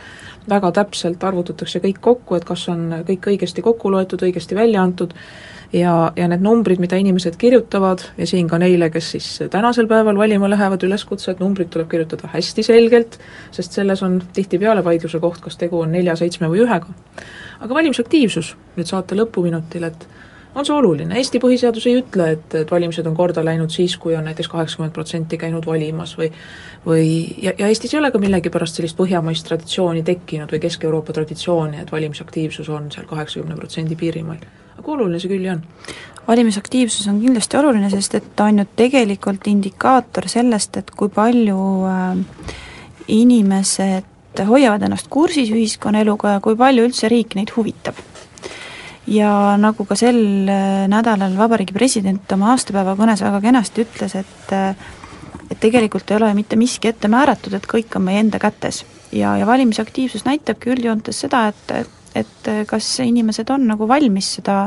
väga 0.49 0.71
täpselt 0.79 1.23
arvutatakse 1.23 1.81
kõik 1.83 2.01
kokku, 2.01 2.35
et 2.35 2.47
kas 2.47 2.67
on 2.73 3.03
kõik 3.07 3.29
õigesti 3.33 3.65
kokku 3.65 3.91
loetud, 3.93 4.25
õigesti 4.25 4.57
välja 4.57 4.81
antud, 4.81 5.13
ja, 5.73 6.11
ja 6.15 6.27
need 6.29 6.43
numbrid, 6.43 6.81
mida 6.81 6.97
inimesed 6.99 7.37
kirjutavad 7.39 8.03
ja 8.17 8.27
siin 8.27 8.47
ka 8.49 8.59
neile, 8.61 8.89
kes 8.93 9.11
siis 9.15 9.27
tänasel 9.51 9.87
päeval 9.87 10.17
valima 10.17 10.49
lähevad, 10.49 10.83
üleskutse, 10.85 11.31
et 11.31 11.43
numbrid 11.43 11.69
tuleb 11.73 11.89
kirjutada 11.91 12.29
hästi 12.33 12.65
selgelt, 12.65 13.19
sest 13.55 13.77
selles 13.77 14.03
on 14.05 14.19
tihtipeale 14.33 14.83
vaidluse 14.85 15.21
koht, 15.21 15.41
kas 15.45 15.57
tegu 15.57 15.83
on 15.83 15.93
nelja, 15.93 16.15
seitsme 16.19 16.49
või 16.49 16.63
ühega. 16.65 16.97
aga 17.59 17.75
valimisaktiivsus 17.75 18.55
nüüd 18.77 18.87
saate 18.87 19.17
lõpuminutil, 19.19 19.83
et 19.83 20.07
on 20.55 20.65
see 20.65 20.75
oluline, 20.75 21.15
Eesti 21.15 21.39
põhiseadus 21.39 21.85
ei 21.87 21.99
ütle, 22.01 22.31
et, 22.35 22.55
et 22.61 22.71
valimised 22.71 23.05
on 23.07 23.15
korda 23.15 23.43
läinud 23.45 23.71
siis, 23.73 23.97
kui 24.01 24.15
on 24.17 24.25
näiteks 24.27 24.49
kaheksakümmend 24.49 24.95
protsenti 24.95 25.37
käinud 25.37 25.65
valimas 25.65 26.15
või 26.19 26.31
või 26.85 27.09
ja, 27.43 27.53
ja 27.57 27.67
Eestis 27.67 27.93
ei 27.93 27.99
ole 27.99 28.11
ka 28.11 28.21
millegipärast 28.21 28.79
sellist 28.79 28.97
põhjamaist 28.97 29.47
traditsiooni 29.47 30.03
tekkinud 30.07 30.51
või 30.51 30.63
Kesk-Euroopa 30.63 31.13
traditsiooni, 31.13 31.83
et 31.83 31.91
valimisaktiivsus 31.91 32.69
on 32.71 32.89
seal 32.91 33.07
kaheksakümne 33.09 33.59
protsendi 33.59 33.99
piirimail 33.99 34.47
aga 34.79 34.95
oluline 34.95 35.19
see 35.19 35.31
küll 35.31 35.45
ju 35.45 35.53
on. 35.53 35.63
valimisaktiivsus 36.27 37.07
on 37.11 37.19
kindlasti 37.21 37.57
oluline, 37.57 37.89
sest 37.91 38.15
et 38.19 38.29
ta 38.35 38.49
on 38.49 38.61
ju 38.61 38.67
tegelikult 38.79 39.47
indikaator 39.51 40.29
sellest, 40.31 40.77
et 40.77 40.91
kui 40.91 41.11
palju 41.13 41.59
äh, 41.89 42.53
inimesed 43.07 44.43
hoiavad 44.47 44.85
ennast 44.85 45.09
kursis 45.11 45.49
ühiskonnaeluga 45.51 46.37
ja 46.37 46.43
kui 46.43 46.55
palju 46.55 46.85
üldse 46.87 47.09
riik 47.11 47.35
neid 47.35 47.51
huvitab. 47.55 47.97
Ja 49.09 49.57
nagu 49.57 49.85
ka 49.89 49.97
sel 49.97 50.21
äh, 50.49 50.85
nädalal 50.91 51.35
Vabariigi 51.37 51.73
President 51.73 52.31
oma 52.35 52.53
aastapäeva 52.53 52.95
kõnes 52.99 53.23
väga 53.25 53.41
kenasti 53.41 53.85
ütles, 53.87 54.15
et 54.19 54.55
äh, 54.55 54.89
et 55.49 55.57
tegelikult 55.57 56.11
ei 56.11 56.19
ole 56.19 56.33
mitte 56.37 56.57
miski 56.59 56.91
ette 56.91 57.09
määratud, 57.09 57.55
et 57.57 57.65
kõik 57.65 57.95
on 57.97 58.05
meie 58.05 58.21
enda 58.21 58.39
kätes. 58.39 58.83
ja, 59.11 59.37
ja 59.37 59.47
valimisaktiivsus 59.47 60.25
näitabki 60.25 60.69
üldjoontes 60.75 61.25
seda, 61.25 61.47
et, 61.49 61.71
et 61.73 61.95
et 62.15 62.47
eh, 62.49 62.63
kas 62.69 62.87
inimesed 63.03 63.49
on 63.53 63.67
nagu 63.69 63.87
valmis 63.87 64.35
seda, 64.39 64.63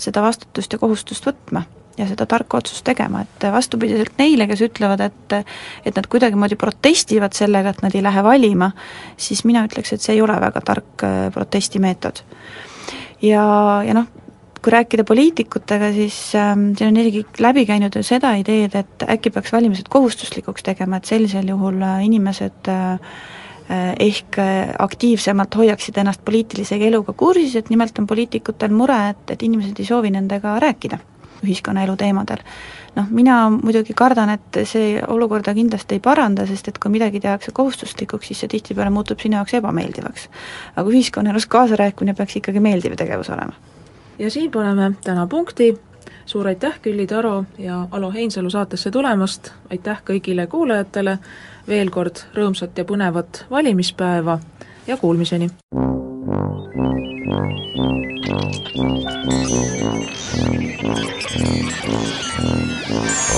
seda 0.00 0.22
vastutust 0.24 0.74
ja 0.74 0.78
kohustust 0.78 1.26
võtma 1.26 1.64
ja 1.98 2.08
seda 2.10 2.26
tarka 2.26 2.58
otsust 2.58 2.82
tegema, 2.86 3.20
et 3.22 3.46
vastupidiselt 3.54 4.16
neile, 4.18 4.48
kes 4.50 4.64
ütlevad, 4.66 5.02
et 5.04 5.34
et 5.86 5.94
nad 5.94 6.06
kuidagimoodi 6.10 6.58
protestivad 6.58 7.36
sellega, 7.38 7.70
et 7.70 7.82
nad 7.84 7.94
ei 7.94 8.02
lähe 8.02 8.24
valima, 8.26 8.72
siis 9.16 9.44
mina 9.46 9.62
ütleks, 9.68 9.94
et 9.94 10.02
see 10.02 10.16
ei 10.16 10.22
ole 10.24 10.34
väga 10.42 10.62
tark 10.64 11.06
protestimeetod. 11.34 12.24
Ja, 13.24 13.46
ja 13.86 13.96
noh, 13.96 14.10
kui 14.64 14.72
rääkida 14.72 15.04
poliitikutega, 15.04 15.92
siis 15.92 16.18
ähm, 16.40 16.70
siin 16.78 16.92
on 16.92 17.00
isegi 17.02 17.24
läbi 17.44 17.66
käinud 17.68 17.96
ju 17.96 18.02
seda 18.06 18.32
ideed, 18.40 18.76
et 18.80 19.06
äkki 19.08 19.32
peaks 19.34 19.52
valimised 19.52 19.88
kohustuslikuks 19.92 20.64
tegema, 20.64 21.00
et 21.00 21.08
sellisel 21.08 21.48
juhul 21.52 21.82
äh, 21.84 22.04
inimesed 22.06 22.72
äh, 22.72 23.00
Äh, 23.70 23.94
ehk 23.98 24.36
äh, 24.36 24.74
aktiivsemalt 24.78 25.54
hoiaksid 25.56 25.96
ennast 25.96 26.20
poliitilise 26.24 26.76
eluga 26.84 27.14
kursis, 27.16 27.54
et 27.56 27.70
nimelt 27.72 27.96
on 27.96 28.04
poliitikutel 28.06 28.74
mure, 28.76 28.98
et, 29.14 29.22
et 29.32 29.42
inimesed 29.46 29.78
ei 29.80 29.86
soovi 29.88 30.10
nendega 30.12 30.58
rääkida 30.60 30.98
ühiskonnaelu 31.40 31.94
teemadel. 31.96 32.42
Noh, 32.96 33.06
mina 33.10 33.38
muidugi 33.50 33.94
kardan, 33.96 34.34
et 34.34 34.60
see 34.68 34.98
olukorda 35.08 35.54
kindlasti 35.56 35.98
ei 35.98 36.02
paranda, 36.04 36.46
sest 36.46 36.68
et 36.70 36.78
kui 36.82 36.92
midagi 36.94 37.20
tehakse 37.22 37.52
kohustuslikuks, 37.54 38.28
siis 38.30 38.44
see 38.44 38.52
tihtipeale 38.56 38.92
muutub 38.94 39.22
sinu 39.22 39.38
jaoks 39.38 39.56
ebameeldivaks. 39.60 40.28
aga 40.76 40.90
ühiskonnaelus 40.90 41.46
kaasarääkimine 41.46 42.14
peaks 42.14 42.36
ikkagi 42.36 42.60
meeldiv 42.60 42.96
tegevus 42.96 43.30
olema. 43.30 43.52
ja 44.18 44.30
siin 44.30 44.50
paneme 44.50 44.92
täna 45.04 45.26
punkti, 45.26 45.74
suur 46.26 46.46
aitäh, 46.46 46.80
Külli 46.82 47.06
Taro 47.06 47.44
ja 47.58 47.88
Alo 47.90 48.12
Heinsalu 48.12 48.50
saatesse 48.50 48.90
tulemast, 48.90 49.52
aitäh 49.70 50.02
kõigile 50.10 50.46
kuulajatele, 50.46 51.18
veel 51.68 51.90
kord 51.90 52.26
rõõmsat 52.34 52.78
ja 52.78 52.84
põnevat 52.84 53.44
valimispäeva 53.50 54.38
ja 54.86 54.96
kuulmiseni! 54.96 55.50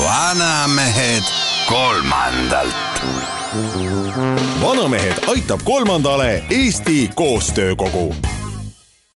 Vanamehed 0.04 1.22
kolmandalt. 1.68 2.74
vanamehed 4.62 5.14
aitab 5.26 5.60
kolmandale 5.64 6.44
Eesti 6.50 7.10
Koostöökogu 7.14 8.14